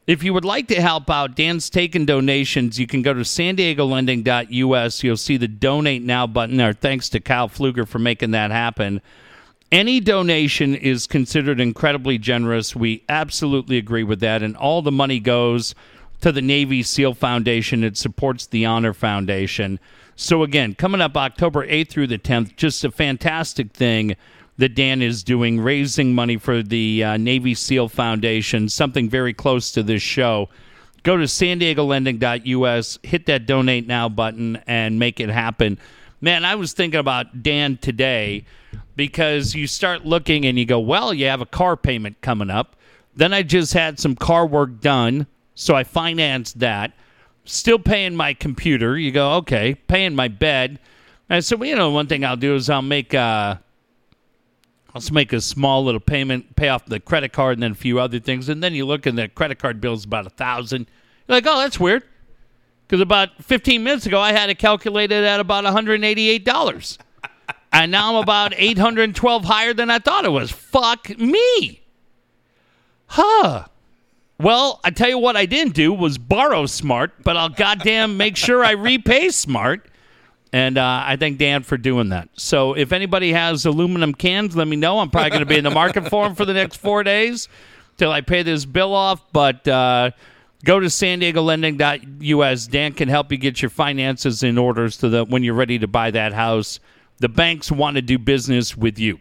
[0.07, 2.81] If you would like to help out, Dan's taking donations.
[2.81, 3.57] You can go to san.
[3.57, 6.73] You'll see the donate now button there.
[6.73, 9.01] Thanks to Kyle Pfluger for making that happen.
[9.71, 12.75] Any donation is considered incredibly generous.
[12.75, 14.43] We absolutely agree with that.
[14.43, 15.75] And all the money goes
[16.21, 17.85] to the Navy SEAL Foundation.
[17.85, 19.79] It supports the Honor Foundation.
[20.17, 24.17] So, again, coming up October 8th through the 10th, just a fantastic thing
[24.59, 29.73] that Dan is doing, raising money for the uh, Navy SEAL Foundation, something very close
[29.73, 30.49] to this show.
[31.03, 35.79] Go to san diego lending.us, hit that donate now button, and make it happen.
[36.21, 38.45] Man, I was thinking about Dan today
[38.95, 42.77] because you start looking and you go, well, you have a car payment coming up.
[43.17, 46.93] Then I just had some car work done, so I financed that
[47.45, 48.99] still paying my computer.
[48.99, 50.79] You go, okay, paying my bed.
[51.29, 53.57] And so, you know, one thing I'll do is I'll make uh,
[54.95, 57.99] I'll make a small little payment, pay off the credit card, and then a few
[57.99, 58.49] other things.
[58.49, 60.89] And then you look and the credit card bill is about a thousand.
[61.27, 62.03] You're like, oh, that's weird.
[62.87, 66.99] Because about 15 minutes ago, I had it calculated at about $188.
[67.73, 70.51] and now I'm about 812 higher than I thought it was.
[70.51, 71.81] Fuck me.
[73.07, 73.67] Huh.
[74.39, 78.37] Well, I tell you what I didn't do was borrow smart, but I'll goddamn make
[78.37, 79.87] sure I repay smart.
[80.55, 82.29] And uh, I thank Dan for doing that.
[82.35, 84.99] So if anybody has aluminum cans, let me know.
[84.99, 87.49] I'm probably going to be in the market for them for the next four days
[87.97, 89.23] till I pay this bill off.
[89.33, 90.11] But uh,
[90.63, 91.21] go to san.
[91.21, 95.87] Dan can help you get your finances in order so that when you're ready to
[95.87, 96.81] buy that house,
[97.19, 99.21] the banks want to do business with you.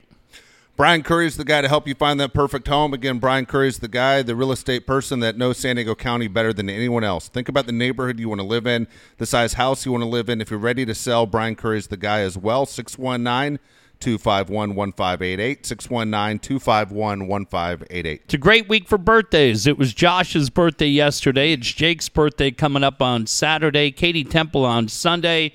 [0.78, 2.93] Brian Curry is the guy to help you find that perfect home.
[2.93, 6.28] Again, Brian Curry is the guy, the real estate person that knows San Diego County
[6.28, 7.28] better than anyone else.
[7.28, 10.09] Think about the neighborhood you want to live in, the size house you want to
[10.09, 10.39] live in.
[10.39, 12.65] If you're ready to sell, Brian Curry is the guy as well.
[12.65, 13.59] 619
[13.99, 15.65] 251 1588.
[15.65, 18.22] 619 251 1588.
[18.24, 19.67] It's a great week for birthdays.
[19.67, 21.51] It was Josh's birthday yesterday.
[21.51, 23.91] It's Jake's birthday coming up on Saturday.
[23.91, 25.53] Katie Temple on Sunday.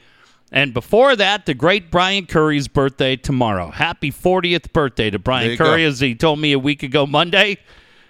[0.52, 3.70] And before that, the great Brian Curry's birthday tomorrow.
[3.70, 5.88] Happy 40th birthday to Brian Curry, go.
[5.88, 7.58] as he told me a week ago Monday.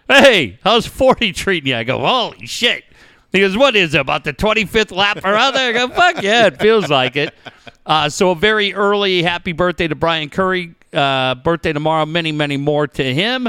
[0.08, 1.76] Hey, how's 40 treating you?
[1.76, 2.84] I go, holy shit.
[3.32, 5.58] He goes, what is it, about the 25th lap or other?
[5.58, 7.34] I go, fuck yeah, it feels like it.
[7.84, 10.74] Uh, so a very early happy birthday to Brian Curry.
[10.92, 13.48] Uh, birthday tomorrow, many, many more to him.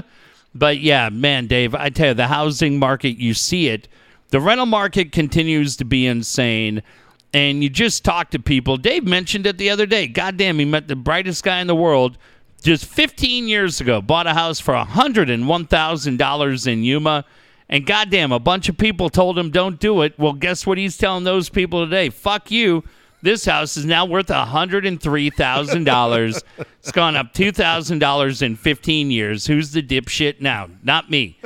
[0.56, 3.88] But yeah, man, Dave, I tell you, the housing market, you see it.
[4.30, 6.82] The rental market continues to be insane
[7.34, 8.78] and you just talk to people.
[8.78, 10.08] Dave mentioned it the other day.
[10.08, 12.18] Goddamn, he met the brightest guy in the world
[12.62, 14.02] just 15 years ago.
[14.02, 17.26] Bought a house for $101,000 in Yuma.
[17.70, 20.18] And goddamn, a bunch of people told him don't do it.
[20.18, 22.10] Well, guess what he's telling those people today?
[22.10, 22.84] Fuck you.
[23.22, 26.44] This house is now worth $103,000.
[26.80, 29.48] it's gone up $2,000 in 15 years.
[29.48, 30.70] Who's the dipshit now?
[30.84, 31.40] Not me.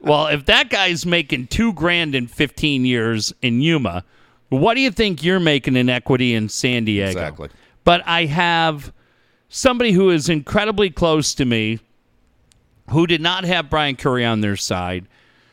[0.00, 4.04] well, if that guy's making two grand in 15 years in Yuma,
[4.48, 7.10] what do you think you're making in equity in San Diego?
[7.10, 7.48] Exactly.
[7.84, 8.92] But I have
[9.48, 11.80] somebody who is incredibly close to me
[12.90, 15.06] who did not have Brian Curry on their side.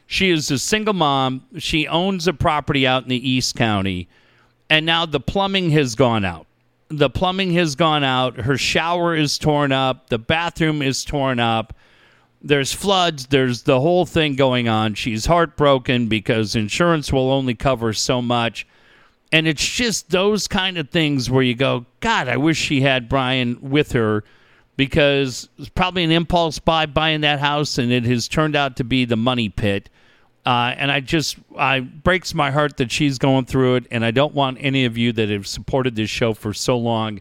[0.06, 1.44] She is a single mom.
[1.58, 4.08] She owns a property out in the East County.
[4.70, 6.46] And now the plumbing has gone out.
[6.90, 8.38] The plumbing has gone out.
[8.38, 10.10] Her shower is torn up.
[10.10, 11.74] The bathroom is torn up.
[12.42, 13.28] There's floods.
[13.28, 14.94] There's the whole thing going on.
[14.94, 18.68] She's heartbroken because insurance will only cover so much.
[19.34, 23.10] And it's just those kind of things where you go, God, I wish she had
[23.10, 24.24] Brian with her
[24.78, 28.84] because it's probably an impulse buy buying that house, and it has turned out to
[28.84, 29.90] be the money pit.
[30.46, 34.12] Uh, and I just, I breaks my heart that she's going through it, and I
[34.12, 37.20] don't want any of you that have supported this show for so long.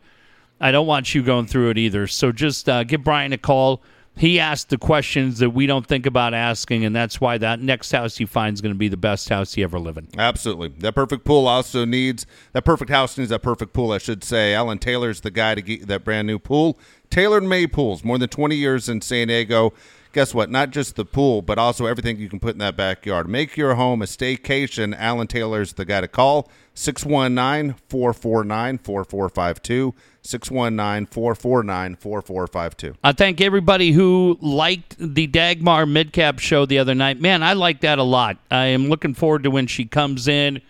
[0.60, 2.06] I don't want you going through it either.
[2.06, 3.82] So just uh, give Brian a call.
[4.16, 7.92] He asked the questions that we don't think about asking, and that's why that next
[7.92, 10.08] house he finds is going to be the best house he ever live in.
[10.18, 10.68] Absolutely.
[10.68, 13.90] That perfect pool also needs that perfect house needs that perfect pool.
[13.92, 14.54] I should say.
[14.54, 16.78] Alan Taylor's the guy to get that brand new pool.
[17.10, 19.72] Tailored made pools, more than 20 years in San Diego.
[20.12, 20.50] Guess what?
[20.50, 23.28] Not just the pool, but also everything you can put in that backyard.
[23.28, 24.94] Make your home a staycation.
[24.98, 26.50] Alan Taylor's the guy to call.
[26.74, 29.94] 619 449 4452.
[30.22, 32.94] 619 449 4452.
[33.02, 37.20] I thank everybody who liked the Dagmar Midcap show the other night.
[37.20, 38.38] Man, I like that a lot.
[38.50, 40.60] I am looking forward to when she comes in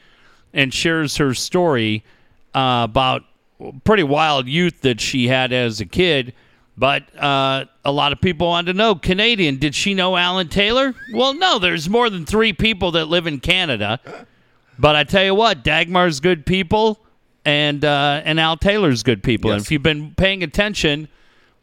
[0.55, 2.05] and shares her story
[2.55, 3.25] uh, about
[3.85, 6.35] pretty wild youth that she had as a kid.
[6.77, 9.59] But uh, a lot of people wanted to know Canadian.
[9.59, 10.95] Did she know Alan Taylor?
[11.13, 11.59] Well, no.
[11.59, 14.01] There's more than three people that live in Canada.
[14.79, 16.99] But I tell you what, Dagmar's good people,
[17.45, 19.53] and uh, and Al Taylor's good people.
[19.53, 21.09] And if you've been paying attention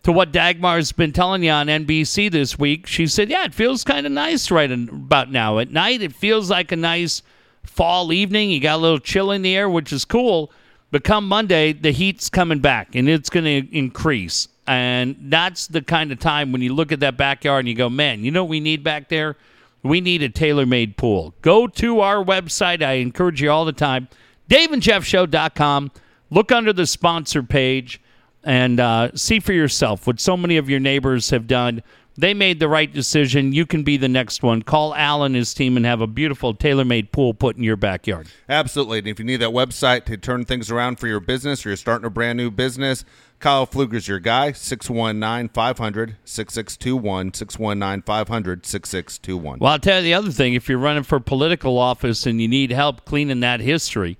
[0.03, 3.84] to what Dagmar's been telling you on NBC this week, she said, "Yeah, it feels
[3.84, 6.01] kind of nice right in, about now at night.
[6.01, 7.22] It feels like a nice
[7.64, 8.49] fall evening.
[8.49, 10.51] You got a little chill in the air, which is cool.
[10.91, 14.47] But come Monday, the heat's coming back, and it's going to increase.
[14.65, 17.89] And that's the kind of time when you look at that backyard and you go,
[17.89, 19.35] man, you know what we need back there?
[19.81, 21.34] We need a tailor made pool.
[21.41, 22.84] Go to our website.
[22.84, 24.10] I encourage you all the time,
[24.49, 25.91] daveandjeffshow.com.
[26.31, 28.01] Look under the sponsor page
[28.43, 31.81] and uh, see for yourself what so many of your neighbors have done.
[32.17, 33.53] They made the right decision.
[33.53, 34.61] You can be the next one.
[34.61, 37.77] Call Al and his team and have a beautiful tailor made pool put in your
[37.77, 38.27] backyard.
[38.49, 38.99] Absolutely.
[38.99, 41.77] And if you need that website to turn things around for your business or you're
[41.77, 43.05] starting a brand new business,
[43.39, 44.51] Kyle Pfluger's your guy.
[44.51, 47.34] 619 500 6621.
[47.34, 49.59] 619 500 6621.
[49.59, 50.55] Well, I'll tell you the other thing.
[50.55, 54.17] If you're running for political office and you need help cleaning that history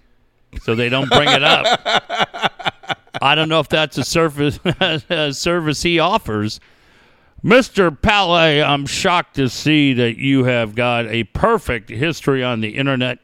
[0.62, 1.66] so they don't bring it up,
[3.22, 4.60] I don't know if that's a service,
[5.10, 6.60] a service he offers.
[7.44, 8.00] Mr.
[8.02, 13.20] Palais, I'm shocked to see that you have got a perfect history on the internet.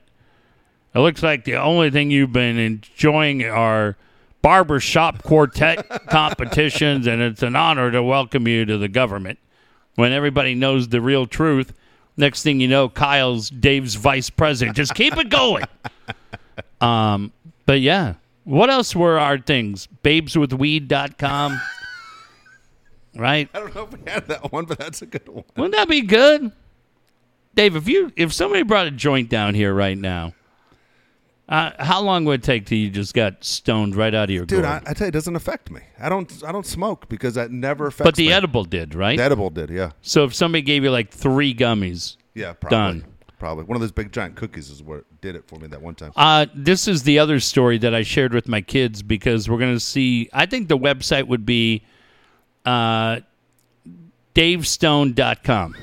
[0.93, 3.97] It looks like the only thing you've been enjoying are
[4.41, 9.37] barbershop quartet competitions, and it's an honor to welcome you to the government
[9.95, 11.73] when everybody knows the real truth.
[12.15, 14.77] Next thing you know, Kyle's Dave's vice president.
[14.77, 15.65] Just keep it going.
[16.81, 17.31] Um,
[17.65, 19.87] but yeah, what else were our things?
[20.03, 21.59] Babeswithweed.com.
[23.17, 23.49] Right?
[23.53, 25.45] I don't know if we had that one, but that's a good one.
[25.55, 26.51] Wouldn't that be good?
[27.55, 30.33] Dave, if you if somebody brought a joint down here right now,
[31.47, 34.45] uh, how long would it take till you just got stoned right out of your
[34.45, 34.65] Dude, gourd?
[34.65, 35.79] I, I tell you, it doesn't affect me.
[35.97, 38.33] I don't I don't smoke because that never affects but the me.
[38.33, 39.15] edible did, right?
[39.17, 39.91] The edible did, yeah.
[40.01, 42.77] so if somebody gave you like three gummies, Yeah, probably.
[42.77, 43.05] Done.
[43.37, 43.65] Probably.
[43.65, 46.11] One of those big giant cookies is what did it for me that one time.
[46.15, 49.75] Uh, this is the other story that I shared with my kids because we're going
[49.75, 50.29] to see.
[50.31, 51.83] I think the website would be
[52.65, 53.19] uh,
[54.33, 55.75] davestone.com.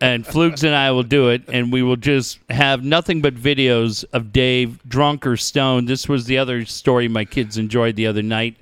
[0.00, 4.04] and Flugs and I will do it, and we will just have nothing but videos
[4.12, 5.88] of Dave drunk or stoned.
[5.88, 8.56] This was the other story my kids enjoyed the other night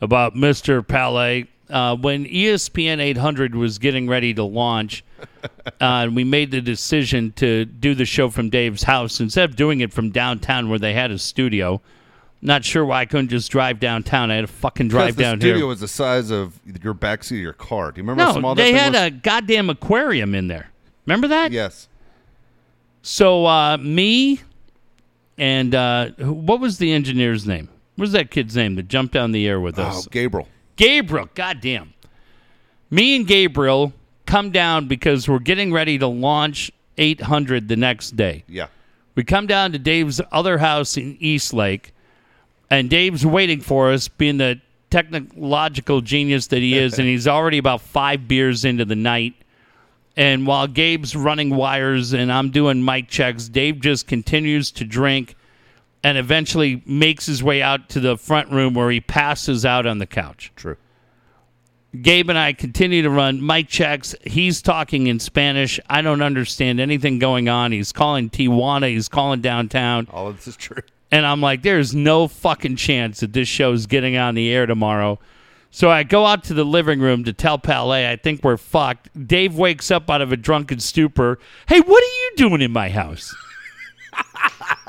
[0.00, 0.86] about Mr.
[0.86, 1.48] Palais.
[1.68, 5.04] Uh, when ESPN 800 was getting ready to launch,
[5.44, 5.48] uh,
[5.80, 9.80] and we made the decision to do the show from Dave's house instead of doing
[9.80, 11.80] it from downtown where they had a studio.
[12.42, 14.30] Not sure why I couldn't just drive downtown.
[14.30, 15.66] I had to fucking drive the down studio here.
[15.66, 17.90] was the size of your backseat of your car.
[17.90, 19.02] Do you remember No, they had was?
[19.02, 20.70] a goddamn aquarium in there.
[21.06, 21.50] Remember that?
[21.50, 21.88] Yes.
[23.02, 24.40] So uh, me
[25.38, 27.68] and uh, what was the engineer's name?
[27.96, 30.06] What was that kid's name that jumped down the air with Oh, us?
[30.06, 30.46] Gabriel.
[30.76, 31.94] Gabriel, goddamn.
[32.90, 33.92] Me and Gabriel
[34.26, 38.44] come down because we're getting ready to launch 800 the next day.
[38.48, 38.68] Yeah.
[39.14, 41.94] We come down to Dave's other house in East Lake,
[42.70, 47.58] and Dave's waiting for us, being the technological genius that he is, and he's already
[47.58, 49.34] about five beers into the night.
[50.16, 55.34] And while Gabe's running wires and I'm doing mic checks, Dave just continues to drink
[56.06, 59.98] and eventually makes his way out to the front room where he passes out on
[59.98, 60.52] the couch.
[60.54, 60.76] True.
[62.00, 64.14] Gabe and I continue to run mic checks.
[64.22, 65.80] He's talking in Spanish.
[65.90, 67.72] I don't understand anything going on.
[67.72, 68.88] He's calling Tijuana.
[68.88, 70.06] He's calling downtown.
[70.12, 70.80] All of this is true.
[71.10, 75.18] And I'm like, there's no fucking chance that this show's getting on the air tomorrow.
[75.72, 79.26] So I go out to the living room to tell Palais I think we're fucked.
[79.26, 81.40] Dave wakes up out of a drunken stupor.
[81.66, 83.34] Hey, what are you doing in my house?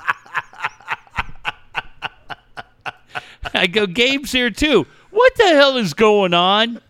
[3.57, 4.85] I go, Gabe's here too.
[5.11, 6.81] What the hell is going on?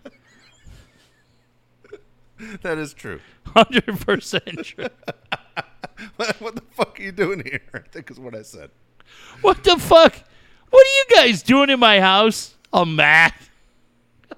[2.61, 3.19] That is true.
[3.47, 4.87] 100% true.
[6.15, 7.61] what the fuck are you doing here?
[7.73, 8.69] I think is what I said.
[9.41, 10.15] What the fuck?
[10.69, 12.55] What are you guys doing in my house?
[12.71, 13.33] I'm mad.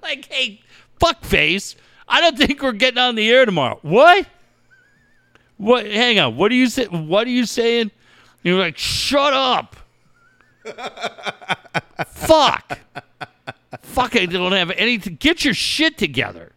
[0.02, 0.62] Like, hey,
[0.98, 1.76] fuck face.
[2.08, 3.78] I don't think we're getting on the air tomorrow.
[3.82, 4.26] What?
[5.58, 5.84] What?
[5.84, 6.36] Hang on.
[6.36, 6.86] What are you say?
[6.86, 7.90] What are you saying?
[8.42, 9.76] You're like, shut up.
[12.06, 12.78] fuck.
[13.82, 14.16] Fuck.
[14.16, 15.16] I don't have anything.
[15.16, 16.52] Get your shit together.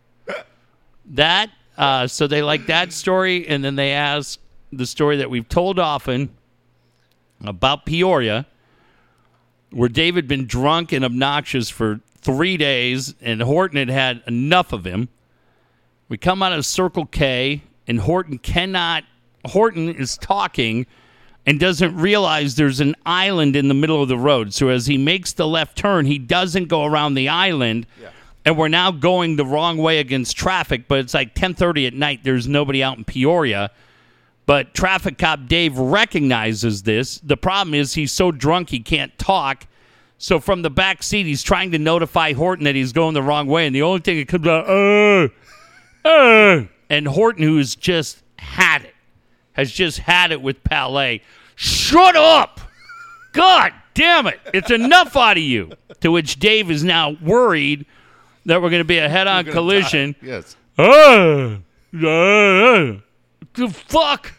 [1.05, 1.49] That.
[1.77, 4.39] Uh, so they like that story, and then they ask
[4.71, 6.29] the story that we've told often
[7.43, 8.45] about Peoria,
[9.71, 14.85] where David been drunk and obnoxious for three days, and Horton had had enough of
[14.85, 15.09] him.
[16.09, 19.03] We come out of Circle K, and Horton cannot.
[19.45, 20.85] Horton is talking
[21.45, 24.53] and doesn't realize there's an island in the middle of the road.
[24.53, 27.85] So as he makes the left turn, he doesn't go around the island.
[28.45, 32.21] And we're now going the wrong way against traffic, but it's like 10:30 at night.
[32.23, 33.71] There's nobody out in Peoria.
[34.45, 37.19] But traffic cop Dave recognizes this.
[37.19, 39.65] The problem is he's so drunk he can't talk.
[40.17, 43.47] So from the back seat, he's trying to notify Horton that he's going the wrong
[43.47, 45.27] way, and the only thing that comes out, uh,
[46.07, 48.92] uh, and Horton, who's just had it,
[49.53, 51.21] has just had it with Palais.
[51.55, 52.59] Shut up!
[53.31, 54.39] God damn it!
[54.53, 55.71] It's enough out of you.
[56.01, 57.85] To which Dave is now worried
[58.45, 60.13] that we're going to be a head-on collision.
[60.13, 60.27] die.
[60.27, 60.55] Yes.
[60.77, 61.57] Uh,
[61.95, 62.99] uh,
[63.53, 64.33] the fuck!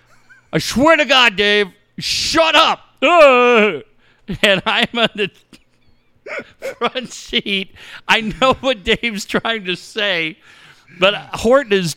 [0.53, 1.69] I swear to God, Dave,
[1.99, 2.81] shut up!
[3.01, 3.81] Uh,
[4.43, 5.31] and I'm on the
[6.79, 7.75] front seat.
[8.09, 10.39] I know what Dave's trying to say,
[10.99, 11.95] but Horton is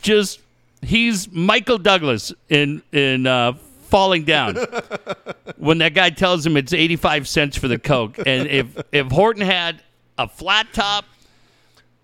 [0.82, 3.54] just—he's Michael Douglas in in uh,
[3.88, 4.56] Falling Down.
[5.58, 9.44] when that guy tells him it's eighty-five cents for the coke, and if if Horton
[9.44, 9.82] had
[10.18, 11.06] a flat top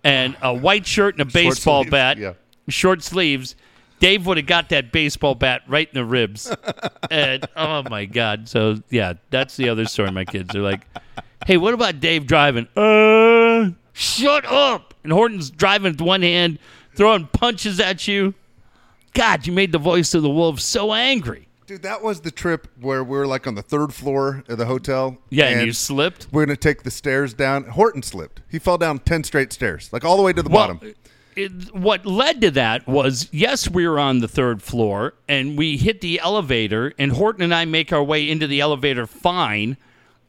[0.02, 2.34] and a white shirt and a baseball sleeves, bat, yeah.
[2.68, 3.56] short sleeves,
[4.00, 6.54] Dave would have got that baseball bat right in the ribs.
[7.10, 8.48] and oh my god!
[8.48, 10.10] So yeah, that's the other story.
[10.10, 10.86] My kids are like,
[11.46, 14.94] "Hey, what about Dave driving?" Uh, shut up!
[15.02, 16.58] And Horton's driving with one hand,
[16.94, 18.34] throwing punches at you.
[19.14, 21.48] God, you made the voice of the wolf so angry.
[21.66, 24.66] Dude, that was the trip where we were like on the third floor of the
[24.66, 25.16] hotel.
[25.30, 26.26] Yeah, and, you slipped.
[26.30, 27.64] we're gonna take the stairs down.
[27.64, 28.42] Horton slipped.
[28.50, 30.78] He fell down ten straight stairs, like all the way to the bottom.
[31.36, 35.78] it, what led to that was yes, we were on the third floor and we
[35.78, 39.78] hit the elevator, and Horton and I make our way into the elevator fine.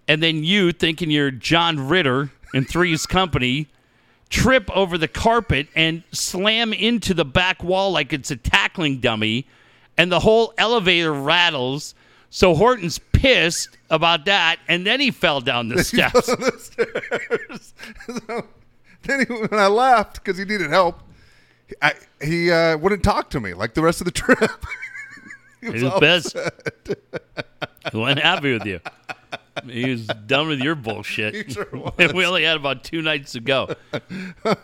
[0.07, 3.67] And then you, thinking you're John Ritter in Three's Company,
[4.29, 9.47] trip over the carpet and slam into the back wall like it's a tackling dummy,
[9.97, 11.95] and the whole elevator rattles.
[12.29, 16.27] So Horton's pissed about that, and then he fell down the steps.
[16.27, 17.73] on the stairs.
[18.27, 18.47] so,
[19.03, 20.99] then he, when I laughed because he needed help,
[21.81, 24.51] I, he uh, wouldn't talk to me like the rest of the trip.
[25.61, 26.37] he He was pissed.
[27.91, 28.79] He wasn't happy with you.
[29.67, 31.33] He was done with your bullshit.
[31.47, 32.13] He sure was.
[32.13, 33.75] We only had about two nights to go.
[34.45, 34.55] All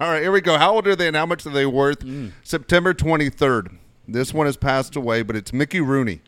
[0.00, 0.58] right, here we go.
[0.58, 2.00] How old are they and how much are they worth?
[2.00, 2.32] Mm.
[2.42, 3.76] September 23rd.
[4.08, 6.20] This one has passed away, but it's Mickey Rooney.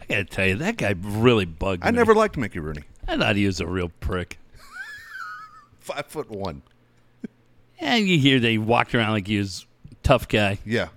[0.00, 1.96] I gotta tell you, that guy really bugged I me.
[1.96, 2.82] I never liked Mickey Rooney.
[3.06, 4.38] I thought he was a real prick.
[5.78, 6.62] Five foot one.
[7.78, 10.58] And you hear they walked around like he was a tough guy.
[10.64, 10.88] Yeah.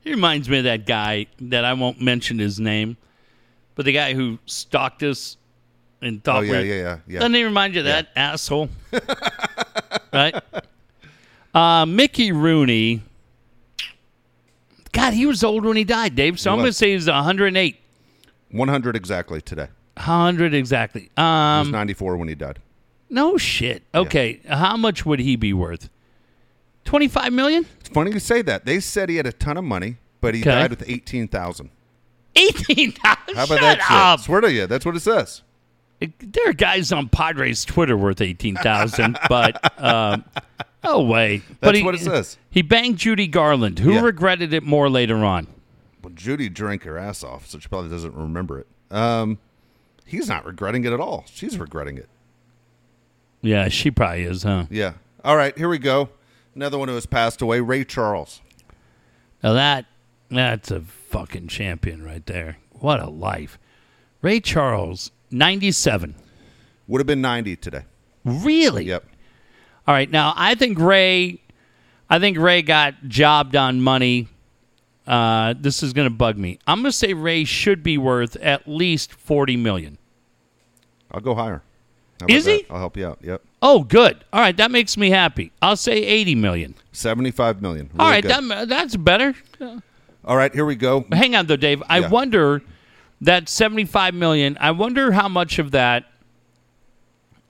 [0.00, 2.96] He reminds me of that guy that I won't mention his name,
[3.76, 5.36] but the guy who stalked us
[6.02, 7.18] and thought Oh, yeah, yeah, yeah, yeah.
[7.20, 8.68] Doesn't he remind you of that asshole?
[10.12, 10.34] right?
[11.54, 13.02] Uh, Mickey Rooney.
[14.92, 16.40] God, he was old when he died, Dave.
[16.40, 17.76] So He I'm going to say he's 108.
[18.50, 19.68] 100 exactly today.
[19.96, 21.02] 100 exactly.
[21.02, 22.58] He was Um, 94 when he died.
[23.10, 23.82] no shit.
[23.94, 25.88] Okay, how much would he be worth?
[26.84, 27.66] 25 million?
[27.80, 28.64] It's funny you say that.
[28.64, 30.50] They said he had a ton of money, but he Okay.
[30.50, 31.70] died with 18,000.
[32.36, 33.00] 18,000?
[33.02, 33.12] How
[33.44, 33.90] about Shut that shit?
[33.90, 34.20] up.
[34.20, 35.42] Swear to you, that's what it says.
[36.00, 40.24] There are guys on Padres Twitter worth 18,000, but um,
[40.84, 41.42] no way.
[41.60, 42.36] but That's he, what it says.
[42.50, 44.02] He banged Judy Garland, who Yeah.
[44.02, 45.46] regretted it more later on.
[46.02, 48.66] Well, Judy drank her ass off, so she probably doesn't remember it.
[48.90, 49.38] Um,
[50.04, 51.24] he's not regretting it at all.
[51.32, 52.08] She's regretting it.
[53.42, 54.66] Yeah, she probably is, huh?
[54.70, 54.94] Yeah.
[55.24, 56.10] All right, here we go.
[56.54, 58.40] Another one who has passed away, Ray Charles.
[59.42, 59.86] Now that
[60.30, 62.58] that's a fucking champion right there.
[62.72, 63.58] What a life.
[64.22, 66.14] Ray Charles, 97.
[66.88, 67.82] Would have been 90 today.
[68.24, 68.84] Really?
[68.84, 69.04] Yep.
[69.86, 70.10] All right.
[70.10, 71.40] Now, I think Ray
[72.08, 74.28] I think Ray got jobbed on money.
[75.06, 76.58] Uh, this is going to bug me.
[76.66, 79.98] I'm going to say Ray should be worth at least 40 million.
[81.10, 81.62] I'll go higher.
[82.28, 82.62] Is he?
[82.62, 82.72] that?
[82.72, 83.18] I'll help you out.
[83.22, 83.42] Yep.
[83.62, 84.24] Oh, good.
[84.32, 85.52] All right, that makes me happy.
[85.60, 86.74] I'll say 80 million.
[86.92, 87.90] 75 million.
[87.98, 88.50] All Really right, good.
[88.50, 89.34] that, that's better.
[90.26, 91.06] All right, here we go.
[91.12, 91.82] Hang on though, Dave.
[91.88, 92.08] I Yeah.
[92.08, 92.62] wonder
[93.20, 96.04] that 75 million, I wonder how much of that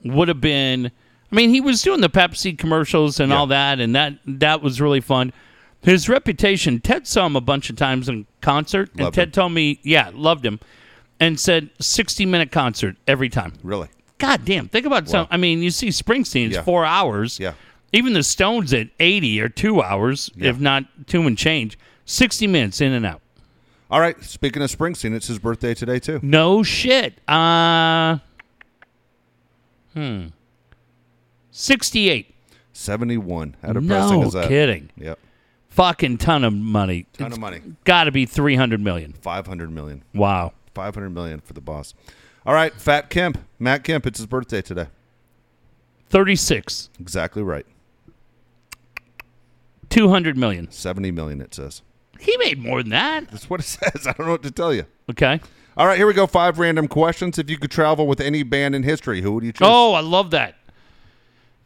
[0.05, 0.91] would have been
[1.33, 3.39] I mean, he was doing the Pepsi commercials and Yeah.
[3.39, 5.33] all that, and that that was really fun.
[5.83, 9.33] His reputation, Ted saw him a bunch of times in concert, and Ted him.
[9.33, 10.61] told me, yeah, loved him,
[11.19, 13.55] and said 60 minute concert every time.
[13.65, 13.89] Really?
[14.19, 15.27] God damn, think about some.
[15.29, 16.63] I mean, you see Springsteen's Yeah.
[16.63, 17.41] four hours.
[17.41, 17.53] Yeah.
[17.93, 20.51] Even the Stones at 80 or two hours, Yeah.
[20.51, 21.77] if not two and change.
[22.07, 23.21] 60 minutes in and out.
[23.91, 24.21] All right.
[24.25, 26.19] Speaking of Springsteen, it's his birthday today too.
[26.23, 27.21] No shit.
[27.29, 28.19] Uh,
[29.93, 30.27] hmm.
[31.51, 32.35] 68.
[32.73, 33.57] Seventy-one.
[33.63, 34.49] How depressing No is that?
[34.49, 34.91] kidding.
[34.99, 35.19] Yep.
[35.71, 37.07] Fucking ton of money.
[37.15, 37.61] Ton of money.
[37.85, 39.13] Got to be 300 million.
[39.15, 40.03] Five hundred million.
[40.13, 40.53] Wow.
[40.75, 41.95] Five hundred million for the boss.
[42.45, 42.75] All right.
[42.75, 43.39] Fat Kemp.
[43.59, 44.07] Matt Kemp.
[44.07, 44.89] It's his birthday today.
[46.11, 46.91] 36.
[47.01, 47.67] Exactly right.
[49.89, 50.71] 200 million.
[50.71, 51.41] Seventy million.
[51.41, 51.83] It says.
[52.21, 53.31] He made more than that.
[53.31, 54.07] That's what it says.
[54.07, 54.85] I don't know what to tell you.
[55.11, 55.41] Okay.
[55.77, 56.27] All right, here we go.
[56.27, 57.39] Five random questions.
[57.39, 59.69] If you could travel with any band in history, who would you choose?
[59.71, 60.55] Oh, I love that.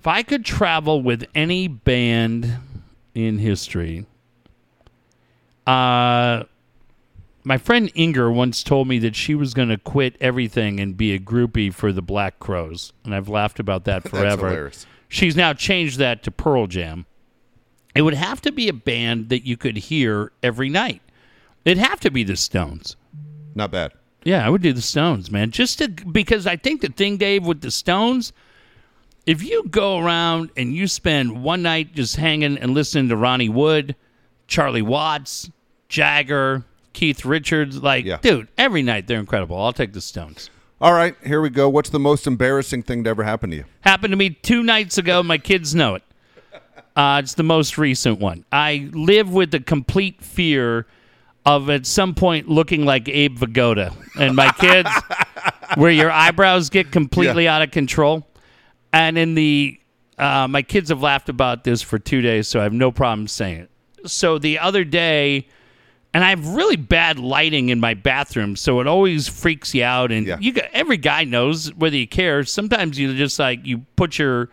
[0.01, 2.57] If I could travel with any band
[3.15, 4.07] in history,
[5.67, 6.45] uh,
[7.45, 11.13] my friend Inger once told me that she was going to quit everything and be
[11.13, 14.73] a groupie for the Black Crowes, and I've laughed about that forever.
[15.09, 17.07] She's now changed that to Pearl Jam.
[17.95, 21.03] It would have to be a band that you could hear every night.
[21.65, 22.97] It'd have to be the Stones.
[23.55, 23.93] Not bad.
[24.23, 25.51] Yeah, I would do the Stones, man.
[25.51, 28.33] Just to because I think the thing, Dave, with the Stones,
[29.27, 33.49] if you go around and you spend one night just hanging and listening to Ronnie
[33.49, 33.97] Wood,
[34.47, 35.51] Charlie Watts,
[35.89, 38.19] Jagger, Keith Richards, like, Yeah.
[38.21, 39.61] dude, every night they're incredible.
[39.61, 40.49] I'll take the Stones.
[40.81, 41.69] All right, here we go.
[41.69, 43.65] What's the most embarrassing thing to ever happen to you?
[43.83, 45.23] Happened to me two nights ago.
[45.23, 46.03] My kids know it.
[46.97, 48.45] Uh, it's the most recent one.
[48.53, 50.87] I live with the complete fear
[51.47, 53.95] of at some point looking like Abe Vigoda.
[54.19, 54.91] And my kids,
[55.77, 58.27] where your eyebrows get completely out of control.
[58.93, 59.81] And in the,
[60.19, 63.29] uh, my kids have laughed about this for two days, so I have no problem
[63.29, 64.11] saying it.
[64.11, 65.47] So the other day,
[66.13, 70.11] and I have really bad lighting in my bathroom, so it always freaks you out.
[70.11, 70.39] And Yeah.
[70.41, 72.43] you every guy knows whether you care.
[72.45, 74.49] Sometimes you just like you put your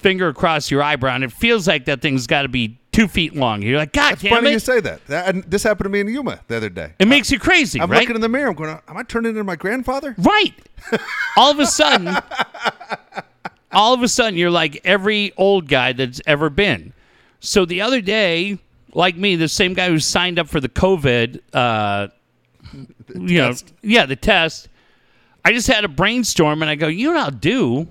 [0.00, 3.34] finger across your eyebrow, and it feels like that thing's got to be two feet
[3.36, 3.62] long.
[3.62, 4.52] You're like, God damn Funny it!
[4.54, 5.06] you say that.
[5.06, 6.94] that and this happened to me in Yuma the other day.
[6.98, 8.00] it makes you crazy, I'm right?
[8.00, 8.48] looking in the mirror.
[8.48, 10.14] I'm going, am I turning into my grandfather?
[10.18, 10.54] Right.
[11.36, 12.16] all of a sudden,
[13.72, 16.92] all of a sudden, you're like every old guy that's ever been.
[17.40, 18.58] So the other day,
[18.92, 22.08] like me, the same guy who signed up for the COVID, uh,
[23.14, 24.68] you know, yeah, the test.
[25.44, 27.88] I just had a brainstorm, and I go, you know what I'll do?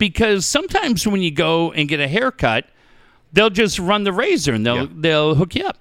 [0.00, 2.64] Because sometimes when you go and get a haircut,
[3.34, 4.86] they'll just run the razor and they'll Yeah.
[4.90, 5.76] they'll hook you up.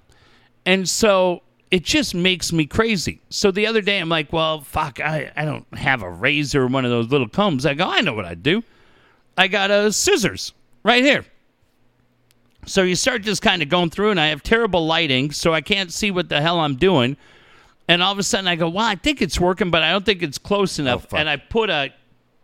[0.66, 1.42] And so
[1.72, 3.22] it just makes me crazy.
[3.30, 6.68] So the other day I'm like, well, fuck, I, I don't have a razor or
[6.68, 7.66] one of those little combs.
[7.66, 8.62] I go, I know what I'd do.
[9.38, 10.52] I got a scissors
[10.84, 11.24] right here.
[12.66, 15.62] So you start just kind of going through, and I have terrible lighting, so I
[15.62, 17.16] can't see what the hell I'm doing.
[17.88, 20.06] And all of a sudden I go, well, I think it's working, but I don't
[20.06, 21.04] think it's close oh, enough.
[21.10, 21.20] fuck.
[21.20, 21.92] and I put a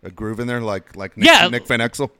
[0.06, 1.48] A groove in there like like Nick, Yeah.
[1.48, 2.10] Nick Van Exel?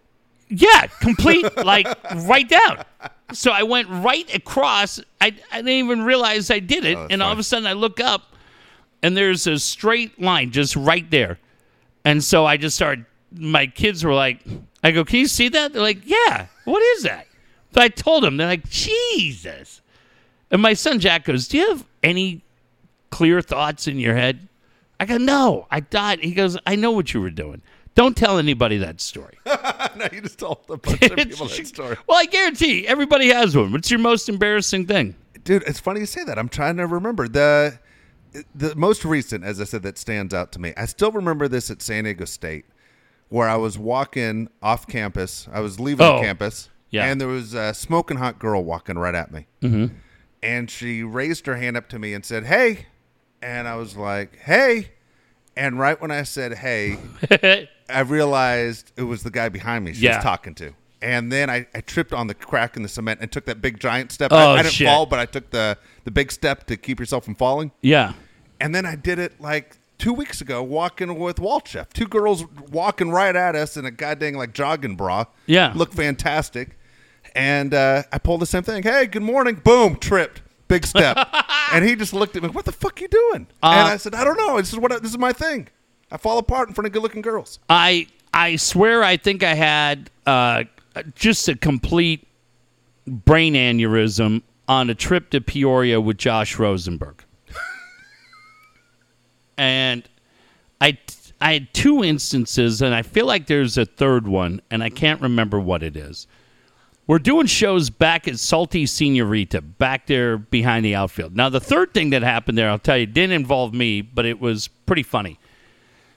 [0.49, 1.87] yeah, complete, like
[2.25, 2.85] right down.
[3.33, 5.01] So I went right across.
[5.21, 6.97] I, I didn't even realize I did it.
[6.97, 8.35] Oh, and all of a sudden I look up
[9.03, 11.39] and there's a straight line just right there.
[12.05, 14.41] And so I just started, my kids were like,
[14.85, 15.73] I go, can you see that?
[15.73, 17.27] They're like, yeah, what is that?
[17.75, 19.81] So I told them, they're like, Jesus.
[20.53, 22.43] And my son Jack goes, do you have any
[23.11, 24.47] clear thoughts in your head?
[25.01, 27.61] I go, no, I thought, he goes, I know what you were doing.
[27.97, 29.39] Don't tell anybody that story.
[29.47, 31.97] no, you just told a bunch of people that story.
[32.07, 33.73] Well, I guarantee everybody has one.
[33.73, 35.17] What's your most embarrassing thing?
[35.45, 36.39] Dude, it's funny you say that.
[36.39, 37.79] I'm trying to remember the
[38.55, 40.75] the most recent, as I said, that stands out to me.
[40.77, 42.67] I still remember this at San Diego State,
[43.31, 45.49] where I was walking off campus.
[45.51, 47.07] I was leaving Oh, campus, yeah.
[47.07, 49.95] and there was a smoking hot girl walking right at me, mm-hmm.
[50.43, 52.89] and she raised her hand up to me and said, "Hey,"
[53.41, 54.91] and I was like, "Hey,"
[55.57, 56.99] and right when I said, "Hey,"
[57.89, 60.17] I realized it was the guy behind me she Yeah.
[60.17, 60.73] was talking to.
[61.03, 63.79] And then I, I tripped on the crack in the cement and took that big
[63.79, 64.33] giant step.
[64.33, 64.87] Oh, I, I didn't shit.
[64.89, 67.71] fall, but I took the, the big step to keep yourself from falling.
[67.83, 68.15] yeah.
[68.59, 71.93] And then I did it like two weeks ago, walking with Walchef.
[71.93, 75.27] Two girls walking right at us in a goddamn like jogging bra.
[75.45, 75.75] Yeah.
[75.77, 76.79] Looked fantastic.
[77.35, 78.83] And uh, I pulled the same thing.
[78.83, 79.57] Hey, good morning.
[79.57, 80.41] Boom, tripped.
[80.69, 81.29] Big step.
[81.73, 82.49] and he just looked at me.
[82.49, 83.47] What the fuck you doing?
[83.63, 84.57] Uh, and I said, I don't know.
[84.57, 85.69] This is what I, this is my thing.
[86.11, 87.59] I fall apart in front of good-looking girls.
[87.69, 90.65] I I swear I think I had uh,
[91.15, 92.27] just a complete
[93.07, 97.25] brain aneurysm on a trip to Peoria with Josh Rosenberg.
[99.59, 100.09] and
[100.81, 100.99] I
[101.41, 105.21] I had two instances, and I feel like there's a third one, and I can't
[105.21, 106.27] remember what it is.
[107.07, 111.37] We're doing shows back at Salty Senorita, back there behind the outfield.
[111.37, 114.41] Now, the third thing that happened there, I'll tell you, didn't involve me, but it
[114.41, 115.39] was pretty funny.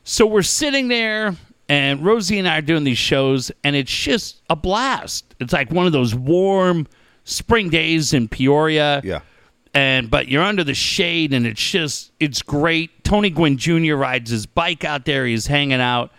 [0.03, 1.35] So we're sitting there,
[1.67, 5.35] and Rosie and I are doing these shows, and it's just a blast.
[5.39, 6.87] It's like one of those warm
[7.23, 9.19] spring days in Peoria Yeah.
[9.75, 13.03] and but you're under the shade and it's just it's great.
[13.03, 13.93] Tony Gwynn Jr.
[13.93, 15.27] rides his bike out there.
[15.27, 16.11] He's hanging out,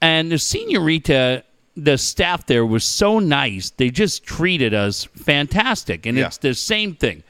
[0.00, 1.44] and the senorita,
[1.76, 3.70] the staff there was so nice.
[3.70, 6.26] They just treated us fantastic, and Yeah.
[6.26, 7.22] it's the same thing.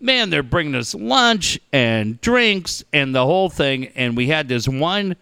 [0.00, 3.86] Man, they're bringing us lunch and drinks and the whole thing.
[3.94, 5.16] And we had this one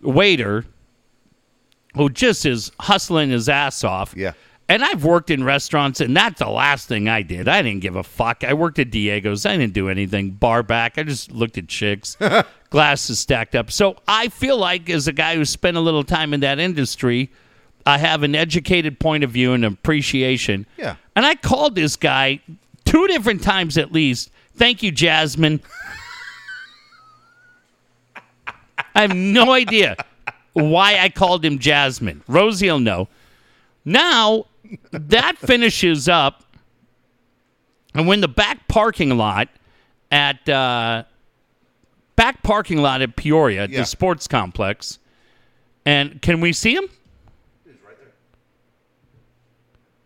[0.00, 0.64] waiter
[1.94, 4.14] who just is hustling his ass off.
[4.16, 4.32] Yeah.
[4.70, 7.48] And I've worked in restaurants, and that's the last thing I did.
[7.48, 8.44] I didn't give a fuck.
[8.44, 9.46] I worked at Diego's.
[9.46, 10.30] I didn't do anything.
[10.32, 10.98] Bar back.
[10.98, 12.16] I just looked at chicks,
[12.70, 13.70] glasses stacked up.
[13.70, 17.30] So I feel like, as a guy who spent a little time in that industry,
[17.88, 20.66] I have an educated point of view and appreciation.
[20.76, 20.96] Yeah.
[21.16, 22.40] And I called this guy
[22.84, 24.30] two different times at least.
[24.54, 25.62] Thank you, Jasmine.
[28.94, 29.96] I have no idea
[30.52, 32.22] why I called him Jasmine.
[32.26, 33.08] Rosie will know.
[33.84, 34.46] Now
[34.90, 36.44] that finishes up,
[37.94, 39.48] and when the back parking lot
[40.10, 41.04] at uh,
[42.16, 43.80] back parking lot at Peoria, Yeah.
[43.80, 44.98] the sports complex,
[45.86, 46.88] and can we see him?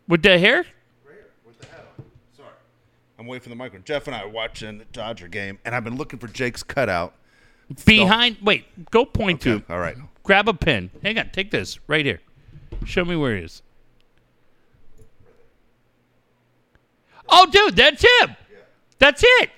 [0.09, 0.57] With the hair?
[0.57, 0.67] Right
[1.07, 1.31] here.
[1.47, 2.05] With the hat on.
[2.37, 2.49] Sorry.
[3.19, 3.85] I'm waiting for the microphone.
[3.85, 7.15] Jeff and I are watching the Dodger game, and I've been looking for Jake's cutout.
[7.85, 9.63] Behind, wait, go point to.
[9.69, 9.97] All right.
[10.23, 10.91] Grab a pen.
[11.03, 12.21] Hang on, take this right here.
[12.85, 13.63] Show me where he is.
[17.29, 18.37] Oh, dude, that's him.
[18.99, 19.51] That's it.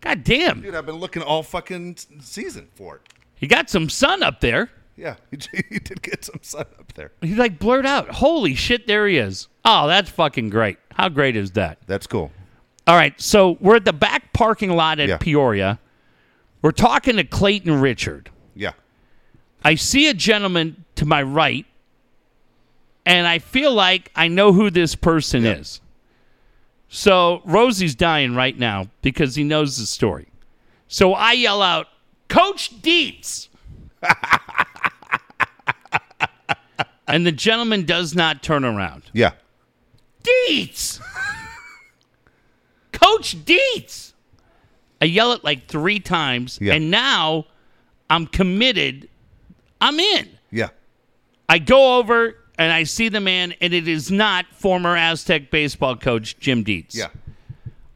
[0.00, 0.60] God damn.
[0.60, 3.02] Dude, I've been looking all fucking season for it.
[3.36, 4.70] He got some sun up there.
[4.96, 5.38] Yeah, he,
[5.70, 7.10] he did get some sun up there.
[7.20, 8.08] He like blurred out.
[8.10, 9.48] Holy shit, there he is.
[9.64, 10.78] Oh, that's fucking great.
[10.92, 11.78] How great is that?
[11.86, 12.30] That's cool.
[12.86, 15.18] All right, so we're at the back parking lot at Yeah.
[15.18, 15.78] Peoria.
[16.62, 18.30] We're talking to Clayton Richard.
[18.54, 18.72] Yeah.
[19.64, 21.66] I see a gentleman to my right,
[23.06, 25.52] and I feel like I know who this person Yeah.
[25.54, 25.80] is.
[26.88, 30.28] So Rosie's dying right now because he knows the story.
[30.86, 31.88] So I yell out,
[32.28, 33.48] Coach Dietz.
[37.08, 39.04] and the gentleman does not turn around.
[39.12, 39.32] Yeah.
[40.22, 41.00] Dietz!
[42.92, 44.14] Coach Dietz!
[45.00, 46.74] I yell it like three times, Yeah.
[46.74, 47.46] and now
[48.08, 49.08] I'm committed.
[49.80, 50.28] I'm in.
[50.50, 50.68] Yeah.
[51.48, 55.96] I go over and I see the man, and it is not former Aztec baseball
[55.96, 56.94] coach Jim Dietz.
[56.94, 57.08] Yeah.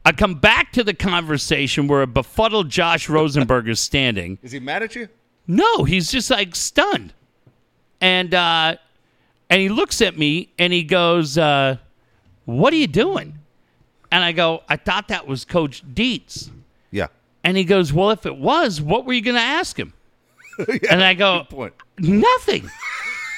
[0.05, 4.37] I come back to the conversation where a befuddled Josh Rosenberg is standing.
[4.43, 5.07] Is he mad at you?
[5.49, 7.11] No, he's just like stunned.
[7.99, 8.77] And uh
[9.49, 11.77] and he looks at me and he goes, uh,
[12.45, 13.39] what are you doing?
[14.11, 16.51] And I go, I thought that was Coach Dietz.
[16.91, 17.07] Yeah.
[17.43, 19.93] And he goes, Well, if it was, what were you gonna ask him?
[20.89, 21.47] and I go.
[21.97, 22.69] Nothing.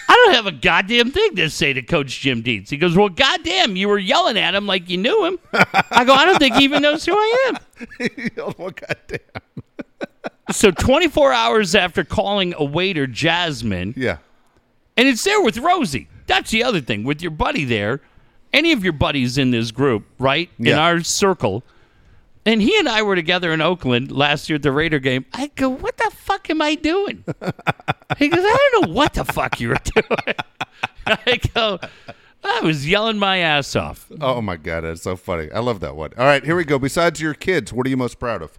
[0.09, 2.69] I don't have a goddamn thing to say to Coach Jim Dietz.
[2.69, 5.39] He goes, Well, goddamn, you were yelling at him like you knew him.
[5.53, 7.57] I go, I don't think he even knows who I am.
[8.37, 9.19] oh, goddamn.
[10.51, 14.17] So 24 hours after calling a waiter, Jasmine, Yeah.
[14.97, 16.07] and it's there with Rosie.
[16.27, 17.03] That's the other thing.
[17.03, 18.01] With your buddy there,
[18.53, 20.49] any of your buddies in this group, right?
[20.57, 20.73] Yeah.
[20.73, 21.63] In our circle.
[22.45, 25.25] And he and I were together in Oakland last year at the Raider game.
[25.33, 27.23] I go, What the fuck am I doing?
[28.17, 30.35] he goes, I don't know what the fuck you were doing.
[31.05, 31.79] I go,
[32.43, 34.11] I was yelling my ass off.
[34.19, 35.51] Oh my god, that's so funny.
[35.51, 36.11] I love that one.
[36.17, 36.79] All right, here we go.
[36.79, 38.57] Besides your kids, what are you most proud of?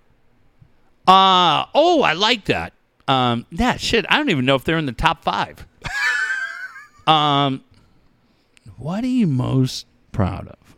[1.07, 2.73] Uh oh, I like that.
[3.09, 4.07] Um yeah, shit.
[4.09, 5.67] I don't even know if they're in the top five.
[7.07, 7.65] um
[8.77, 10.77] what are you most proud of?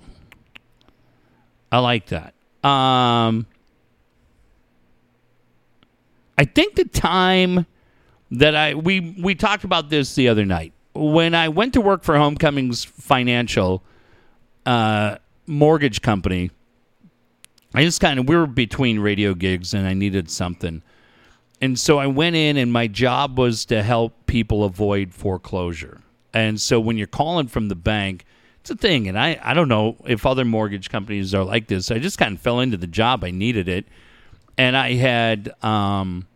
[1.71, 2.35] I like that.
[2.67, 3.47] Um
[6.39, 7.67] I think the time
[8.31, 10.73] that I we we talked about this the other night.
[10.95, 13.83] When I went to work for Homecomings Financial
[14.65, 16.51] uh mortgage company,
[17.75, 20.83] I just kind of we were between radio gigs and I needed something.
[21.61, 26.01] And so I went in and my job was to help people avoid foreclosure.
[26.33, 28.25] And so when you're calling from the bank,
[28.61, 29.09] it's a thing.
[29.09, 31.91] And I, I don't know if other mortgage companies are like this.
[31.91, 33.25] I just kind of fell into the job.
[33.25, 33.87] I needed it.
[34.57, 36.27] And I had um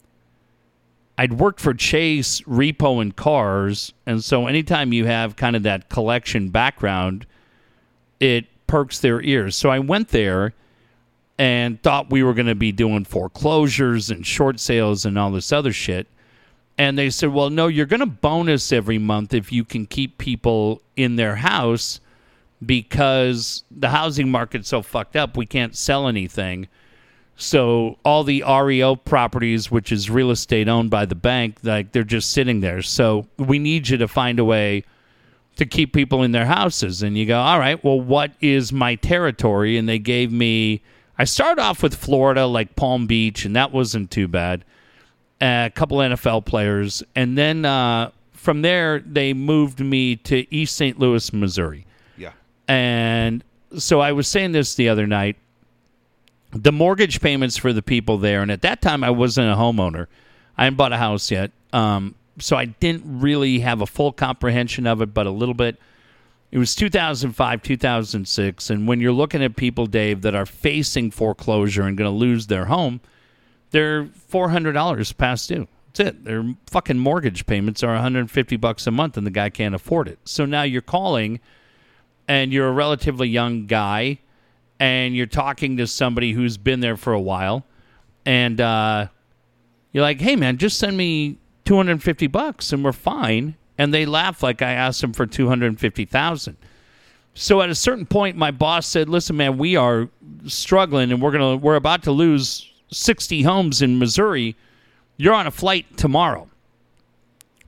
[1.19, 5.89] I'd worked for Chase Repo and Cars, and so anytime you have kind of that
[5.89, 7.27] collection background,
[8.21, 9.57] it perks their ears.
[9.57, 10.55] So I went there
[11.39, 15.53] and thought we were going to be doing foreclosures and short sales and all this
[15.53, 16.09] other shit.
[16.77, 20.19] And they said, well, no, you're going to bonus every month if you can keep
[20.19, 22.01] people in their house
[22.65, 26.69] because the housing market's so fucked up, we can't sell anything.
[27.37, 32.03] So all the REO properties, which is real estate owned by the bank, like they're
[32.03, 32.83] just sitting there.
[32.83, 34.83] So we need you to find a way
[35.57, 37.03] to keep people in their houses.
[37.03, 39.77] And you go, all right, well, what is my territory?
[39.79, 40.83] And they gave me,
[41.19, 44.65] I started off with Florida, like Palm Beach, and that wasn't too bad.
[45.41, 47.03] a couple NFL players.
[47.17, 50.99] And then uh, from there, they moved me to East St.
[50.99, 51.87] Louis, Missouri.
[52.17, 52.33] Yeah.
[52.69, 53.43] And
[53.77, 55.37] so I was saying this the other night.
[56.53, 60.07] The mortgage payments for the people there, and at that time I wasn't a homeowner.
[60.57, 61.51] I hadn't bought a house yet.
[61.75, 65.77] Um, so I didn't really have a full comprehension of it, but a little bit.
[66.51, 68.71] It was 2005, 2006.
[68.71, 72.47] And when you're looking at people, Dave, that are facing foreclosure and going to lose
[72.47, 73.01] their home,
[73.71, 75.69] they're $400 past due.
[75.87, 76.25] That's it.
[76.25, 80.19] Their fucking mortgage payments are 150 bucks a month, and the guy can't afford it.
[80.25, 81.41] So now you're calling,
[82.27, 84.19] and you're a relatively young guy,
[84.79, 87.67] and you're talking to somebody who's been there for a while,
[88.25, 89.09] and uh,
[89.93, 94.43] you're like, "Hey, man, just send me 250 bucks, and we're fine." And they laugh
[94.43, 96.57] like I asked them for 250,000.
[97.35, 100.09] So at a certain point, my boss said, "Listen, man, we are
[100.47, 104.57] struggling, and we're gonna we're about to lose 60 homes in Missouri.
[105.17, 106.49] You're on a flight tomorrow."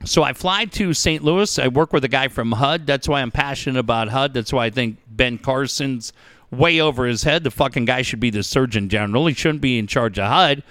[0.04, 1.22] So I fly to St.
[1.22, 1.58] Louis.
[1.58, 2.86] I work with a guy from HUD.
[2.86, 4.34] That's why I'm passionate about HUD.
[4.34, 6.12] That's why I think Ben Carson's
[6.50, 7.44] way over his head.
[7.44, 9.26] The fucking guy should be the Surgeon General.
[9.26, 10.62] He shouldn't be in charge of HUD.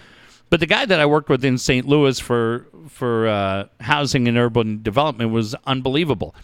[0.49, 1.87] But the guy that I worked with in St.
[1.87, 6.35] Louis for for uh, housing and urban development was unbelievable.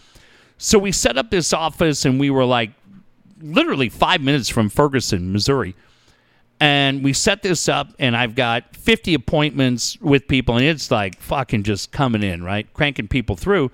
[0.58, 2.70] So we set up this office, and we were like
[3.40, 5.74] literally five minutes from Ferguson, Missouri.
[6.58, 11.20] And we set this up, and I've got 50 appointments with people, and it's like
[11.20, 12.72] fucking just coming in, right?
[12.72, 13.70] Cranking people through.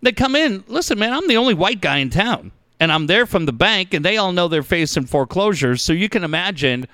[0.00, 3.26] They come in, listen, man, I'm the only white guy in town, and I'm there
[3.26, 5.82] from the bank, and they all know they're facing foreclosures.
[5.82, 6.86] So you can imagine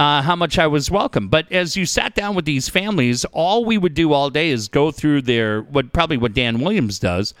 [0.00, 1.28] uh, how much I was welcome.
[1.28, 4.66] But as you sat down with these families, all we would do all day is
[4.66, 7.34] go through their, what probably what Dan Williams does,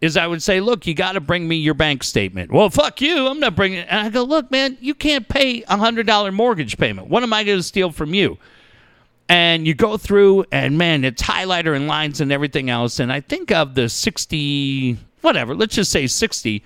[0.00, 2.50] is I would say, look, you got to bring me your bank statement.
[2.50, 3.26] Well, fuck you.
[3.26, 3.88] I'm not bringing it.
[3.90, 7.08] And I go, look, man, you can't pay a $100 mortgage payment.
[7.08, 8.38] What am I going to steal from you?
[9.28, 13.00] And you go through, and man, it's highlighter and lines and everything else.
[13.00, 16.64] And I think of the 60, whatever, let's just say 60.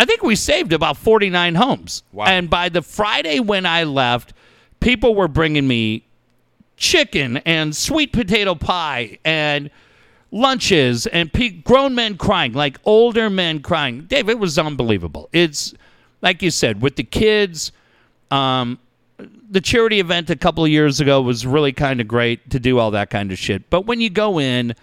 [0.00, 2.02] I think we saved about 49 homes.
[2.10, 2.24] Wow.
[2.24, 4.32] And by the Friday when I left,
[4.82, 6.04] people were bringing me
[6.76, 9.70] chicken and sweet potato pie and
[10.30, 14.02] lunches and pe- grown men crying, like older men crying.
[14.02, 15.28] Dave, it was unbelievable.
[15.32, 15.74] It's
[16.20, 17.72] like you said, with the kids.
[18.30, 18.78] Um,
[19.50, 22.78] the charity event a couple of years ago was really kind of great to do
[22.78, 23.68] all that kind of shit.
[23.68, 24.74] But when you go in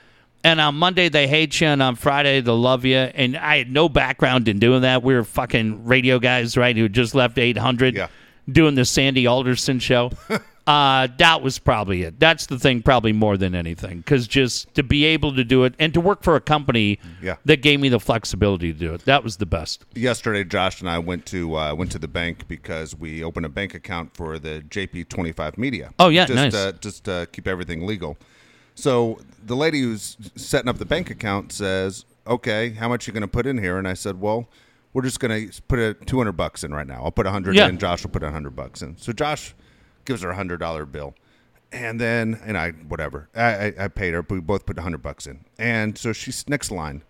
[0.44, 3.72] and on Monday they hate you and on Friday they love you, and I had
[3.72, 5.02] no background in doing that.
[5.04, 8.08] We were fucking radio guys, right, who just left 800 Yeah.
[8.52, 10.12] Doing the Sandy Alderson show.
[10.68, 12.20] uh, that was probably it.
[12.20, 15.74] That's the thing, probably more than anything, because just to be able to do it
[15.80, 17.38] and to work for a company Yeah.
[17.46, 19.84] that gave me the flexibility to do it, that was the best.
[19.96, 23.50] Yesterday, Josh and I went to uh, went to the bank because we opened a
[23.50, 25.92] bank account for the JP25 Media.
[25.98, 26.54] Oh, yeah, just, nice.
[26.54, 28.18] Uh, just uh, keep everything legal.
[28.76, 33.22] So the lady who's setting up the bank account says, "Okay, how much you going
[33.22, 34.48] to put in here?" And I said, "Well,
[34.94, 37.04] we're just going to put a 200 bucks in right now.
[37.04, 37.68] I'll put a 100 Yeah.
[37.68, 37.78] in.
[37.78, 39.54] Josh will put a 100 bucks in." So Josh
[40.06, 41.14] gives her a hundred dollar bill,
[41.72, 44.24] and then and I whatever I, I, I paid her.
[44.24, 47.04] But we both put a 100 bucks in, and so she's next line.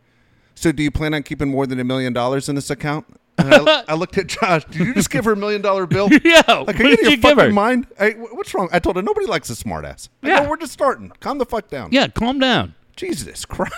[0.56, 3.06] So do you plan on keeping more than a million dollars in this account?
[3.38, 4.65] I, I looked at Josh.
[4.65, 6.10] Did you just give her a million dollar bill?
[6.26, 7.88] Yeah, Like, what are you in your you fucking mind?
[7.97, 8.68] Hey, what's wrong?
[8.73, 10.10] I told her nobody likes a smartass.
[10.22, 10.43] Yeah.
[10.43, 11.10] go, we're just starting.
[11.22, 11.88] Calm the fuck down.
[11.93, 12.76] Yeah, calm down.
[12.99, 13.73] Jesus Christ.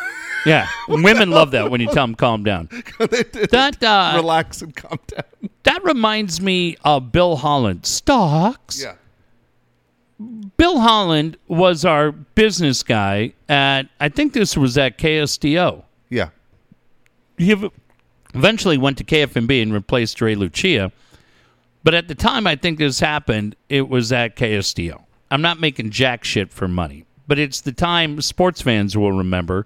[0.46, 2.70] Yeah, women love that when you tell them calm down.
[3.00, 5.50] That uh, Relax and calm down.
[5.64, 7.86] that reminds me of Bill Holland.
[7.86, 8.82] Stocks.
[8.82, 8.96] Yeah.
[10.58, 15.84] Bill Holland was our business guy at I think this was at KSDO.
[16.10, 16.30] Yeah.
[17.38, 17.56] He
[18.34, 20.92] eventually went to KFMB and replaced Ray Lucia.
[21.84, 25.04] But at the time I think this happened, it was at KSDO.
[25.32, 29.66] I'm not making jack shit for money, but it's the time sports fans will remember.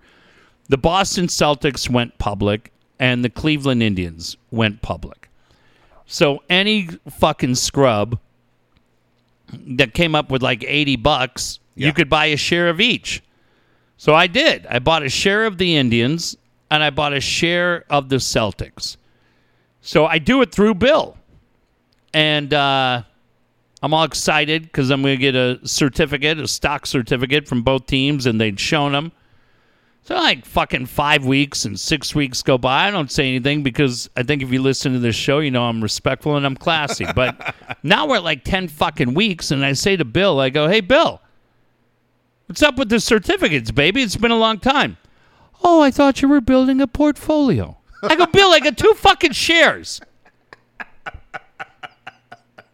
[0.69, 5.31] The Boston Celtics went public and the Cleveland Indians went public.
[6.05, 8.19] So any fucking scrub
[9.51, 11.87] that came up with like 80 bucks, Yeah.
[11.87, 13.23] you could buy a share of each.
[13.97, 14.67] So I did.
[14.67, 16.37] I bought a share of the Indians
[16.69, 18.97] and I bought a share of the Celtics.
[19.81, 21.17] So I do it through Bill.
[22.13, 23.01] And uh,
[23.81, 27.85] I'm all excited because I'm going to get a certificate, a stock certificate from both
[27.85, 29.11] teams, and they'd shown them.
[30.03, 32.87] So like fucking five weeks and six weeks go by.
[32.87, 35.63] I don't say anything because I think if you listen to this show, you know
[35.63, 37.05] I'm respectful and I'm classy.
[37.15, 40.67] But now we're at like ten fucking weeks, and I say to Bill, I go,
[40.67, 41.21] "Hey, Bill,
[42.45, 44.03] what's up with the certificates, baby?
[44.03, 44.97] It's been a long time."
[45.63, 47.77] Oh, I thought you were building a portfolio.
[48.03, 49.99] I go, Bill, I got two fucking shares.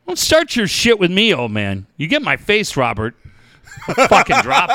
[0.07, 1.85] Don't start your shit with me, old man.
[1.97, 3.15] You get my face, Robert.
[4.09, 4.69] fucking drop.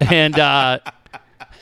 [0.00, 0.78] and uh,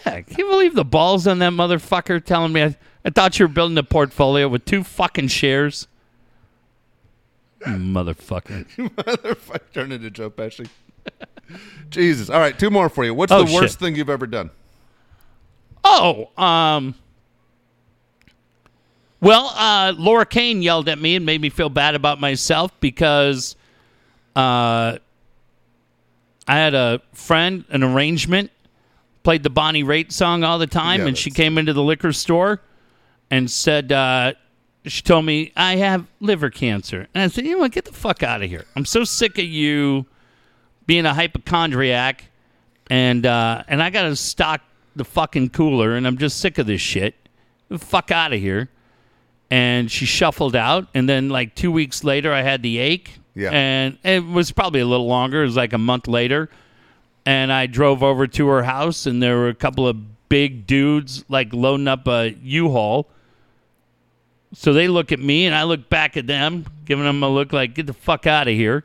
[0.07, 3.47] yeah, can you believe the balls on that motherfucker telling me I, I thought you
[3.47, 5.87] were building a portfolio with two fucking shares?
[7.67, 8.67] Motherfucker.
[8.77, 10.69] Motherfucker, turn into Joe Pesci.
[11.91, 12.31] Jesus.
[12.31, 13.13] All right, two more for you.
[13.15, 13.81] What's Oh, the worst shit.
[13.81, 14.51] thing you've ever done?
[15.85, 16.95] Oh, um.
[19.21, 23.55] Well, uh, Laura Kane yelled at me and made me feel bad about myself because
[24.35, 24.99] uh,
[26.49, 28.51] I had a friend, an arrangement,
[29.23, 32.13] played the Bonnie Raitt song all the time, Yeah, and she came into the liquor
[32.13, 32.61] store
[33.31, 34.33] and said, uh,
[34.87, 37.07] she told me, I have liver cancer.
[37.15, 38.65] And I said, you know what, get the fuck out of here.
[38.75, 40.07] I'm so sick of you
[40.87, 42.25] being a hypochondriac
[42.91, 44.63] and uh, and I gotta stock
[44.97, 47.15] the fucking cooler, and I'm just sick of this shit.
[47.69, 48.69] The fuck out of here.
[49.51, 53.19] And she shuffled out, and then like two weeks later, I had the ache.
[53.35, 53.51] Yeah.
[53.51, 55.43] And it was probably a little longer.
[55.43, 56.51] It was like a month later,
[57.27, 61.25] and I drove over to her house, and there were a couple of big dudes
[61.29, 63.09] like loading up a U-Haul.
[64.53, 67.53] So they look at me, and I look back at them, giving them a look
[67.53, 68.85] like "Get the fuck out of here."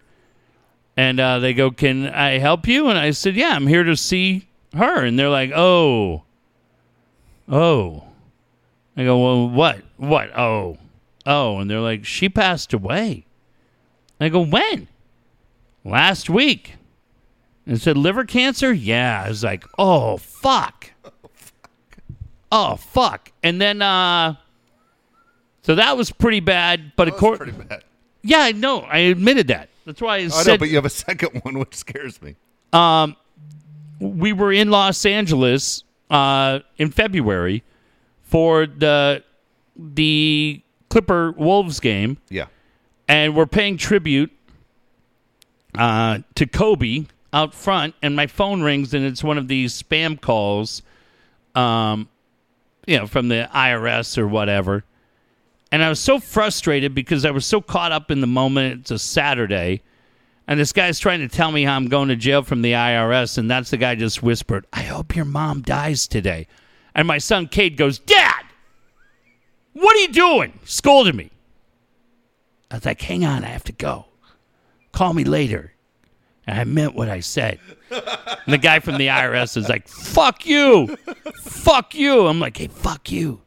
[0.97, 3.95] And uh, they go, "Can I help you?" And I said, "Yeah, I'm here to
[3.95, 6.23] see her." And they're like, "Oh,
[7.49, 8.03] oh."
[8.97, 9.81] I go, "Well, what?
[9.97, 10.37] What?
[10.37, 10.77] Oh,
[11.25, 13.25] oh." And they're like, "She passed away."
[14.19, 14.87] I go, "When?"
[15.83, 16.75] Last week.
[17.67, 19.23] And said, "Liver cancer?" Yeah.
[19.25, 20.91] I was like, "Oh fuck."
[22.51, 23.31] Oh fuck.
[23.43, 24.35] And then, uh,
[25.63, 26.93] so that was pretty bad.
[26.95, 27.83] But of course, pretty bad.
[28.21, 28.81] yeah, I know.
[28.81, 29.69] I admitted that.
[29.85, 32.35] That's why I I know, said but you have a second one, which scares me.
[32.71, 33.15] Um,
[33.99, 37.63] we were in Los Angeles uh, in February
[38.23, 39.23] for the
[39.75, 42.45] the Clipper Wolves game, Yeah.
[43.07, 44.31] and we're paying tribute
[45.77, 47.95] uh, to Kobe out front.
[48.01, 50.81] And my phone rings, and it's one of these spam calls,
[51.53, 52.07] um,
[52.87, 54.83] you know, from the IRS or whatever.
[55.71, 58.81] And I was so frustrated because I was so caught up in the moment.
[58.81, 59.81] It's a Saturday.
[60.47, 63.37] And this guy's trying to tell me how I'm going to jail from the IRS.
[63.37, 66.47] And that's the guy just whispered, I hope your mom dies today.
[66.93, 68.34] And my son, Cade, goes, Dad,
[69.75, 70.57] what are you doing?
[70.63, 71.31] Scolded me.
[72.71, 74.05] I was like, hang on, I have to go.
[74.93, 75.73] Call me later.
[76.47, 77.59] And I meant what I said.
[77.91, 80.95] And the guy from the IRS is like, fuck you.
[81.41, 82.27] Fuck you.
[82.27, 83.41] I'm like, hey, fuck you.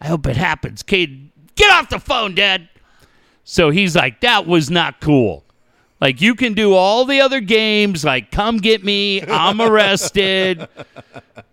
[0.00, 0.82] I hope it happens.
[0.82, 2.68] Cade, get off the phone, Dad.
[3.44, 5.44] So he's like, that was not cool.
[6.00, 10.68] Like, you can do all the other games, like, come get me, I'm arrested,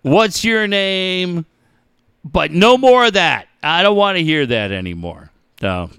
[0.01, 1.45] what's your name?
[2.25, 3.47] But no more of that.
[3.63, 5.29] I don't want to hear that anymore.
[5.61, 5.89] So,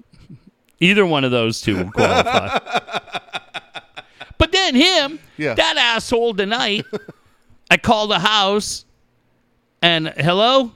[0.79, 2.59] either one of those two will qualify.
[4.37, 5.55] but then him, Yeah.
[5.55, 6.85] that asshole tonight,
[7.71, 8.85] I call the house
[9.81, 10.71] and hello?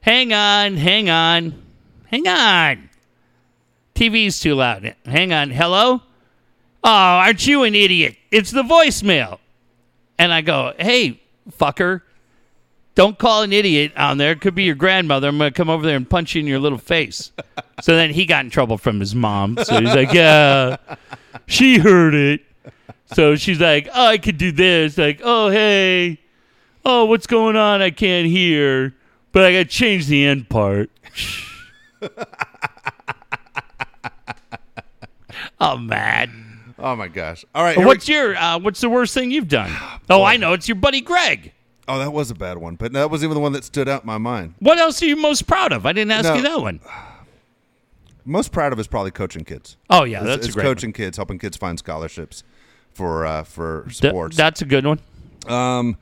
[0.00, 1.60] Hang on, hang on,
[2.06, 2.88] hang on.
[3.94, 4.94] TV's too loud.
[5.04, 5.50] Hang on.
[5.50, 6.00] Hello?
[6.82, 8.16] Oh, aren't you an idiot?
[8.30, 9.38] It's the voicemail.
[10.18, 11.20] And I go, hey,
[11.58, 12.00] fucker,
[12.94, 14.32] don't call an idiot on there.
[14.32, 15.28] It could be your grandmother.
[15.28, 17.32] I'm going to come over there and punch you in your little face.
[17.82, 19.56] so then he got in trouble from his mom.
[19.62, 20.76] So he's like, yeah,
[21.46, 22.42] she heard it.
[23.14, 24.98] So she's like, oh, I could do this.
[24.98, 26.18] Like, oh, hey.
[26.84, 27.80] Oh, what's going on?
[27.80, 28.94] I can't hear.
[29.32, 30.90] But I got to change the end part.
[35.60, 36.42] oh, man.
[36.78, 37.44] Oh my gosh.
[37.54, 37.78] All right.
[37.78, 39.70] What's we- your uh, what's the worst thing you've done?
[40.10, 40.52] Oh, I know.
[40.52, 41.54] It's your buddy Greg.
[41.88, 44.02] Oh, that was a bad one, but that wasn't even the one that stood out
[44.02, 44.54] in my mind.
[44.60, 45.84] What else are you most proud of?
[45.86, 46.34] I didn't ask No.
[46.36, 46.80] you that one.
[48.24, 49.76] Most proud of is probably coaching kids.
[49.90, 50.74] Oh yeah, It's- that's it's great one.
[50.74, 52.44] coaching kids, helping kids find scholarships
[52.94, 54.36] for uh, for Th- sports.
[54.36, 55.00] that's a good one.
[55.48, 55.96] Um,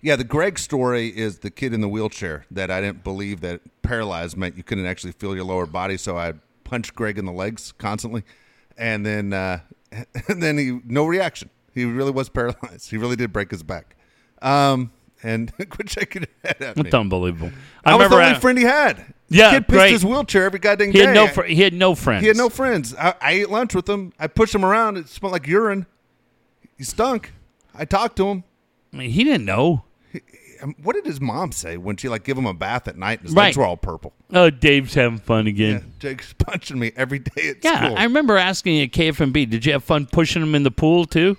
[0.00, 3.60] yeah, the Greg story is the kid in the wheelchair that I didn't believe that
[3.82, 5.96] paralyzed meant you couldn't actually feel your lower body.
[5.98, 6.32] So I
[6.64, 8.24] punched Greg in the legs constantly,
[8.78, 9.60] and then uh,
[10.28, 11.50] and then he no reaction.
[11.74, 12.88] He really was paralyzed.
[12.90, 13.96] He really did break his back.
[14.40, 14.92] Um,
[15.26, 16.82] and quit shaking your head at me.
[16.84, 17.50] That's unbelievable.
[17.84, 19.14] I, was the only uh, friend he had.
[19.28, 19.92] Yeah, kid pissed great.
[19.92, 21.06] his wheelchair every goddamn he day.
[21.06, 22.22] had no fr- he had no friends.
[22.22, 22.94] He had no friends.
[22.94, 24.12] I, I ate lunch with him.
[24.20, 24.96] I pushed him around.
[24.98, 25.86] It smelled like urine.
[26.78, 27.32] He stunk.
[27.74, 28.44] I talked to him.
[28.92, 29.82] I mean, he didn't know.
[30.62, 33.18] um, what did his mom say when she like give him a bath at night
[33.18, 33.46] and his Right.
[33.46, 34.12] legs were all purple?
[34.32, 35.92] Oh, Dave's having fun Yeah, again.
[35.98, 37.98] Jake's punching me every day at Yeah, school.
[37.98, 41.36] I remember asking at KFMB, did you have fun pushing him in the pool too?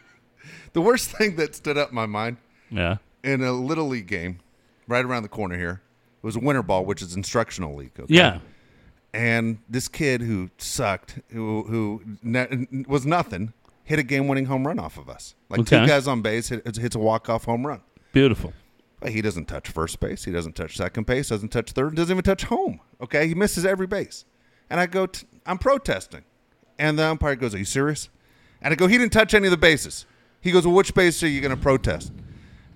[0.72, 2.38] the worst thing that stood up in my mind
[2.70, 2.96] Yeah.
[3.24, 4.38] In a little league game,
[4.86, 5.80] right around the corner here,
[6.22, 7.92] It was a winter ball, which is instructional league.
[7.98, 8.14] Okay?
[8.14, 8.38] Yeah.
[9.12, 13.52] and this kid who sucked, who who ne- was nothing,
[13.84, 15.34] hit a game-winning home run off of us.
[15.48, 15.80] Like Okay.
[15.80, 17.80] two guys on base hit, hits a walk-off home run.
[18.12, 18.52] Beautiful.
[19.00, 20.24] But he doesn't touch first base.
[20.24, 21.28] He doesn't touch second base.
[21.28, 21.94] Doesn't touch third.
[21.94, 22.80] Doesn't even touch home.
[23.00, 24.24] Okay, he misses every base.
[24.70, 26.24] And I go, t- I'm protesting,
[26.78, 28.08] and the umpire goes, "Are you serious?"
[28.62, 30.06] And I go, "He didn't touch any of the bases."
[30.40, 32.12] He goes, "Well, which base are you going to protest?"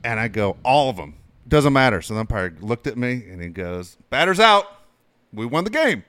[0.04, 1.14] And I go, "All of them.
[1.46, 4.66] Doesn't matter." So the umpire looked at me and he goes, "Batter's out.
[5.32, 6.04] We won the game."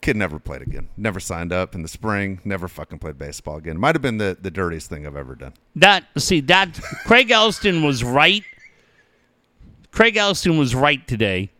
[0.00, 0.88] Kid never played again.
[0.96, 2.40] Never signed up in the spring.
[2.42, 3.78] Never fucking played baseball again.
[3.78, 5.52] Might have been the, the dirtiest thing I've ever done.
[5.76, 8.42] That see that Craig Elsten was right.
[9.90, 11.50] Craig Elsten was right today.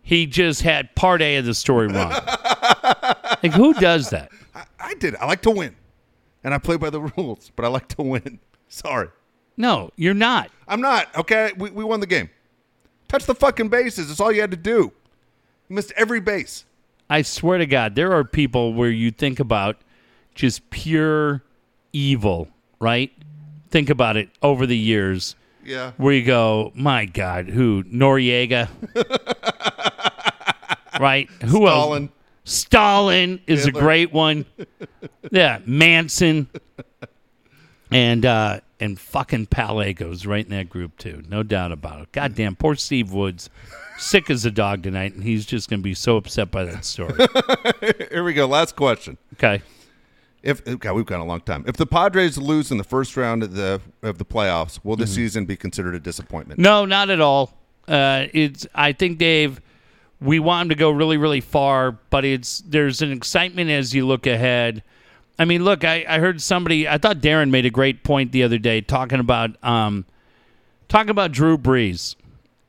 [0.00, 2.10] He just had part A of the story wrong.
[3.42, 4.30] like who does that?
[4.54, 5.16] I, I did.
[5.16, 5.76] I like to win,
[6.42, 8.38] and I play by the rules, but I like to win.
[8.68, 9.08] Sorry,
[9.56, 10.50] No, you're not.
[10.66, 11.14] I'm not.
[11.16, 12.30] Okay, we, we won the game.
[13.08, 14.08] Touch the fucking bases.
[14.08, 14.92] That's all you had to do.
[15.68, 16.64] You missed every base.
[17.08, 19.76] I swear to God, there are people where you think about
[20.34, 21.42] just pure
[21.92, 22.48] evil,
[22.80, 23.12] right?
[23.70, 25.92] Think about it over the years Yeah.
[25.98, 27.84] where you go, my God, who?
[27.84, 28.68] Noriega?
[31.00, 31.28] right?
[31.42, 31.84] Who else?
[31.84, 32.08] Stalin.
[32.44, 33.80] Stalin is Hitler.
[33.80, 34.44] a great one.
[35.30, 36.48] yeah, Manson.
[37.90, 41.22] And uh and fucking Palais goes right in that group too.
[41.28, 42.12] No doubt about it.
[42.12, 43.48] Goddamn, poor Steve Woods.
[43.96, 47.14] Sick as a dog tonight, and he's just gonna be so upset by that story.
[48.10, 48.46] Here we go.
[48.46, 49.16] Last question.
[49.34, 49.62] Okay.
[50.42, 51.64] If okay, we've got a long time.
[51.66, 55.14] If the Padres lose in the first round of the of the playoffs, will this
[55.14, 56.60] season be considered a disappointment?
[56.60, 57.56] No, not at all.
[57.88, 58.66] Uh, it's.
[58.74, 59.60] I think Dave.
[60.20, 64.06] We want him to go really, really far, but it's there's an excitement as you
[64.06, 64.82] look ahead.
[65.38, 66.88] I mean, look, I, I heard somebody.
[66.88, 70.06] I thought Darren made a great point the other day talking about um,
[70.88, 72.14] talking about Drew Brees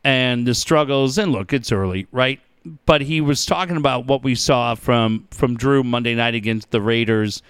[0.04, 1.18] and the struggles.
[1.18, 2.40] And look, it's early, right?
[2.86, 6.82] But he was talking about what we saw from from Drew Monday night against the
[6.82, 7.44] Raiders.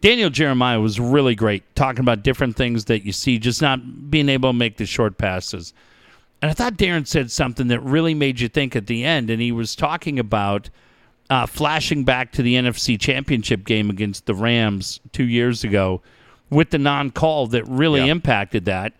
[0.00, 4.28] Daniel Jeremiah was really great, talking about different things that you see, just not being
[4.28, 5.72] able to make the short passes.
[6.40, 9.40] And I thought Darren said something that really made you think at the end, and
[9.40, 10.70] he was talking about
[11.32, 16.02] uh, flashing back to the NFC Championship game against the Rams two years ago
[16.50, 18.12] with the non-call that really Yeah.
[18.12, 18.92] impacted that.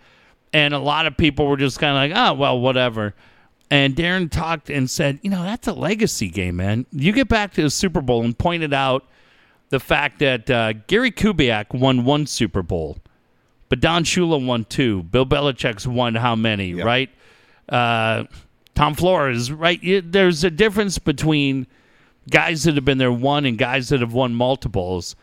[0.54, 3.14] And a lot of people were just kind of like, "Oh, well, whatever."
[3.70, 6.86] And Darren talked and said, "You know, that's a legacy game, man.
[6.92, 9.04] You get back to the Super Bowl and pointed out
[9.70, 12.98] the fact that uh, Gary Kubiak won one Super Bowl,
[13.68, 15.02] but Don Shula won two.
[15.04, 16.84] Bill Belichick's won how many, Yep.
[16.86, 17.10] right?
[17.68, 18.24] Uh,
[18.74, 19.80] Tom Flores, right?
[20.12, 21.66] There's a difference between
[22.30, 25.16] guys that have been there one and guys that have won multiples.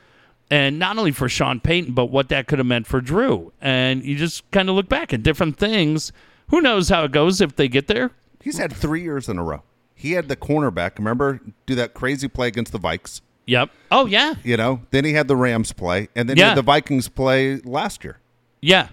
[0.52, 3.54] And not only for Sean Payton, but what that could have meant for Drew.
[3.62, 6.12] And you just kind of look back at different things.
[6.48, 8.12] Who knows how it goes if they get there?
[8.42, 9.62] He's had three years in a row.
[9.94, 10.98] He had the cornerback.
[10.98, 13.22] Remember, do that crazy play against the Vikes.
[13.46, 13.70] Yep.
[13.92, 14.36] Oh, yeah.
[14.44, 17.58] You know, then he had the Rams play, and then he had the Vikings play
[17.58, 18.20] last year.
[18.62, 18.90] Yeah.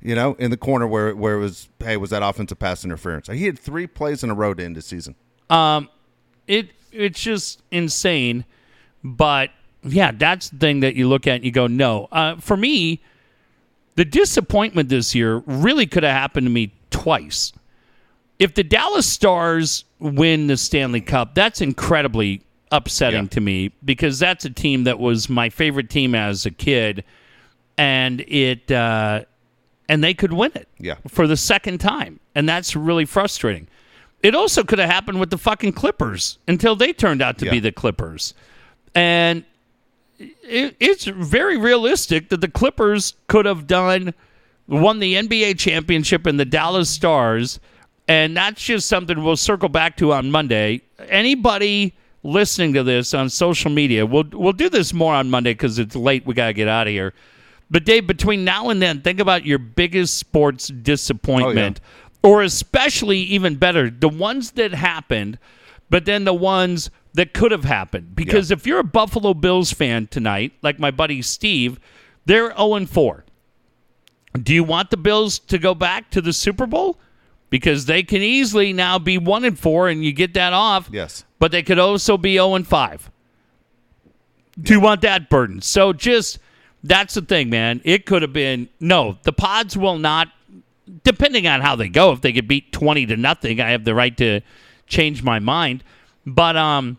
[0.00, 3.26] You know, in the corner where where it was, hey, was that offensive pass interference?
[3.26, 5.16] He had three plays in a row to end the season.
[5.50, 5.88] Um,
[6.46, 8.44] it it's just insane,
[9.04, 9.50] but
[9.82, 12.08] yeah, that's the thing that you look at and you go, no.
[12.10, 13.00] Uh, for me,
[13.94, 17.52] the disappointment this year really could have happened to me twice.
[18.38, 22.42] If the Dallas Stars win the Stanley Cup, that's incredibly
[22.72, 23.28] upsetting Yeah.
[23.28, 27.04] to me because that's a team that was my favorite team as a kid,
[27.78, 29.22] and it uh,
[29.88, 30.96] and they could win it Yeah.
[31.08, 33.68] for the second time, and that's really frustrating.
[34.26, 37.52] It also could have happened with the fucking Clippers until they turned out to Yeah.
[37.52, 38.34] be the Clippers,
[38.92, 39.44] and
[40.18, 44.14] it, it's very realistic that the Clippers could have done
[44.66, 47.60] won the NBA championship and the Dallas Stars,
[48.08, 50.82] and that's just something we'll circle back to on Monday.
[51.08, 51.94] Anybody
[52.24, 55.94] listening to this on social media, we'll we'll do this more on Monday because it's
[55.94, 56.26] late.
[56.26, 57.14] We gotta get out of here.
[57.70, 61.80] But Dave, between now and then, think about your biggest sports oh, disappointment,
[62.26, 65.38] or especially even better, the ones that happened,
[65.88, 68.16] but then the ones that could have happened.
[68.16, 71.78] Because if you're a Buffalo Bills fan tonight, like my buddy Steve,
[72.24, 73.24] they're 0 4.
[74.42, 76.98] Do you want the Bills to go back to the Super Bowl?
[77.48, 80.88] Because they can easily now be 1 and 4 and you get that off.
[80.90, 81.24] Yes.
[81.38, 83.08] But they could also be 0 and 5.
[84.60, 85.62] Do you want that burden?
[85.62, 86.40] So just
[86.82, 87.80] that's the thing, man.
[87.84, 90.32] It could have been no, the pods will not
[91.04, 93.94] depending on how they go, if they get beat twenty to nothing, I have the
[93.94, 94.40] right to
[94.86, 95.82] change my mind.
[96.24, 96.98] But um,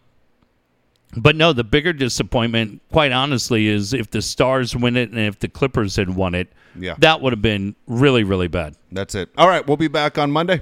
[1.15, 5.39] but no, the bigger disappointment, quite honestly, is if the Stars win it and if
[5.39, 6.51] the Clippers had won it.
[6.79, 6.93] Yeah.
[6.99, 8.75] that would have been really really bad.
[8.91, 9.29] That's it.
[9.35, 10.61] All right, we'll be back on Monday.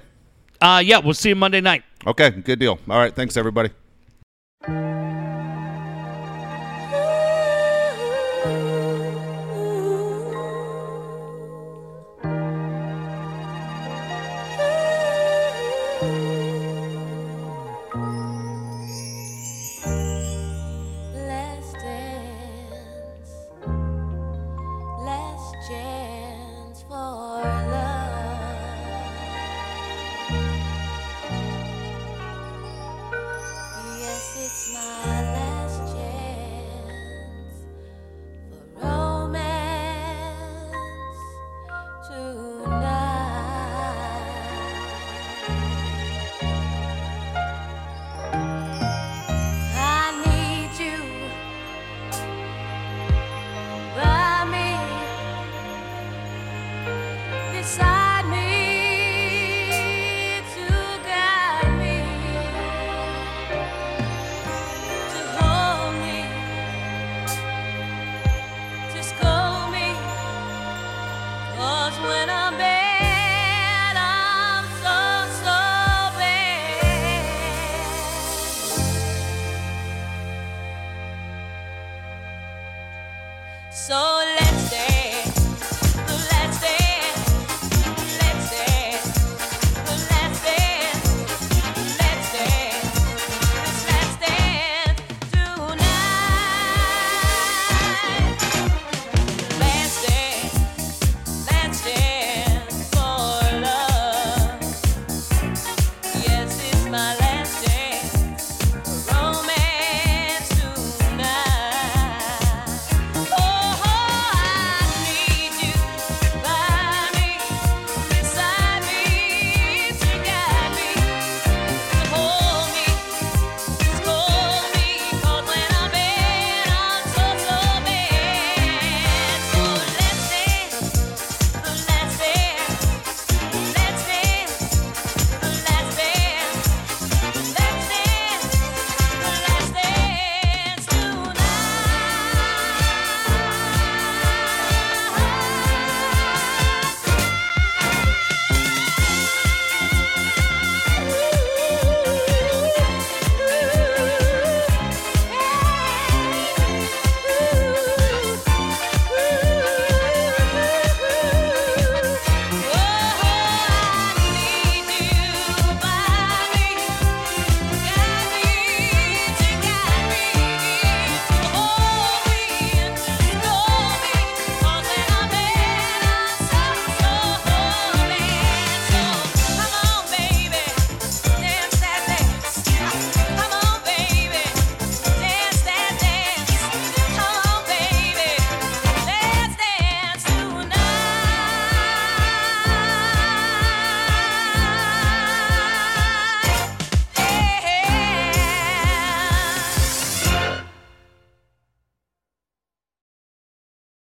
[0.61, 1.84] Uh, yeah, we'll see you Monday night.
[2.07, 2.80] Okay, good deal.
[2.89, 3.69] All right, thanks everybody.